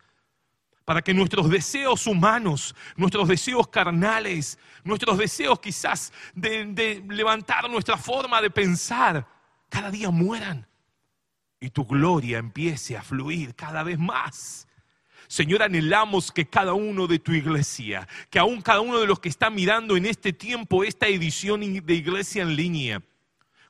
Para 0.86 1.02
que 1.02 1.12
nuestros 1.12 1.50
deseos 1.50 2.06
humanos, 2.06 2.74
nuestros 2.96 3.28
deseos 3.28 3.68
carnales, 3.68 4.58
nuestros 4.82 5.18
deseos 5.18 5.60
quizás 5.60 6.10
de, 6.34 6.64
de 6.72 7.04
levantar 7.06 7.68
nuestra 7.68 7.98
forma 7.98 8.40
de 8.40 8.48
pensar, 8.48 9.28
cada 9.68 9.90
día 9.90 10.10
mueran. 10.10 10.66
Y 11.60 11.68
tu 11.68 11.84
gloria 11.84 12.38
empiece 12.38 12.96
a 12.96 13.02
fluir 13.02 13.54
cada 13.54 13.82
vez 13.82 13.98
más 13.98 14.65
Señor, 15.28 15.62
anhelamos 15.62 16.30
que 16.30 16.46
cada 16.46 16.74
uno 16.74 17.06
de 17.06 17.18
tu 17.18 17.32
iglesia, 17.32 18.06
que 18.30 18.38
aún 18.38 18.62
cada 18.62 18.80
uno 18.80 19.00
de 19.00 19.06
los 19.06 19.18
que 19.18 19.28
está 19.28 19.50
mirando 19.50 19.96
en 19.96 20.06
este 20.06 20.32
tiempo 20.32 20.84
esta 20.84 21.06
edición 21.08 21.60
de 21.60 21.94
iglesia 21.94 22.42
en 22.42 22.56
línea, 22.56 23.02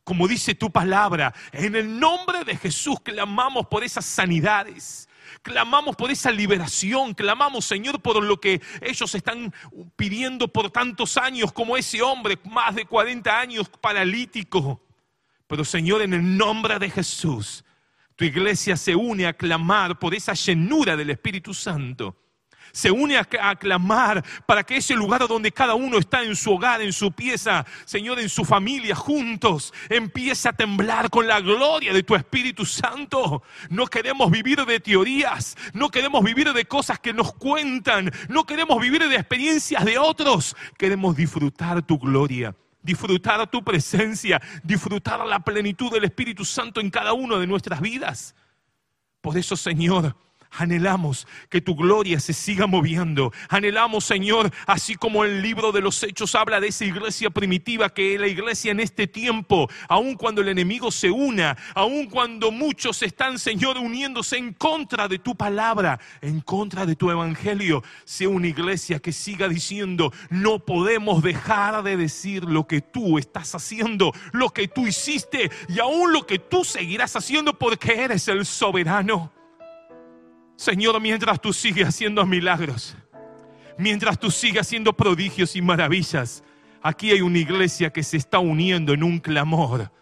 como 0.05 0.29
dice 0.29 0.55
tu 0.55 0.71
palabra, 0.71 1.35
en 1.53 1.75
el 1.75 1.99
nombre 1.99 2.45
de 2.45 2.57
Jesús 2.57 3.01
clamamos 3.03 3.67
por 3.67 3.83
esas 3.83 4.05
sanidades. 4.05 5.09
Clamamos 5.43 5.97
por 5.97 6.13
esa 6.13 6.31
liberación, 6.31 7.13
clamamos 7.13 7.65
Señor 7.65 8.01
por 8.01 8.23
lo 8.23 8.41
que 8.41 8.63
ellos 8.81 9.13
están 9.15 9.53
pidiendo 9.97 10.47
por 10.47 10.71
tantos 10.71 11.17
años, 11.17 11.53
como 11.53 11.77
ese 11.77 12.03
hombre, 12.03 12.39
más 12.45 12.77
de 12.77 12.87
40 12.87 13.41
años, 13.41 13.69
paralítico. 13.81 14.81
Pero 15.49 15.65
Señor, 15.65 16.03
en 16.03 16.15
el 16.15 16.37
nombre 16.37 16.79
de 16.79 16.91
Jesús, 16.91 17.65
tu 18.17 18.25
iglesia 18.25 18.77
se 18.77 18.97
une 18.97 19.27
a 19.27 19.35
clamar 19.35 19.99
por 19.99 20.15
esa 20.15 20.33
llenura 20.33 20.97
del 20.97 21.11
Espíritu 21.11 21.53
Santo. 21.53 22.17
Se 22.73 22.91
une 22.91 23.17
a, 23.17 23.25
clamar 23.57 24.23
para 24.45 24.65
que 24.65 24.77
ese 24.79 24.95
lugar 24.95 25.27
donde 25.29 25.53
cada 25.53 25.75
uno 25.75 25.99
está 25.99 26.23
en 26.23 26.35
su 26.35 26.53
hogar, 26.53 26.83
en 26.83 26.93
su 26.93 27.13
pieza, 27.13 27.65
Señor, 27.85 28.19
en 28.19 28.29
su 28.29 28.45
familia, 28.45 28.95
juntos, 28.95 29.73
empiece 29.89 30.49
a 30.49 30.53
temblar 30.53 31.09
con 31.09 31.27
la 31.27 31.41
gloria 31.41 31.93
de 31.93 32.03
tu 32.03 32.15
Espíritu 32.15 32.67
Santo. 32.67 33.43
No 33.71 33.87
queremos 33.87 34.31
vivir 34.31 34.65
de 34.67 34.81
teorías, 34.81 35.57
no 35.73 35.91
queremos 35.91 36.25
vivir 36.25 36.53
de 36.53 36.65
cosas 36.67 36.99
que 36.99 37.15
nos 37.15 37.33
cuentan, 37.33 38.11
no 38.29 38.45
queremos 38.45 38.81
vivir 38.81 39.09
de 39.09 39.15
experiencias 39.15 39.85
de 39.85 39.99
otros, 39.99 40.57
queremos 40.77 41.17
disfrutar 41.17 41.83
tu 41.83 41.99
gloria 41.99 42.55
disfrutar 42.87 43.51
tu 43.51 43.63
presencia, 43.63 44.41
disfrutar 44.63 45.27
la 45.27 45.41
plenitud 45.41 45.91
del 45.91 46.05
Espíritu 46.05 46.45
Santo 46.45 46.81
en 46.81 46.89
cada 46.89 47.13
una 47.13 47.37
de 47.37 47.47
nuestras 47.47 47.81
vidas. 47.81 48.35
Por 49.21 49.37
eso, 49.37 49.57
Señor, 49.57 50.17
Anhelamos 50.59 51.27
que 51.49 51.61
tu 51.61 51.75
gloria 51.75 52.21
se 52.21 52.33
siga 52.33 52.67
moviendo. 52.67 53.33
Anhelamos, 53.49 54.05
Señor, 54.05 54.51
así 54.67 54.95
como 54.95 55.25
el 55.25 55.43
libro 55.43 55.73
de 55.73 55.81
los 55.81 56.03
Hechos 56.03 56.35
habla 56.35 56.61
de 56.61 56.69
esa 56.69 56.85
iglesia 56.85 57.31
primitiva, 57.31 57.93
que 57.93 58.19
la 58.19 58.27
iglesia 58.27 58.73
en 58.73 58.81
este 58.81 59.07
tiempo, 59.07 59.69
aun 59.89 60.15
cuando 60.15 60.41
el 60.41 60.49
enemigo 60.49 60.91
se 60.91 61.11
una, 61.11 61.57
aun 61.75 62.07
cuando 62.07 62.51
muchos 62.51 63.03
están, 63.03 63.39
Señor, 63.39 63.79
uniéndose 63.79 64.37
en 64.37 64.53
contra 64.55 65.09
de 65.09 65.19
tu 65.19 65.37
palabra, 65.37 66.01
en 66.21 66.41
contra 66.41 66.87
de 66.87 66.97
tu 66.97 67.11
evangelio, 67.11 67.83
sea 68.05 68.29
una 68.29 68.49
iglesia 68.49 68.99
que 68.99 69.13
siga 69.13 69.49
diciendo, 69.49 70.13
no 70.31 70.59
podemos 70.59 71.23
dejar 71.23 71.83
de 71.83 71.97
decir 71.97 72.45
lo 72.45 72.67
que 72.67 72.81
tú 72.81 73.19
estás 73.19 73.55
haciendo, 73.55 74.13
lo 74.33 74.51
que 74.51 74.69
tú 74.69 74.87
hiciste 74.87 75.51
y 75.69 75.79
aún 75.79 76.13
lo 76.13 76.27
que 76.27 76.39
tú 76.39 76.65
seguirás 76.65 77.17
haciendo 77.17 77.59
porque 77.59 78.03
eres 78.03 78.29
el 78.29 78.47
soberano. 78.47 79.36
Señor, 80.57 81.01
mientras 81.01 81.41
tú 81.41 81.53
sigues 81.53 81.87
haciendo 81.87 82.25
milagros, 82.25 82.97
mientras 83.77 84.19
tú 84.19 84.31
sigues 84.31 84.63
haciendo 84.63 84.95
prodigios 84.95 85.55
y 85.55 85.61
maravillas, 85.61 86.43
aquí 86.83 87.11
hay 87.11 87.21
una 87.21 87.39
iglesia 87.39 87.93
que 87.93 88.03
se 88.03 88.17
está 88.17 88.39
uniendo 88.39 88.95
en 88.95 89.03
un 89.03 89.19
clamor 89.19 89.93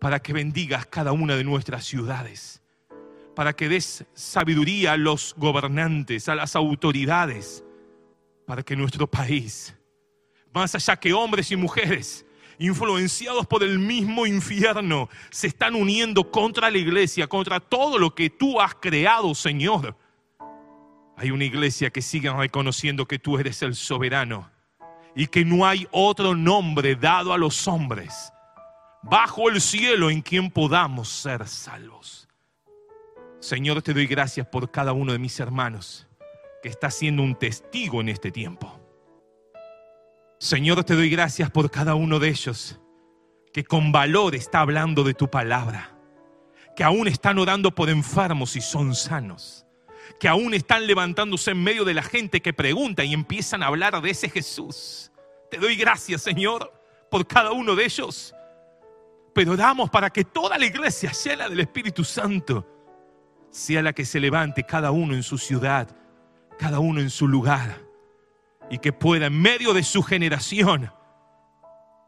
para 0.00 0.20
que 0.20 0.32
bendigas 0.32 0.86
cada 0.86 1.12
una 1.12 1.36
de 1.36 1.44
nuestras 1.44 1.84
ciudades, 1.84 2.62
para 3.34 3.52
que 3.52 3.68
des 3.68 4.06
sabiduría 4.14 4.92
a 4.92 4.96
los 4.96 5.34
gobernantes, 5.36 6.28
a 6.30 6.34
las 6.34 6.56
autoridades, 6.56 7.62
para 8.46 8.62
que 8.62 8.76
nuestro 8.76 9.06
país, 9.06 9.76
más 10.52 10.74
allá 10.74 10.96
que 10.96 11.12
hombres 11.12 11.50
y 11.50 11.56
mujeres, 11.56 12.23
influenciados 12.58 13.46
por 13.46 13.62
el 13.62 13.78
mismo 13.78 14.26
infierno, 14.26 15.08
se 15.30 15.46
están 15.48 15.74
uniendo 15.74 16.30
contra 16.30 16.70
la 16.70 16.78
iglesia, 16.78 17.26
contra 17.26 17.60
todo 17.60 17.98
lo 17.98 18.14
que 18.14 18.30
tú 18.30 18.60
has 18.60 18.74
creado, 18.74 19.34
Señor. 19.34 19.96
Hay 21.16 21.30
una 21.30 21.44
iglesia 21.44 21.90
que 21.90 22.02
sigue 22.02 22.32
reconociendo 22.32 23.06
que 23.06 23.18
tú 23.18 23.38
eres 23.38 23.62
el 23.62 23.74
soberano 23.74 24.50
y 25.14 25.28
que 25.28 25.44
no 25.44 25.64
hay 25.64 25.86
otro 25.90 26.34
nombre 26.34 26.96
dado 26.96 27.32
a 27.32 27.38
los 27.38 27.68
hombres 27.68 28.32
bajo 29.02 29.48
el 29.48 29.60
cielo 29.60 30.10
en 30.10 30.22
quien 30.22 30.50
podamos 30.50 31.08
ser 31.08 31.46
salvos. 31.46 32.28
Señor, 33.40 33.82
te 33.82 33.92
doy 33.92 34.06
gracias 34.06 34.46
por 34.46 34.70
cada 34.70 34.92
uno 34.92 35.12
de 35.12 35.18
mis 35.18 35.38
hermanos 35.38 36.06
que 36.62 36.70
está 36.70 36.90
siendo 36.90 37.22
un 37.22 37.34
testigo 37.34 38.00
en 38.00 38.08
este 38.08 38.32
tiempo. 38.32 38.83
Señor, 40.38 40.84
te 40.84 40.94
doy 40.94 41.08
gracias 41.08 41.50
por 41.50 41.70
cada 41.70 41.94
uno 41.94 42.18
de 42.18 42.28
ellos 42.28 42.78
que 43.54 43.64
con 43.64 43.92
valor 43.92 44.34
está 44.34 44.60
hablando 44.60 45.04
de 45.04 45.14
tu 45.14 45.30
palabra, 45.30 45.96
que 46.74 46.82
aún 46.82 47.06
están 47.06 47.38
orando 47.38 47.72
por 47.72 47.88
enfermos 47.88 48.56
y 48.56 48.60
son 48.60 48.96
sanos, 48.96 49.64
que 50.18 50.26
aún 50.26 50.54
están 50.54 50.88
levantándose 50.88 51.52
en 51.52 51.62
medio 51.62 51.84
de 51.84 51.94
la 51.94 52.02
gente 52.02 52.42
que 52.42 52.52
pregunta 52.52 53.04
y 53.04 53.14
empiezan 53.14 53.62
a 53.62 53.68
hablar 53.68 54.02
de 54.02 54.10
ese 54.10 54.28
Jesús. 54.28 55.12
Te 55.52 55.58
doy 55.58 55.76
gracias, 55.76 56.22
Señor, 56.22 56.72
por 57.12 57.28
cada 57.28 57.52
uno 57.52 57.76
de 57.76 57.84
ellos. 57.84 58.34
Pero 59.32 59.56
damos 59.56 59.88
para 59.88 60.10
que 60.10 60.24
toda 60.24 60.58
la 60.58 60.66
iglesia 60.66 61.12
llena 61.12 61.48
del 61.48 61.60
Espíritu 61.60 62.02
Santo 62.02 62.66
sea 63.50 63.82
la 63.82 63.92
que 63.92 64.04
se 64.04 64.18
levante 64.18 64.64
cada 64.64 64.90
uno 64.90 65.14
en 65.14 65.22
su 65.22 65.38
ciudad, 65.38 65.96
cada 66.58 66.80
uno 66.80 67.00
en 67.00 67.10
su 67.10 67.28
lugar, 67.28 67.83
y 68.70 68.78
que 68.78 68.92
pueda 68.92 69.26
en 69.26 69.40
medio 69.40 69.74
de 69.74 69.82
su 69.82 70.02
generación 70.02 70.90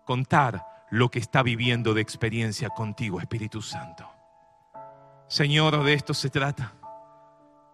contar 0.04 0.64
lo 0.90 1.10
que 1.10 1.18
está 1.18 1.42
viviendo 1.42 1.94
de 1.94 2.00
experiencia 2.00 2.68
contigo, 2.70 3.20
Espíritu 3.20 3.60
Santo. 3.60 4.08
Señor, 5.28 5.82
de 5.82 5.92
esto 5.92 6.14
se 6.14 6.30
trata, 6.30 6.74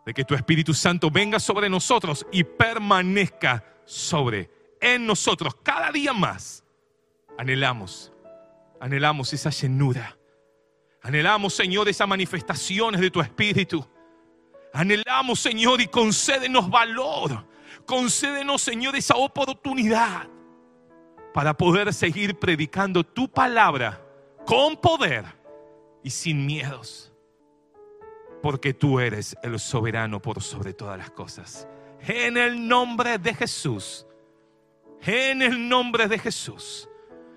de 0.06 0.14
que 0.14 0.24
tu 0.24 0.34
Espíritu 0.34 0.74
Santo 0.74 1.10
venga 1.10 1.38
sobre 1.38 1.68
nosotros 1.68 2.26
y 2.32 2.44
permanezca 2.44 3.64
sobre, 3.84 4.50
en 4.80 5.06
nosotros, 5.06 5.56
cada 5.62 5.92
día 5.92 6.12
más. 6.12 6.64
Anhelamos, 7.38 8.12
anhelamos 8.80 9.32
esa 9.32 9.50
llenura. 9.50 10.16
Anhelamos, 11.02 11.54
Señor, 11.54 11.88
esas 11.88 12.08
manifestaciones 12.08 13.00
de 13.00 13.10
tu 13.10 13.20
Espíritu. 13.20 13.86
Anhelamos, 14.72 15.40
Señor, 15.40 15.80
y 15.80 15.88
concédenos 15.88 16.70
valor. 16.70 17.46
Concédenos, 17.86 18.62
Señor, 18.62 18.96
esa 18.96 19.16
oportunidad 19.16 20.28
para 21.32 21.56
poder 21.56 21.92
seguir 21.94 22.38
predicando 22.38 23.04
tu 23.04 23.28
palabra 23.28 24.00
con 24.46 24.76
poder 24.76 25.24
y 26.02 26.10
sin 26.10 26.44
miedos. 26.46 27.12
Porque 28.42 28.74
tú 28.74 28.98
eres 28.98 29.36
el 29.42 29.58
soberano 29.58 30.20
por 30.20 30.42
sobre 30.42 30.74
todas 30.74 30.98
las 30.98 31.10
cosas. 31.10 31.68
En 32.00 32.36
el 32.36 32.66
nombre 32.66 33.18
de 33.18 33.34
Jesús. 33.34 34.06
En 35.00 35.42
el 35.42 35.68
nombre 35.68 36.08
de 36.08 36.18
Jesús. 36.18 36.88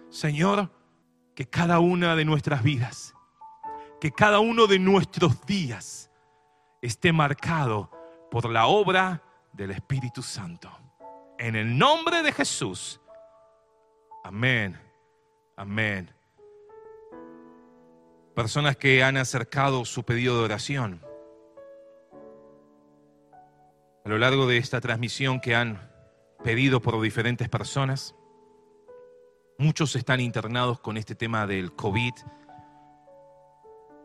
Señor, 0.10 0.72
que 1.36 1.46
cada 1.46 1.80
una 1.80 2.16
de 2.16 2.26
nuestras 2.26 2.64
vidas, 2.64 3.14
que 4.00 4.12
cada 4.12 4.40
uno 4.40 4.66
de 4.68 4.80
nuestros 4.80 5.46
días 5.46 6.10
esté 6.82 7.12
marcado 7.12 7.92
por 8.32 8.50
la 8.50 8.68
obra 8.68 9.22
del 9.56 9.72
Espíritu 9.72 10.22
Santo. 10.22 10.70
En 11.38 11.56
el 11.56 11.78
nombre 11.78 12.24
de 12.24 12.32
Jesús. 12.32 13.00
Amén. 14.24 14.80
Amén. 15.56 16.12
Personas 18.36 18.76
que 18.76 19.04
han 19.04 19.18
acercado 19.18 19.86
su 19.86 20.04
pedido 20.04 20.38
de 20.38 20.44
oración. 20.44 21.02
A 24.04 24.10
lo 24.10 24.18
largo 24.18 24.46
de 24.46 24.58
esta 24.58 24.82
transmisión 24.82 25.40
que 25.40 25.56
han 25.56 25.90
pedido 26.44 26.82
por 26.82 27.02
diferentes 27.02 27.50
personas, 27.50 28.14
muchos 29.58 29.96
están 29.96 30.20
internados 30.20 30.80
con 30.80 30.98
este 30.98 31.16
tema 31.16 31.48
del 31.48 31.74
COVID. 31.74 32.14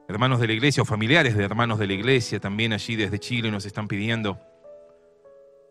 Hermanos 0.09 0.41
de 0.41 0.47
la 0.47 0.53
iglesia 0.53 0.83
o 0.83 0.87
familiares 0.87 1.37
de 1.37 1.45
hermanos 1.45 1.79
de 1.79 1.87
la 1.87 1.93
iglesia 1.93 2.41
también 2.41 2.73
allí 2.73 2.97
desde 2.97 3.19
Chile 3.19 3.51
nos 3.51 3.67
están 3.67 3.89
pidiendo. 3.89 4.50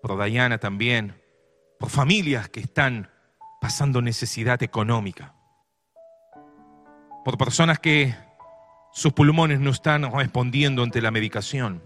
Por 0.02 0.18
Dayana 0.18 0.58
también. 0.58 1.22
Por 1.80 1.90
familias 1.90 2.50
que 2.50 2.60
están 2.60 3.10
pasando 3.60 4.02
necesidad 4.02 4.62
económica, 4.64 5.36
por 7.24 7.38
personas 7.38 7.80
que 7.80 8.16
sus 8.92 9.14
pulmones 9.14 9.60
no 9.60 9.70
están 9.70 10.12
respondiendo 10.12 10.84
ante 10.84 11.02
la 11.02 11.12
medicación, 11.12 11.84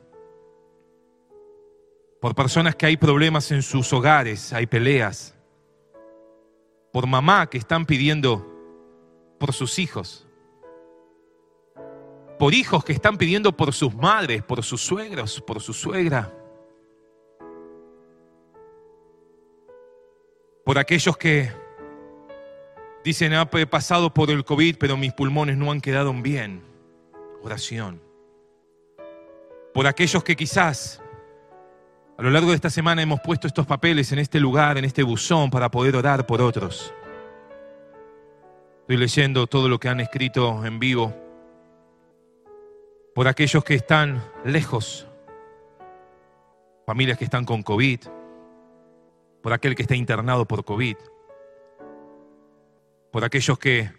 por 2.22 2.36
personas 2.36 2.76
que 2.76 2.86
hay 2.86 2.98
problemas 2.98 3.52
en 3.52 3.62
sus 3.62 3.92
hogares, 3.92 4.54
hay 4.54 4.66
peleas, 4.66 5.36
por 6.94 7.08
mamá 7.08 7.50
que 7.50 7.58
están 7.58 7.86
pidiendo 7.86 8.50
por 9.40 9.52
sus 9.52 9.80
hijos, 9.80 10.26
por 12.40 12.54
hijos 12.54 12.86
que 12.86 12.94
están 12.94 13.18
pidiendo 13.18 13.58
por 13.58 13.74
sus 13.74 13.94
madres, 13.96 14.44
por 14.44 14.64
sus 14.64 14.82
suegros, 14.82 15.42
por 15.42 15.60
su 15.60 15.74
suegra, 15.74 16.34
por 20.64 20.78
aquellos 20.78 21.18
que 21.18 21.52
Dicen, 23.04 23.34
ah, 23.34 23.50
he 23.52 23.66
pasado 23.68 24.14
por 24.14 24.32
el 24.32 24.46
COVID, 24.46 24.78
pero 24.80 24.96
mis 24.96 25.12
pulmones 25.12 25.58
no 25.58 25.72
han 25.72 25.82
quedado 25.82 26.14
bien. 26.14 26.64
Oración. 27.42 28.02
Por 29.74 29.88
aquellos 29.88 30.24
que 30.24 30.38
quizás 30.38 31.02
a 32.18 32.22
lo 32.22 32.30
largo 32.30 32.50
de 32.50 32.56
esta 32.56 32.70
semana 32.70 33.02
hemos 33.02 33.20
puesto 33.20 33.48
estos 33.48 33.66
papeles 33.66 34.12
en 34.14 34.20
este 34.20 34.40
lugar, 34.40 34.78
en 34.78 34.86
este 34.86 35.04
buzón, 35.04 35.50
para 35.50 35.70
poder 35.70 35.98
orar 35.98 36.26
por 36.26 36.42
otros. 36.42 36.94
Estoy 38.82 38.98
leyendo 38.98 39.48
todo 39.48 39.68
lo 39.68 39.80
que 39.80 39.90
han 39.90 40.00
escrito 40.00 40.66
en 40.66 40.80
vivo. 40.80 41.14
Por 43.14 43.28
aquellos 43.28 43.64
que 43.66 43.76
están 43.76 44.24
lejos. 44.46 45.08
Familias 46.86 47.18
que 47.18 47.26
están 47.26 47.44
con 47.44 47.64
COVID. 47.64 48.00
Por 49.44 49.54
aquel 49.54 49.76
que 49.76 49.84
está 49.84 49.96
internado 49.96 50.48
por 50.48 50.66
COVID 50.66 50.96
por 53.14 53.24
aquellos 53.24 53.60
que 53.60 53.92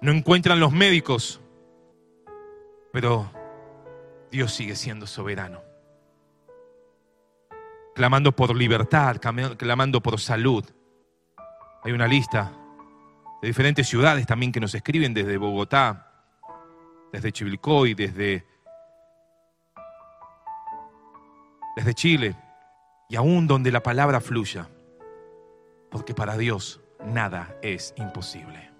no 0.00 0.12
encuentran 0.12 0.60
los 0.60 0.70
médicos, 0.70 1.40
pero 2.92 3.28
Dios 4.30 4.54
sigue 4.54 4.76
siendo 4.76 5.08
soberano. 5.08 5.60
Clamando 7.92 8.30
por 8.30 8.54
libertad, 8.54 9.16
clamando 9.58 10.00
por 10.00 10.20
salud. 10.20 10.64
Hay 11.82 11.90
una 11.90 12.06
lista 12.06 12.52
de 13.42 13.48
diferentes 13.48 13.88
ciudades 13.88 14.28
también 14.28 14.52
que 14.52 14.60
nos 14.60 14.76
escriben 14.76 15.12
desde 15.12 15.36
Bogotá, 15.38 16.12
desde 17.12 17.32
Chivilcoy, 17.32 17.94
desde, 17.94 18.46
desde 21.74 21.94
Chile, 21.94 22.36
y 23.08 23.16
aún 23.16 23.48
donde 23.48 23.72
la 23.72 23.82
palabra 23.82 24.20
fluya, 24.20 24.68
porque 25.92 26.14
para 26.14 26.36
Dios 26.36 26.80
nada 27.06 27.56
es 27.62 27.94
imposible. 27.98 28.70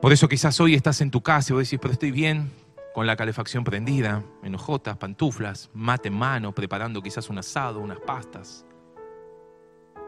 Por 0.00 0.12
eso 0.12 0.28
quizás 0.28 0.60
hoy 0.60 0.74
estás 0.74 1.00
en 1.00 1.10
tu 1.10 1.22
casa 1.22 1.52
y 1.52 1.54
vos 1.54 1.64
decís, 1.64 1.80
pero 1.80 1.92
estoy 1.92 2.10
bien, 2.10 2.52
con 2.94 3.06
la 3.06 3.16
calefacción 3.16 3.64
prendida, 3.64 4.22
enojotas, 4.42 4.98
pantuflas, 4.98 5.70
mate 5.72 6.08
en 6.08 6.14
mano, 6.14 6.52
preparando 6.52 7.02
quizás 7.02 7.28
un 7.30 7.38
asado, 7.38 7.80
unas 7.80 7.98
pastas. 8.00 8.64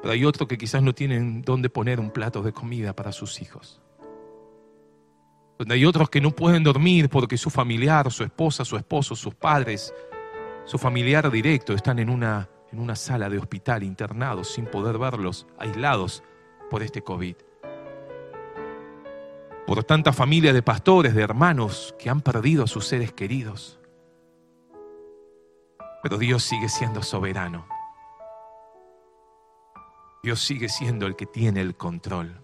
Pero 0.02 0.12
hay 0.12 0.24
otros 0.24 0.46
que 0.46 0.58
quizás 0.58 0.82
no 0.82 0.94
tienen 0.94 1.42
dónde 1.42 1.70
poner 1.70 1.98
un 1.98 2.10
plato 2.10 2.42
de 2.42 2.52
comida 2.52 2.94
para 2.94 3.12
sus 3.12 3.40
hijos. 3.40 3.80
Donde 5.58 5.74
hay 5.74 5.84
otros 5.84 6.08
que 6.10 6.20
no 6.20 6.30
pueden 6.30 6.62
dormir 6.62 7.08
porque 7.08 7.36
su 7.36 7.50
familiar, 7.50 8.12
su 8.12 8.22
esposa, 8.22 8.64
su 8.64 8.76
esposo, 8.76 9.16
sus 9.16 9.34
padres, 9.34 9.92
su 10.64 10.78
familiar 10.78 11.28
directo 11.30 11.72
están 11.72 11.98
en 11.98 12.10
una 12.10 12.48
en 12.72 12.80
una 12.80 12.96
sala 12.96 13.28
de 13.28 13.38
hospital 13.38 13.82
internados 13.82 14.52
sin 14.52 14.66
poder 14.66 14.98
verlos, 14.98 15.46
aislados 15.58 16.22
por 16.70 16.82
este 16.82 17.02
COVID. 17.02 17.36
Por 19.66 19.84
tantas 19.84 20.16
familias 20.16 20.54
de 20.54 20.62
pastores, 20.62 21.14
de 21.14 21.22
hermanos 21.22 21.94
que 21.98 22.08
han 22.08 22.20
perdido 22.20 22.64
a 22.64 22.66
sus 22.66 22.86
seres 22.86 23.12
queridos. 23.12 23.78
Pero 26.02 26.16
Dios 26.16 26.42
sigue 26.42 26.68
siendo 26.68 27.02
soberano. 27.02 27.66
Dios 30.22 30.40
sigue 30.40 30.68
siendo 30.68 31.06
el 31.06 31.16
que 31.16 31.26
tiene 31.26 31.60
el 31.60 31.76
control. 31.76 32.42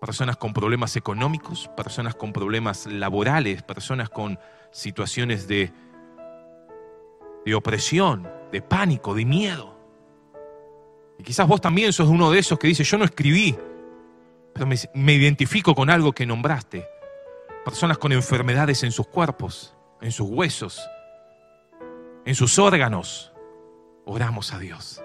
Personas 0.00 0.36
con 0.36 0.52
problemas 0.52 0.96
económicos, 0.96 1.68
personas 1.76 2.14
con 2.14 2.32
problemas 2.32 2.86
laborales, 2.86 3.62
personas 3.62 4.10
con 4.10 4.38
situaciones 4.70 5.48
de, 5.48 5.72
de 7.46 7.54
opresión, 7.54 8.28
de 8.50 8.60
pánico, 8.60 9.14
de 9.14 9.24
miedo. 9.24 9.78
Y 11.16 11.22
quizás 11.22 11.46
vos 11.46 11.60
también 11.60 11.92
sos 11.92 12.08
uno 12.08 12.30
de 12.30 12.40
esos 12.40 12.58
que 12.58 12.66
dice, 12.66 12.82
yo 12.82 12.98
no 12.98 13.04
escribí, 13.04 13.56
pero 14.52 14.66
me, 14.66 15.14
identifico 15.14 15.74
con 15.74 15.88
algo 15.88 16.12
que 16.12 16.26
nombraste. 16.26 16.86
Personas 17.64 17.98
con 17.98 18.12
enfermedades 18.12 18.82
en 18.82 18.90
sus 18.90 19.06
cuerpos, 19.06 19.76
en 20.00 20.10
sus 20.10 20.28
huesos, 20.28 20.80
en 22.24 22.34
sus 22.34 22.58
órganos. 22.58 23.32
Oramos 24.04 24.52
a 24.52 24.58
Dios. 24.58 25.00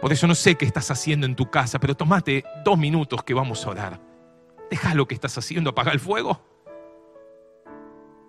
Por 0.00 0.12
eso 0.12 0.26
no 0.26 0.34
sé 0.34 0.56
qué 0.56 0.64
estás 0.64 0.90
haciendo 0.90 1.26
en 1.26 1.36
tu 1.36 1.48
casa, 1.48 1.78
pero 1.78 1.96
tomate 1.96 2.44
dos 2.64 2.76
minutos 2.76 3.22
que 3.22 3.34
vamos 3.34 3.64
a 3.64 3.70
orar. 3.70 4.00
Deja 4.68 4.94
lo 4.94 5.06
que 5.06 5.14
estás 5.14 5.38
haciendo, 5.38 5.70
apaga 5.70 5.92
el 5.92 6.00
fuego. 6.00 6.47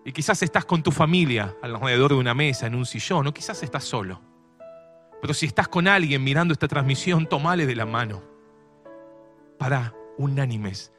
Y 0.10 0.12
quizás 0.12 0.42
estás 0.42 0.66
con 0.66 0.82
tu 0.82 0.92
familia 0.92 1.56
alrededor 1.62 2.14
de 2.14 2.18
una 2.18 2.34
mesa, 2.34 2.66
en 2.66 2.74
un 2.74 2.88
sillón, 2.88 3.28
o 3.28 3.32
quizás 3.32 3.62
estás 3.62 3.84
solo. 3.84 4.20
Pero 5.22 5.36
si 5.36 5.46
estás 5.46 5.68
con 5.68 5.88
alguien 5.88 6.24
mirando 6.24 6.52
esta 6.52 6.68
transmisión, 6.68 7.30
tomale 7.30 7.68
de 7.68 7.76
la 7.76 7.86
mano. 7.86 8.24
Para 9.60 9.94
unánimes. 10.18 10.92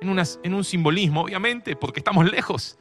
En, 0.00 0.16
en 0.44 0.54
un 0.54 0.62
simbolismo, 0.62 1.22
obviamente, 1.22 1.74
porque 1.74 1.98
estamos 1.98 2.30
lejos. 2.30 2.78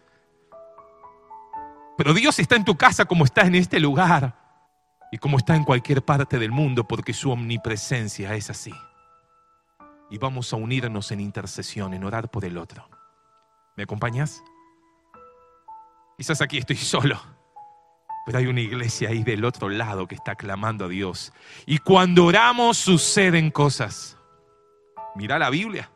Pero 1.97 2.13
Dios 2.13 2.37
está 2.37 2.55
en 2.55 2.63
tu 2.63 2.75
casa 2.75 3.05
como 3.05 3.25
está 3.25 3.41
en 3.41 3.55
este 3.55 3.79
lugar 3.79 4.37
y 5.11 5.17
como 5.17 5.39
está 5.39 5.55
en 5.55 5.63
cualquier 5.63 6.05
parte 6.05 6.37
del 6.37 6.51
mundo 6.51 6.87
porque 6.87 7.13
su 7.13 7.31
omnipresencia 7.31 8.35
es 8.35 8.51
así. 8.51 8.75
Y 10.11 10.19
vamos 10.19 10.53
a 10.53 10.57
unirnos 10.57 11.11
en 11.11 11.19
intercesión, 11.19 11.95
en 11.95 12.03
orar 12.03 12.29
por 12.29 12.45
el 12.45 12.59
otro. 12.59 12.87
¿Me 13.75 13.81
acompañas? 13.81 14.43
Quizás 16.21 16.39
aquí 16.39 16.59
estoy 16.59 16.75
solo, 16.77 17.19
pero 18.27 18.37
hay 18.37 18.45
una 18.45 18.61
iglesia 18.61 19.09
ahí 19.09 19.23
del 19.23 19.43
otro 19.43 19.69
lado 19.69 20.07
que 20.07 20.13
está 20.13 20.35
clamando 20.35 20.85
a 20.85 20.87
Dios. 20.87 21.33
Y 21.65 21.79
cuando 21.79 22.25
oramos 22.25 22.77
suceden 22.77 23.49
cosas. 23.49 24.19
Mira 25.15 25.39
la 25.39 25.49
Biblia. 25.49 25.89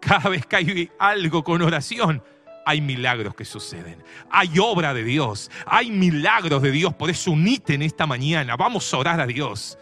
Cada 0.00 0.28
vez 0.28 0.46
que 0.46 0.54
hay 0.54 0.92
algo 1.00 1.42
con 1.42 1.60
oración, 1.60 2.22
hay 2.64 2.80
milagros 2.80 3.34
que 3.34 3.44
suceden. 3.44 4.04
Hay 4.30 4.60
obra 4.60 4.94
de 4.94 5.02
Dios. 5.02 5.50
Hay 5.66 5.90
milagros 5.90 6.62
de 6.62 6.70
Dios. 6.70 6.94
Por 6.94 7.10
eso 7.10 7.32
unite 7.32 7.74
en 7.74 7.82
esta 7.82 8.06
mañana. 8.06 8.54
Vamos 8.54 8.94
a 8.94 8.98
orar 8.98 9.20
a 9.20 9.26
Dios. 9.26 9.76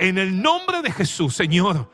En 0.00 0.18
el 0.18 0.42
nombre 0.42 0.82
de 0.82 0.90
Jesús, 0.90 1.36
Señor. 1.36 1.88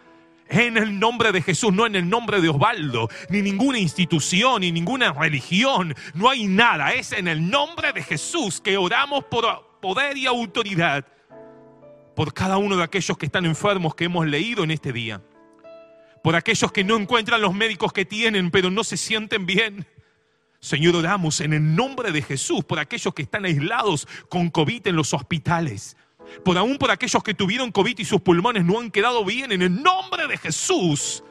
En 0.48 0.76
el 0.76 0.98
nombre 0.98 1.32
de 1.32 1.42
Jesús, 1.42 1.72
no 1.72 1.86
en 1.86 1.96
el 1.96 2.08
nombre 2.08 2.40
de 2.40 2.48
Osvaldo, 2.48 3.08
ni 3.28 3.42
ninguna 3.42 3.78
institución, 3.78 4.60
ni 4.60 4.70
ninguna 4.70 5.12
religión. 5.12 5.94
No 6.14 6.30
hay 6.30 6.46
nada. 6.46 6.92
Es 6.92 7.12
en 7.12 7.28
el 7.28 7.50
nombre 7.50 7.92
de 7.92 8.02
Jesús 8.02 8.60
que 8.60 8.76
oramos 8.76 9.24
por 9.24 9.78
poder 9.80 10.16
y 10.16 10.26
autoridad. 10.26 11.04
Por 12.14 12.32
cada 12.32 12.58
uno 12.58 12.76
de 12.76 12.84
aquellos 12.84 13.18
que 13.18 13.26
están 13.26 13.44
enfermos 13.44 13.94
que 13.94 14.04
hemos 14.04 14.26
leído 14.26 14.64
en 14.64 14.70
este 14.70 14.92
día. 14.92 15.20
Por 16.22 16.34
aquellos 16.36 16.72
que 16.72 16.84
no 16.84 16.96
encuentran 16.96 17.40
los 17.40 17.54
médicos 17.54 17.92
que 17.92 18.04
tienen, 18.04 18.50
pero 18.50 18.70
no 18.70 18.84
se 18.84 18.96
sienten 18.96 19.46
bien 19.46 19.86
Señor, 20.60 20.96
oramos 20.96 21.40
en 21.40 21.52
el 21.52 21.76
nombre 21.76 22.10
de 22.10 22.22
Jesús 22.22 22.64
por 22.64 22.80
aquellos 22.80 23.14
que 23.14 23.22
están 23.22 23.44
aislados 23.44 24.08
con 24.28 24.50
COVID 24.50 24.88
en 24.88 24.96
los 24.96 25.14
hospitales. 25.14 25.96
Por 26.44 26.58
aún 26.58 26.78
por 26.78 26.90
aquellos 26.90 27.22
que 27.22 27.34
tuvieron 27.34 27.72
COVID 27.72 27.98
y 27.98 28.04
sus 28.04 28.20
pulmones 28.20 28.64
no 28.64 28.80
han 28.80 28.90
quedado 28.90 29.24
bien, 29.24 29.52
en 29.52 29.62
el 29.62 29.82
nombre 29.82 30.26
de 30.26 30.36
Jesús. 30.38 31.22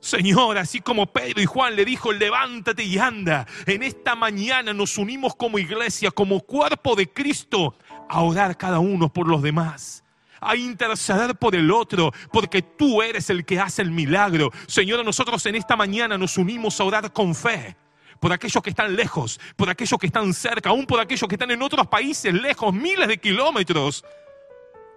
Señor, 0.00 0.58
así 0.58 0.80
como 0.80 1.06
Pedro 1.06 1.42
y 1.42 1.46
Juan 1.46 1.74
le 1.74 1.84
dijo, 1.84 2.12
levántate 2.12 2.84
y 2.84 2.98
anda. 2.98 3.46
En 3.66 3.82
esta 3.82 4.14
mañana 4.14 4.72
nos 4.72 4.96
unimos 4.96 5.34
como 5.34 5.58
iglesia, 5.58 6.10
como 6.10 6.40
cuerpo 6.40 6.94
de 6.94 7.08
Cristo, 7.12 7.74
a 8.08 8.22
orar 8.22 8.56
cada 8.56 8.78
uno 8.78 9.12
por 9.12 9.28
los 9.28 9.42
demás 9.42 10.04
a 10.40 10.54
interceder 10.54 11.34
por 11.34 11.56
el 11.56 11.68
otro, 11.72 12.12
porque 12.32 12.62
tú 12.62 13.02
eres 13.02 13.28
el 13.28 13.44
que 13.44 13.58
hace 13.58 13.82
el 13.82 13.90
milagro. 13.90 14.52
Señor, 14.68 15.04
nosotros 15.04 15.44
en 15.46 15.56
esta 15.56 15.74
mañana 15.74 16.16
nos 16.16 16.38
unimos 16.38 16.78
a 16.80 16.84
orar 16.84 17.12
con 17.12 17.34
fe 17.34 17.76
por 18.20 18.32
aquellos 18.32 18.62
que 18.62 18.70
están 18.70 18.94
lejos, 18.96 19.40
por 19.56 19.68
aquellos 19.68 19.98
que 19.98 20.06
están 20.06 20.32
cerca, 20.34 20.70
aún 20.70 20.86
por 20.86 21.00
aquellos 21.00 21.28
que 21.28 21.34
están 21.34 21.50
en 21.50 21.62
otros 21.62 21.86
países 21.86 22.32
lejos, 22.32 22.72
miles 22.74 23.08
de 23.08 23.18
kilómetros. 23.18 24.04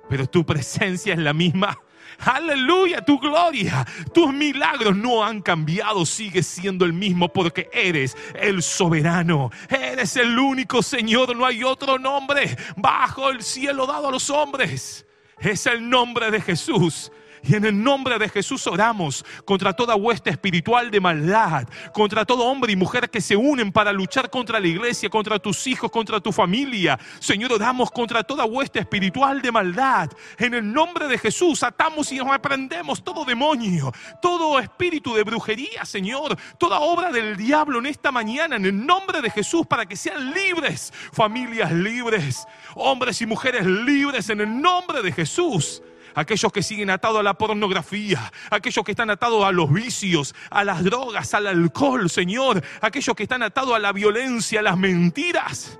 Pero 0.09 0.27
tu 0.27 0.45
presencia 0.45 1.13
es 1.13 1.19
la 1.19 1.33
misma. 1.33 1.77
Aleluya, 2.19 3.03
tu 3.03 3.19
gloria, 3.19 3.85
tus 4.13 4.33
milagros 4.33 4.95
no 4.95 5.23
han 5.23 5.41
cambiado, 5.41 6.05
sigues 6.05 6.45
siendo 6.45 6.85
el 6.85 6.93
mismo 6.93 7.29
porque 7.29 7.69
eres 7.71 8.15
el 8.35 8.61
soberano, 8.61 9.49
eres 9.69 10.17
el 10.17 10.37
único 10.37 10.83
Señor, 10.83 11.35
no 11.35 11.45
hay 11.45 11.63
otro 11.63 11.97
nombre 11.97 12.55
bajo 12.75 13.29
el 13.29 13.41
cielo 13.41 13.87
dado 13.87 14.09
a 14.09 14.11
los 14.11 14.29
hombres. 14.29 15.05
Es 15.39 15.65
el 15.65 15.89
nombre 15.89 16.29
de 16.29 16.39
Jesús. 16.41 17.11
Y 17.43 17.55
en 17.55 17.65
el 17.65 17.83
nombre 17.83 18.19
de 18.19 18.29
Jesús 18.29 18.67
oramos 18.67 19.25
contra 19.45 19.73
toda 19.73 19.95
hueste 19.95 20.29
espiritual 20.29 20.91
de 20.91 20.99
maldad, 20.99 21.67
contra 21.93 22.23
todo 22.23 22.45
hombre 22.45 22.73
y 22.73 22.75
mujer 22.75 23.09
que 23.09 23.19
se 23.19 23.35
unen 23.35 23.71
para 23.71 23.91
luchar 23.91 24.29
contra 24.29 24.59
la 24.59 24.67
iglesia, 24.67 25.09
contra 25.09 25.39
tus 25.39 25.65
hijos, 25.65 25.89
contra 25.89 26.19
tu 26.19 26.31
familia. 26.31 26.99
Señor, 27.19 27.53
oramos 27.53 27.89
contra 27.89 28.23
toda 28.23 28.45
hueste 28.45 28.79
espiritual 28.79 29.41
de 29.41 29.51
maldad. 29.51 30.11
En 30.37 30.53
el 30.53 30.71
nombre 30.71 31.07
de 31.07 31.17
Jesús 31.17 31.63
atamos 31.63 32.11
y 32.11 32.19
reprendemos 32.19 33.03
todo 33.03 33.25
demonio, 33.25 33.91
todo 34.21 34.59
espíritu 34.59 35.15
de 35.15 35.23
brujería, 35.23 35.83
Señor, 35.85 36.37
toda 36.59 36.79
obra 36.79 37.11
del 37.11 37.35
diablo 37.37 37.79
en 37.79 37.87
esta 37.87 38.11
mañana, 38.11 38.55
en 38.57 38.65
el 38.65 38.85
nombre 38.85 39.21
de 39.21 39.31
Jesús, 39.31 39.65
para 39.65 39.87
que 39.87 39.95
sean 39.95 40.31
libres, 40.31 40.93
familias 41.11 41.71
libres, 41.71 42.45
hombres 42.75 43.21
y 43.21 43.25
mujeres 43.25 43.65
libres 43.65 44.29
en 44.29 44.41
el 44.41 44.61
nombre 44.61 45.01
de 45.01 45.11
Jesús 45.11 45.81
aquellos 46.15 46.51
que 46.51 46.63
siguen 46.63 46.89
atados 46.89 47.19
a 47.19 47.23
la 47.23 47.33
pornografía, 47.33 48.31
aquellos 48.49 48.83
que 48.85 48.91
están 48.91 49.09
atados 49.09 49.43
a 49.45 49.51
los 49.51 49.71
vicios, 49.71 50.35
a 50.49 50.63
las 50.63 50.83
drogas, 50.83 51.33
al 51.33 51.47
alcohol, 51.47 52.09
Señor, 52.09 52.63
aquellos 52.81 53.15
que 53.15 53.23
están 53.23 53.43
atados 53.43 53.75
a 53.75 53.79
la 53.79 53.91
violencia, 53.91 54.59
a 54.59 54.63
las 54.63 54.77
mentiras, 54.77 55.79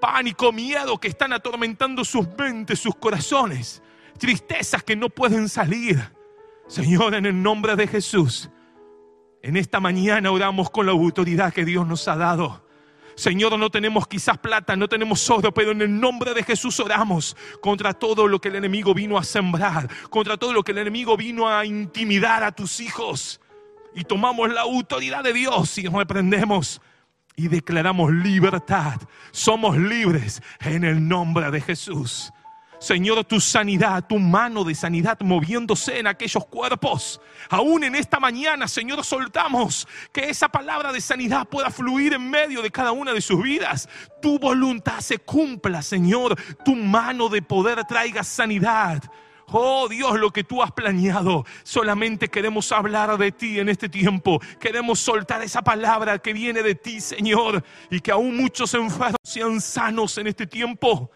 pánico, 0.00 0.52
miedo 0.52 0.98
que 0.98 1.08
están 1.08 1.32
atormentando 1.32 2.04
sus 2.04 2.26
mentes, 2.36 2.78
sus 2.78 2.94
corazones, 2.96 3.82
tristezas 4.18 4.82
que 4.82 4.96
no 4.96 5.08
pueden 5.08 5.48
salir. 5.48 6.12
Señor, 6.68 7.14
en 7.14 7.26
el 7.26 7.42
nombre 7.42 7.76
de 7.76 7.86
Jesús, 7.86 8.50
en 9.42 9.56
esta 9.56 9.78
mañana 9.78 10.32
oramos 10.32 10.70
con 10.70 10.86
la 10.86 10.92
autoridad 10.92 11.52
que 11.52 11.64
Dios 11.64 11.86
nos 11.86 12.08
ha 12.08 12.16
dado 12.16 12.65
Señor, 13.16 13.58
no 13.58 13.70
tenemos 13.70 14.06
quizás 14.06 14.36
plata, 14.36 14.76
no 14.76 14.88
tenemos 14.88 15.28
oro, 15.30 15.52
pero 15.52 15.72
en 15.72 15.80
el 15.80 16.00
nombre 16.00 16.34
de 16.34 16.42
Jesús 16.42 16.78
oramos 16.80 17.34
contra 17.62 17.94
todo 17.94 18.28
lo 18.28 18.40
que 18.40 18.48
el 18.48 18.56
enemigo 18.56 18.92
vino 18.92 19.16
a 19.16 19.24
sembrar, 19.24 19.88
contra 20.10 20.36
todo 20.36 20.52
lo 20.52 20.62
que 20.62 20.72
el 20.72 20.78
enemigo 20.78 21.16
vino 21.16 21.48
a 21.48 21.64
intimidar 21.64 22.44
a 22.44 22.52
tus 22.52 22.78
hijos. 22.78 23.40
Y 23.94 24.04
tomamos 24.04 24.52
la 24.52 24.60
autoridad 24.60 25.24
de 25.24 25.32
Dios 25.32 25.78
y 25.78 25.88
reprendemos 25.88 26.82
y 27.36 27.48
declaramos 27.48 28.12
libertad. 28.12 29.00
Somos 29.30 29.78
libres 29.78 30.42
en 30.60 30.84
el 30.84 31.08
nombre 31.08 31.50
de 31.50 31.62
Jesús. 31.62 32.30
Señor, 32.86 33.24
tu 33.24 33.40
sanidad, 33.40 34.06
tu 34.06 34.16
mano 34.16 34.62
de 34.62 34.72
sanidad 34.72 35.18
moviéndose 35.18 35.98
en 35.98 36.06
aquellos 36.06 36.46
cuerpos. 36.46 37.20
Aún 37.50 37.82
en 37.82 37.96
esta 37.96 38.20
mañana, 38.20 38.68
Señor, 38.68 39.04
soltamos 39.04 39.88
que 40.12 40.30
esa 40.30 40.48
palabra 40.48 40.92
de 40.92 41.00
sanidad 41.00 41.48
pueda 41.48 41.68
fluir 41.72 42.14
en 42.14 42.30
medio 42.30 42.62
de 42.62 42.70
cada 42.70 42.92
una 42.92 43.12
de 43.12 43.20
sus 43.20 43.42
vidas. 43.42 43.88
Tu 44.22 44.38
voluntad 44.38 45.00
se 45.00 45.18
cumpla, 45.18 45.82
Señor. 45.82 46.40
Tu 46.64 46.76
mano 46.76 47.28
de 47.28 47.42
poder 47.42 47.82
traiga 47.86 48.22
sanidad. 48.22 49.02
Oh 49.48 49.88
Dios, 49.88 50.16
lo 50.20 50.30
que 50.30 50.44
tú 50.44 50.62
has 50.62 50.70
planeado. 50.70 51.44
Solamente 51.64 52.28
queremos 52.28 52.70
hablar 52.70 53.18
de 53.18 53.32
ti 53.32 53.58
en 53.58 53.68
este 53.68 53.88
tiempo. 53.88 54.40
Queremos 54.60 55.00
soltar 55.00 55.42
esa 55.42 55.60
palabra 55.60 56.20
que 56.20 56.32
viene 56.32 56.62
de 56.62 56.76
ti, 56.76 57.00
Señor. 57.00 57.64
Y 57.90 57.98
que 57.98 58.12
aún 58.12 58.36
muchos 58.36 58.74
enfermos 58.74 59.16
sean 59.24 59.60
sanos 59.60 60.18
en 60.18 60.28
este 60.28 60.46
tiempo. 60.46 61.10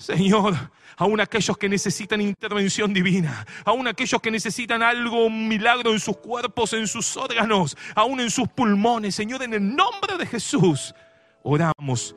Señor, 0.00 0.54
aún 0.96 1.20
aquellos 1.20 1.58
que 1.58 1.68
necesitan 1.68 2.22
intervención 2.22 2.94
divina, 2.94 3.46
aún 3.66 3.86
aquellos 3.86 4.20
que 4.22 4.30
necesitan 4.30 4.82
algo, 4.82 5.26
un 5.26 5.46
milagro 5.46 5.92
en 5.92 6.00
sus 6.00 6.16
cuerpos, 6.16 6.72
en 6.72 6.86
sus 6.86 7.18
órganos, 7.18 7.76
aún 7.94 8.18
en 8.20 8.30
sus 8.30 8.48
pulmones. 8.48 9.14
Señor, 9.14 9.42
en 9.42 9.52
el 9.52 9.76
nombre 9.76 10.16
de 10.16 10.24
Jesús, 10.24 10.94
oramos 11.42 12.16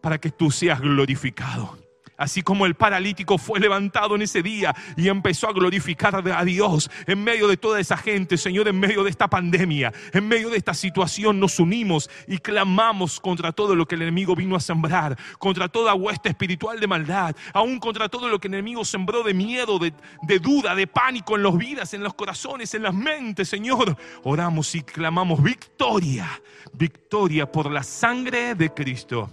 para 0.00 0.16
que 0.18 0.30
tú 0.30 0.52
seas 0.52 0.80
glorificado. 0.80 1.76
Así 2.18 2.42
como 2.42 2.66
el 2.66 2.74
paralítico 2.74 3.38
fue 3.38 3.60
levantado 3.60 4.16
en 4.16 4.22
ese 4.22 4.42
día 4.42 4.74
y 4.96 5.08
empezó 5.08 5.48
a 5.48 5.52
glorificar 5.52 6.16
a 6.16 6.44
Dios 6.44 6.90
en 7.06 7.22
medio 7.22 7.46
de 7.46 7.56
toda 7.56 7.78
esa 7.78 7.96
gente, 7.96 8.36
Señor, 8.36 8.66
en 8.66 8.80
medio 8.80 9.04
de 9.04 9.10
esta 9.10 9.28
pandemia, 9.28 9.92
en 10.12 10.26
medio 10.26 10.50
de 10.50 10.56
esta 10.56 10.74
situación, 10.74 11.38
nos 11.38 11.60
unimos 11.60 12.10
y 12.26 12.38
clamamos 12.38 13.20
contra 13.20 13.52
todo 13.52 13.76
lo 13.76 13.86
que 13.86 13.94
el 13.94 14.02
enemigo 14.02 14.34
vino 14.34 14.56
a 14.56 14.60
sembrar, 14.60 15.16
contra 15.38 15.68
toda 15.68 15.94
hueste 15.94 16.28
espiritual 16.30 16.80
de 16.80 16.88
maldad, 16.88 17.36
aún 17.54 17.78
contra 17.78 18.08
todo 18.08 18.28
lo 18.28 18.40
que 18.40 18.48
el 18.48 18.54
enemigo 18.54 18.84
sembró 18.84 19.22
de 19.22 19.32
miedo, 19.32 19.78
de, 19.78 19.92
de 20.22 20.38
duda, 20.40 20.74
de 20.74 20.88
pánico 20.88 21.36
en 21.36 21.44
las 21.44 21.56
vidas, 21.56 21.94
en 21.94 22.02
los 22.02 22.14
corazones, 22.14 22.74
en 22.74 22.82
las 22.82 22.94
mentes, 22.94 23.48
Señor. 23.48 23.96
Oramos 24.24 24.74
y 24.74 24.82
clamamos 24.82 25.40
victoria, 25.40 26.28
victoria 26.72 27.50
por 27.50 27.70
la 27.70 27.84
sangre 27.84 28.56
de 28.56 28.74
Cristo, 28.74 29.30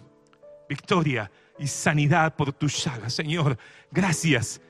victoria 0.70 1.32
y 1.58 1.68
sanidad 1.68 2.36
por 2.36 2.54
tu 2.54 2.68
llaga, 2.68 3.10
Señor. 3.10 3.58
Gracias 3.92 4.62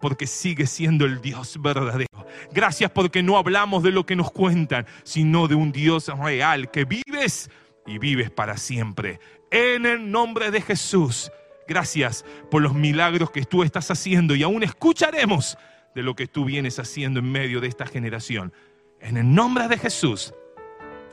porque 0.00 0.26
sigues 0.26 0.70
siendo 0.70 1.04
el 1.04 1.20
Dios 1.20 1.60
verdadero. 1.60 2.26
Gracias 2.52 2.90
porque 2.90 3.22
no 3.22 3.36
hablamos 3.36 3.82
de 3.82 3.92
lo 3.92 4.04
que 4.04 4.16
nos 4.16 4.32
cuentan, 4.32 4.86
sino 5.04 5.46
de 5.46 5.54
un 5.54 5.70
Dios 5.70 6.08
real 6.18 6.70
que 6.70 6.84
vives 6.84 7.50
y 7.86 7.98
vives 7.98 8.30
para 8.30 8.56
siempre. 8.56 9.20
En 9.50 9.86
el 9.86 10.10
nombre 10.10 10.50
de 10.50 10.60
Jesús. 10.60 11.30
Gracias 11.68 12.24
por 12.50 12.60
los 12.60 12.74
milagros 12.74 13.30
que 13.30 13.44
tú 13.44 13.62
estás 13.62 13.90
haciendo 13.90 14.34
y 14.34 14.42
aún 14.42 14.64
escucharemos 14.64 15.56
de 15.94 16.02
lo 16.02 16.16
que 16.16 16.26
tú 16.26 16.44
vienes 16.44 16.78
haciendo 16.78 17.20
en 17.20 17.30
medio 17.30 17.60
de 17.60 17.68
esta 17.68 17.86
generación. 17.86 18.52
En 19.00 19.16
el 19.16 19.32
nombre 19.32 19.68
de 19.68 19.78
Jesús. 19.78 20.34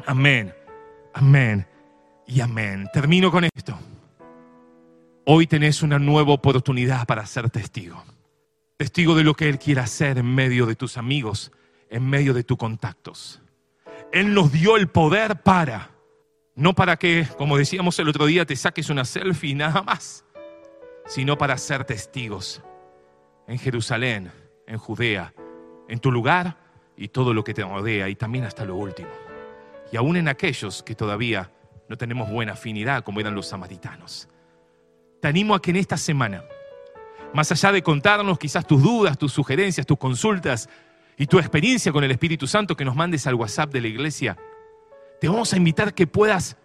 Amén, 0.05 0.53
amén 1.13 1.67
y 2.25 2.41
amén. 2.41 2.87
Termino 2.91 3.29
con 3.29 3.43
esto. 3.43 3.77
Hoy 5.31 5.45
tenés 5.45 5.83
una 5.83 5.99
nueva 5.99 6.33
oportunidad 6.33 7.05
para 7.05 7.23
ser 7.27 7.51
testigo. 7.51 8.03
Testigo 8.77 9.13
de 9.13 9.23
lo 9.23 9.35
que 9.35 9.47
Él 9.47 9.59
quiere 9.59 9.79
hacer 9.79 10.17
en 10.17 10.25
medio 10.25 10.65
de 10.65 10.73
tus 10.73 10.97
amigos, 10.97 11.51
en 11.91 12.09
medio 12.09 12.33
de 12.33 12.43
tus 12.43 12.57
contactos. 12.57 13.39
Él 14.11 14.33
nos 14.33 14.51
dio 14.51 14.75
el 14.75 14.87
poder 14.87 15.43
para, 15.43 15.91
no 16.55 16.73
para 16.73 16.97
que, 16.97 17.27
como 17.37 17.57
decíamos 17.57 17.99
el 17.99 18.09
otro 18.09 18.25
día, 18.25 18.43
te 18.43 18.55
saques 18.55 18.89
una 18.89 19.05
selfie 19.05 19.51
y 19.51 19.53
nada 19.53 19.83
más, 19.83 20.25
sino 21.05 21.37
para 21.37 21.59
ser 21.59 21.85
testigos 21.85 22.63
en 23.47 23.59
Jerusalén, 23.59 24.31
en 24.65 24.79
Judea, 24.79 25.31
en 25.87 25.99
tu 25.99 26.11
lugar 26.11 26.57
y 26.97 27.09
todo 27.09 27.35
lo 27.35 27.43
que 27.43 27.53
te 27.53 27.61
rodea 27.61 28.09
y 28.09 28.15
también 28.15 28.45
hasta 28.45 28.65
lo 28.65 28.77
último. 28.77 29.11
Y 29.91 29.97
aún 29.97 30.17
en 30.17 30.27
aquellos 30.27 30.81
que 30.81 30.95
todavía 30.95 31.51
no 31.87 31.99
tenemos 31.99 32.31
buena 32.31 32.53
afinidad 32.53 33.03
como 33.03 33.19
eran 33.19 33.35
los 33.35 33.45
samaritanos. 33.45 34.27
Te 35.21 35.27
animo 35.27 35.53
a 35.53 35.61
que 35.61 35.71
en 35.71 35.77
esta 35.77 35.97
semana, 35.97 36.43
más 37.33 37.51
allá 37.51 37.71
de 37.71 37.83
contarnos 37.83 38.39
quizás 38.39 38.65
tus 38.65 38.81
dudas, 38.81 39.17
tus 39.17 39.33
sugerencias, 39.33 39.85
tus 39.85 39.97
consultas 39.97 40.69
y 41.17 41.27
tu 41.27 41.37
experiencia 41.39 41.91
con 41.91 42.03
el 42.03 42.11
Espíritu 42.11 42.47
Santo, 42.47 42.75
que 42.75 42.85
nos 42.85 42.95
mandes 42.95 43.27
al 43.27 43.35
WhatsApp 43.35 43.71
de 43.71 43.81
la 43.81 43.87
iglesia, 43.87 44.37
te 45.19 45.27
vamos 45.27 45.51
a 45.51 45.57
invitar 45.57 45.93
que 45.93 46.07
puedas 46.07 46.55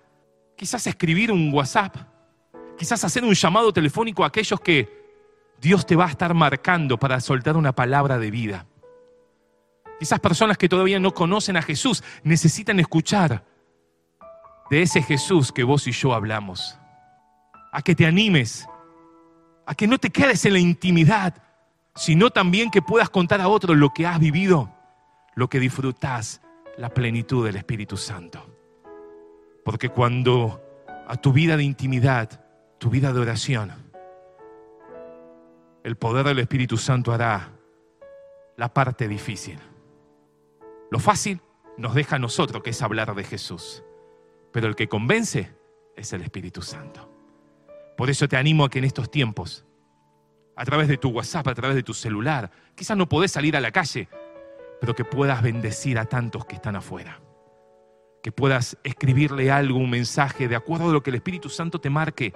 quizás 0.57 0.87
escribir 0.87 1.33
un 1.33 1.53
WhatsApp, 1.53 1.97
quizás 2.79 3.03
hacer 3.03 3.25
un 3.25 3.35
llamado 3.35 3.73
telefónico 3.73 4.23
a 4.23 4.29
aquellos 4.29 4.61
que 4.61 5.05
Dios 5.61 5.85
te 5.85 5.97
va 5.97 6.07
a 6.07 6.11
estar 6.11 6.33
marcando 6.33 6.97
para 6.97 7.21
soltar 7.21 7.57
una 7.57 7.73
palabra 7.73 8.19
de 8.19 8.31
vida. 8.31 8.67
Quizás 9.99 10.21
personas 10.21 10.59
que 10.59 10.69
todavía 10.69 11.01
no 11.01 11.13
conocen 11.13 11.57
a 11.57 11.63
Jesús 11.63 12.05
necesitan 12.23 12.79
escuchar 12.79 13.45
de 14.71 14.83
ese 14.83 15.03
Jesús 15.03 15.51
que 15.51 15.65
vos 15.65 15.87
y 15.89 15.93
yo 15.93 16.15
hablamos 16.15 16.79
a 17.75 17.83
que 17.83 17.97
te 17.97 18.07
animes, 18.07 18.69
a 19.67 19.75
que 19.75 19.89
no 19.89 19.99
te 19.99 20.11
quedes 20.11 20.45
en 20.47 20.53
la 20.53 20.61
intimidad, 20.61 21.35
sino 21.97 22.31
también 22.31 22.71
que 22.71 22.83
puedas 22.83 23.11
contar 23.11 23.41
a 23.41 23.49
otros 23.49 23.77
lo 23.77 23.91
que 23.91 24.07
has 24.07 24.21
vivido, 24.21 24.73
lo 25.35 25.49
que 25.49 25.59
disfrutas, 25.59 26.41
la 26.77 26.91
plenitud 26.91 27.45
del 27.45 27.57
Espíritu 27.57 27.97
Santo. 27.97 28.47
Porque 29.65 29.89
cuando 29.89 30.63
a 31.09 31.17
tu 31.17 31.33
vida 31.33 31.57
de 31.57 31.65
intimidad, 31.65 32.45
tu 32.79 32.91
vida 32.91 33.13
de 33.13 33.19
oración, 33.19 33.73
el 35.83 35.97
poder 35.97 36.27
del 36.27 36.39
Espíritu 36.39 36.77
Santo 36.77 37.13
hará 37.13 37.51
la 38.57 38.73
parte 38.73 39.09
difícil. 39.09 39.59
Lo 40.93 41.01
fácil 41.01 41.41
nos 41.77 41.97
deja 41.97 42.17
a 42.17 42.21
nosotros, 42.21 42.63
que 42.63 42.71
es 42.71 42.83
hablar 42.83 43.17
de 43.17 43.25
Jesús. 43.25 43.83
Pero 44.53 44.69
el 44.69 44.77
que 44.77 44.89
convence 44.89 45.53
es 45.97 46.13
el 46.13 46.23
Espíritu 46.23 46.63
Santo. 46.63 47.14
Por 47.97 48.11
eso 48.11 48.29
te 48.29 48.37
animo 48.37 48.65
a 48.65 48.71
que 48.71 48.79
en 48.79 48.85
estos 48.85 49.11
tiempos, 49.11 49.65
a 50.57 50.65
través 50.65 50.89
de 50.89 50.99
tu 50.99 51.11
WhatsApp, 51.11 51.47
a 51.49 51.55
través 51.55 51.77
de 51.77 51.83
tu 51.83 51.95
celular, 51.95 52.51
quizás 52.75 52.97
no 52.97 53.09
podés 53.09 53.33
salir 53.33 53.57
a 53.57 53.61
la 53.61 53.71
calle, 53.71 54.09
pero 54.81 54.95
que 54.95 55.05
puedas 55.05 55.43
bendecir 55.43 55.99
a 55.99 56.07
tantos 56.07 56.45
que 56.45 56.57
están 56.57 56.77
afuera. 56.77 57.21
Que 58.23 58.33
puedas 58.33 58.79
escribirle 58.83 59.51
algo, 59.51 59.79
un 59.79 59.91
mensaje 59.91 60.49
de 60.49 60.57
acuerdo 60.57 60.91
a 60.91 60.93
lo 60.93 61.03
que 61.03 61.11
el 61.11 61.17
Espíritu 61.17 61.49
Santo 61.49 61.81
te 61.81 61.91
marque 61.91 62.33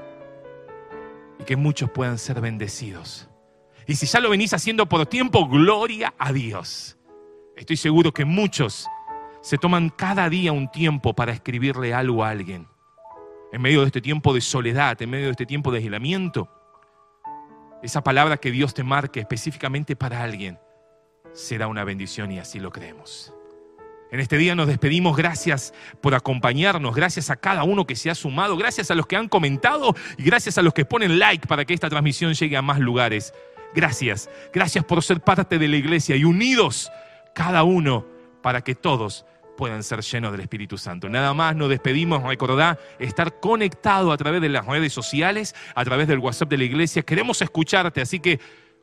y 1.40 1.44
que 1.44 1.56
muchos 1.56 1.90
puedan 1.90 2.18
ser 2.18 2.40
bendecidos. 2.40 3.28
Y 3.86 3.94
si 3.94 4.06
ya 4.06 4.20
lo 4.20 4.30
venís 4.30 4.52
haciendo 4.52 4.86
por 4.86 5.06
tiempo, 5.06 5.48
gloria 5.48 6.14
a 6.18 6.32
Dios. 6.32 6.98
Estoy 7.56 7.76
seguro 7.76 8.12
que 8.12 8.24
muchos 8.24 8.86
se 9.40 9.59
toman 9.59 9.88
cada 9.88 10.28
día 10.28 10.52
un 10.52 10.70
tiempo 10.70 11.14
para 11.14 11.32
escribirle 11.32 11.94
algo 11.94 12.22
a 12.22 12.30
alguien 12.30 12.68
en 13.53 13.62
medio 13.62 13.80
de 13.80 13.86
este 13.86 14.01
tiempo 14.01 14.34
de 14.34 14.40
soledad, 14.40 15.01
en 15.01 15.11
medio 15.11 15.26
de 15.26 15.32
este 15.32 15.46
tiempo 15.46 15.70
de 15.70 15.78
aislamiento, 15.78 16.49
esa 17.82 18.03
palabra 18.03 18.36
que 18.36 18.51
Dios 18.51 18.74
te 18.74 18.82
marque 18.82 19.20
específicamente 19.20 19.96
para 19.96 20.22
alguien 20.22 20.59
será 21.32 21.68
una 21.68 21.84
bendición 21.84 22.32
y 22.32 22.38
así 22.38 22.59
lo 22.59 22.70
creemos. 22.70 23.32
En 24.11 24.20
este 24.20 24.38
día 24.38 24.55
nos 24.55 24.66
despedimos, 24.66 25.16
gracias 25.16 25.74
por 26.01 26.14
acompañarnos, 26.14 26.94
gracias 26.94 27.28
a 27.28 27.36
cada 27.36 27.62
uno 27.64 27.86
que 27.86 27.94
se 27.94 28.11
ha 28.11 28.14
sumado, 28.14 28.57
gracias 28.57 28.90
a 28.90 28.94
los 28.94 29.07
que 29.07 29.16
han 29.16 29.28
comentado 29.28 29.94
y 30.16 30.22
gracias 30.22 30.57
a 30.57 30.62
los 30.62 30.72
que 30.72 30.86
ponen 30.86 31.18
like 31.18 31.46
para 31.46 31.66
que 31.66 31.74
esta 31.74 31.90
transmisión 31.90 32.32
llegue 32.32 32.57
a 32.57 32.62
más 32.62 32.78
lugares. 32.78 33.34
Gracias, 33.74 34.30
gracias 34.53 34.84
por 34.84 35.03
ser 35.03 35.20
parte 35.20 35.59
de 35.59 35.68
la 35.68 35.76
iglesia 35.76 36.16
y 36.16 36.24
unidos 36.24 36.90
cada 37.34 37.64
uno 37.64 38.07
para 38.42 38.62
que 38.62 38.74
todos 38.74 39.26
puedan 39.59 39.82
ser 39.82 40.00
llenos 40.02 40.30
del 40.30 40.40
Espíritu 40.40 40.78
Santo. 40.78 41.09
Nada 41.09 41.34
más 41.34 41.56
nos 41.56 41.68
despedimos, 41.68 42.22
recordá 42.22 42.78
estar 43.00 43.40
conectado 43.40 44.12
a 44.12 44.16
través 44.16 44.40
de 44.40 44.48
las 44.48 44.64
redes 44.64 44.92
sociales, 44.92 45.52
a 45.74 45.84
través 45.84 46.06
del 46.06 46.20
WhatsApp 46.20 46.48
de 46.48 46.59
la 46.59 46.64
iglesia. 46.64 47.02
Queremos 47.02 47.42
escucharte, 47.42 48.00
así 48.00 48.20
que 48.20 48.38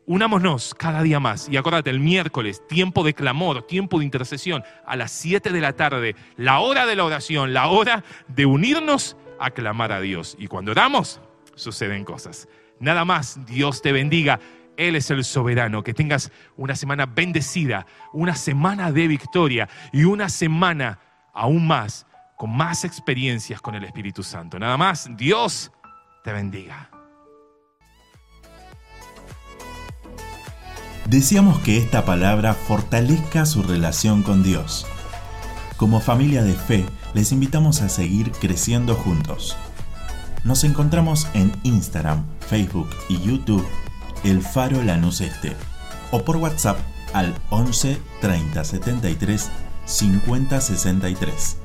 unámonos 0.05 0.75
cada 0.75 1.01
día 1.01 1.21
más. 1.21 1.47
Y 1.47 1.55
acuérdate, 1.55 1.91
el 1.91 2.01
miércoles, 2.01 2.61
tiempo 2.67 3.05
de 3.05 3.13
clamor, 3.13 3.65
tiempo 3.65 3.99
de 3.99 4.05
intercesión, 4.05 4.65
a 4.85 4.97
las 4.97 5.13
7 5.13 5.49
de 5.49 5.61
la 5.61 5.71
tarde, 5.73 6.17
la 6.35 6.59
hora 6.59 6.85
de 6.85 6.97
la 6.97 7.05
oración, 7.05 7.53
la 7.53 7.67
hora 7.67 8.03
de 8.27 8.45
unirnos 8.45 9.15
a 9.39 9.51
clamar 9.51 9.93
a 9.93 10.01
Dios. 10.01 10.35
Y 10.37 10.47
cuando 10.47 10.71
oramos, 10.71 11.21
suceden 11.55 12.03
cosas. 12.03 12.49
Nada 12.79 13.05
más, 13.05 13.45
Dios 13.45 13.81
te 13.81 13.93
bendiga. 13.93 14.41
Él 14.77 14.95
es 14.95 15.09
el 15.11 15.23
soberano. 15.23 15.83
Que 15.83 15.93
tengas 15.93 16.31
una 16.57 16.75
semana 16.75 17.05
bendecida, 17.05 17.85
una 18.13 18.35
semana 18.35 18.91
de 18.91 19.07
victoria 19.07 19.69
y 19.91 20.03
una 20.03 20.29
semana 20.29 20.99
aún 21.33 21.67
más 21.67 22.05
con 22.37 22.55
más 22.55 22.83
experiencias 22.83 23.61
con 23.61 23.75
el 23.75 23.83
Espíritu 23.83 24.23
Santo. 24.23 24.59
Nada 24.59 24.77
más, 24.77 25.09
Dios 25.15 25.71
te 26.23 26.33
bendiga. 26.33 26.89
Deseamos 31.07 31.59
que 31.59 31.77
esta 31.77 32.03
palabra 32.03 32.53
fortalezca 32.53 33.45
su 33.45 33.61
relación 33.61 34.23
con 34.23 34.43
Dios. 34.43 34.87
Como 35.77 35.99
familia 35.99 36.43
de 36.43 36.53
fe, 36.53 36.85
les 37.13 37.31
invitamos 37.31 37.81
a 37.81 37.89
seguir 37.89 38.31
creciendo 38.31 38.95
juntos. 38.95 39.55
Nos 40.43 40.63
encontramos 40.63 41.27
en 41.33 41.51
Instagram, 41.63 42.25
Facebook 42.49 42.89
y 43.07 43.19
YouTube 43.21 43.65
el 44.25 44.41
Faro 44.41 44.81
Lanús 44.81 45.21
Este 45.21 45.55
o 46.11 46.25
por 46.25 46.37
WhatsApp 46.37 46.79
al 47.13 47.35
11 47.51 47.97
30 48.21 48.63
73 48.63 49.51
50 49.85 50.61
63. 50.61 51.57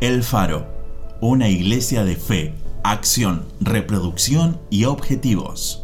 El 0.00 0.22
Faro, 0.22 0.66
una 1.20 1.48
iglesia 1.48 2.04
de 2.04 2.16
fe, 2.16 2.54
acción, 2.84 3.46
reproducción 3.60 4.60
y 4.68 4.84
objetivos. 4.84 5.81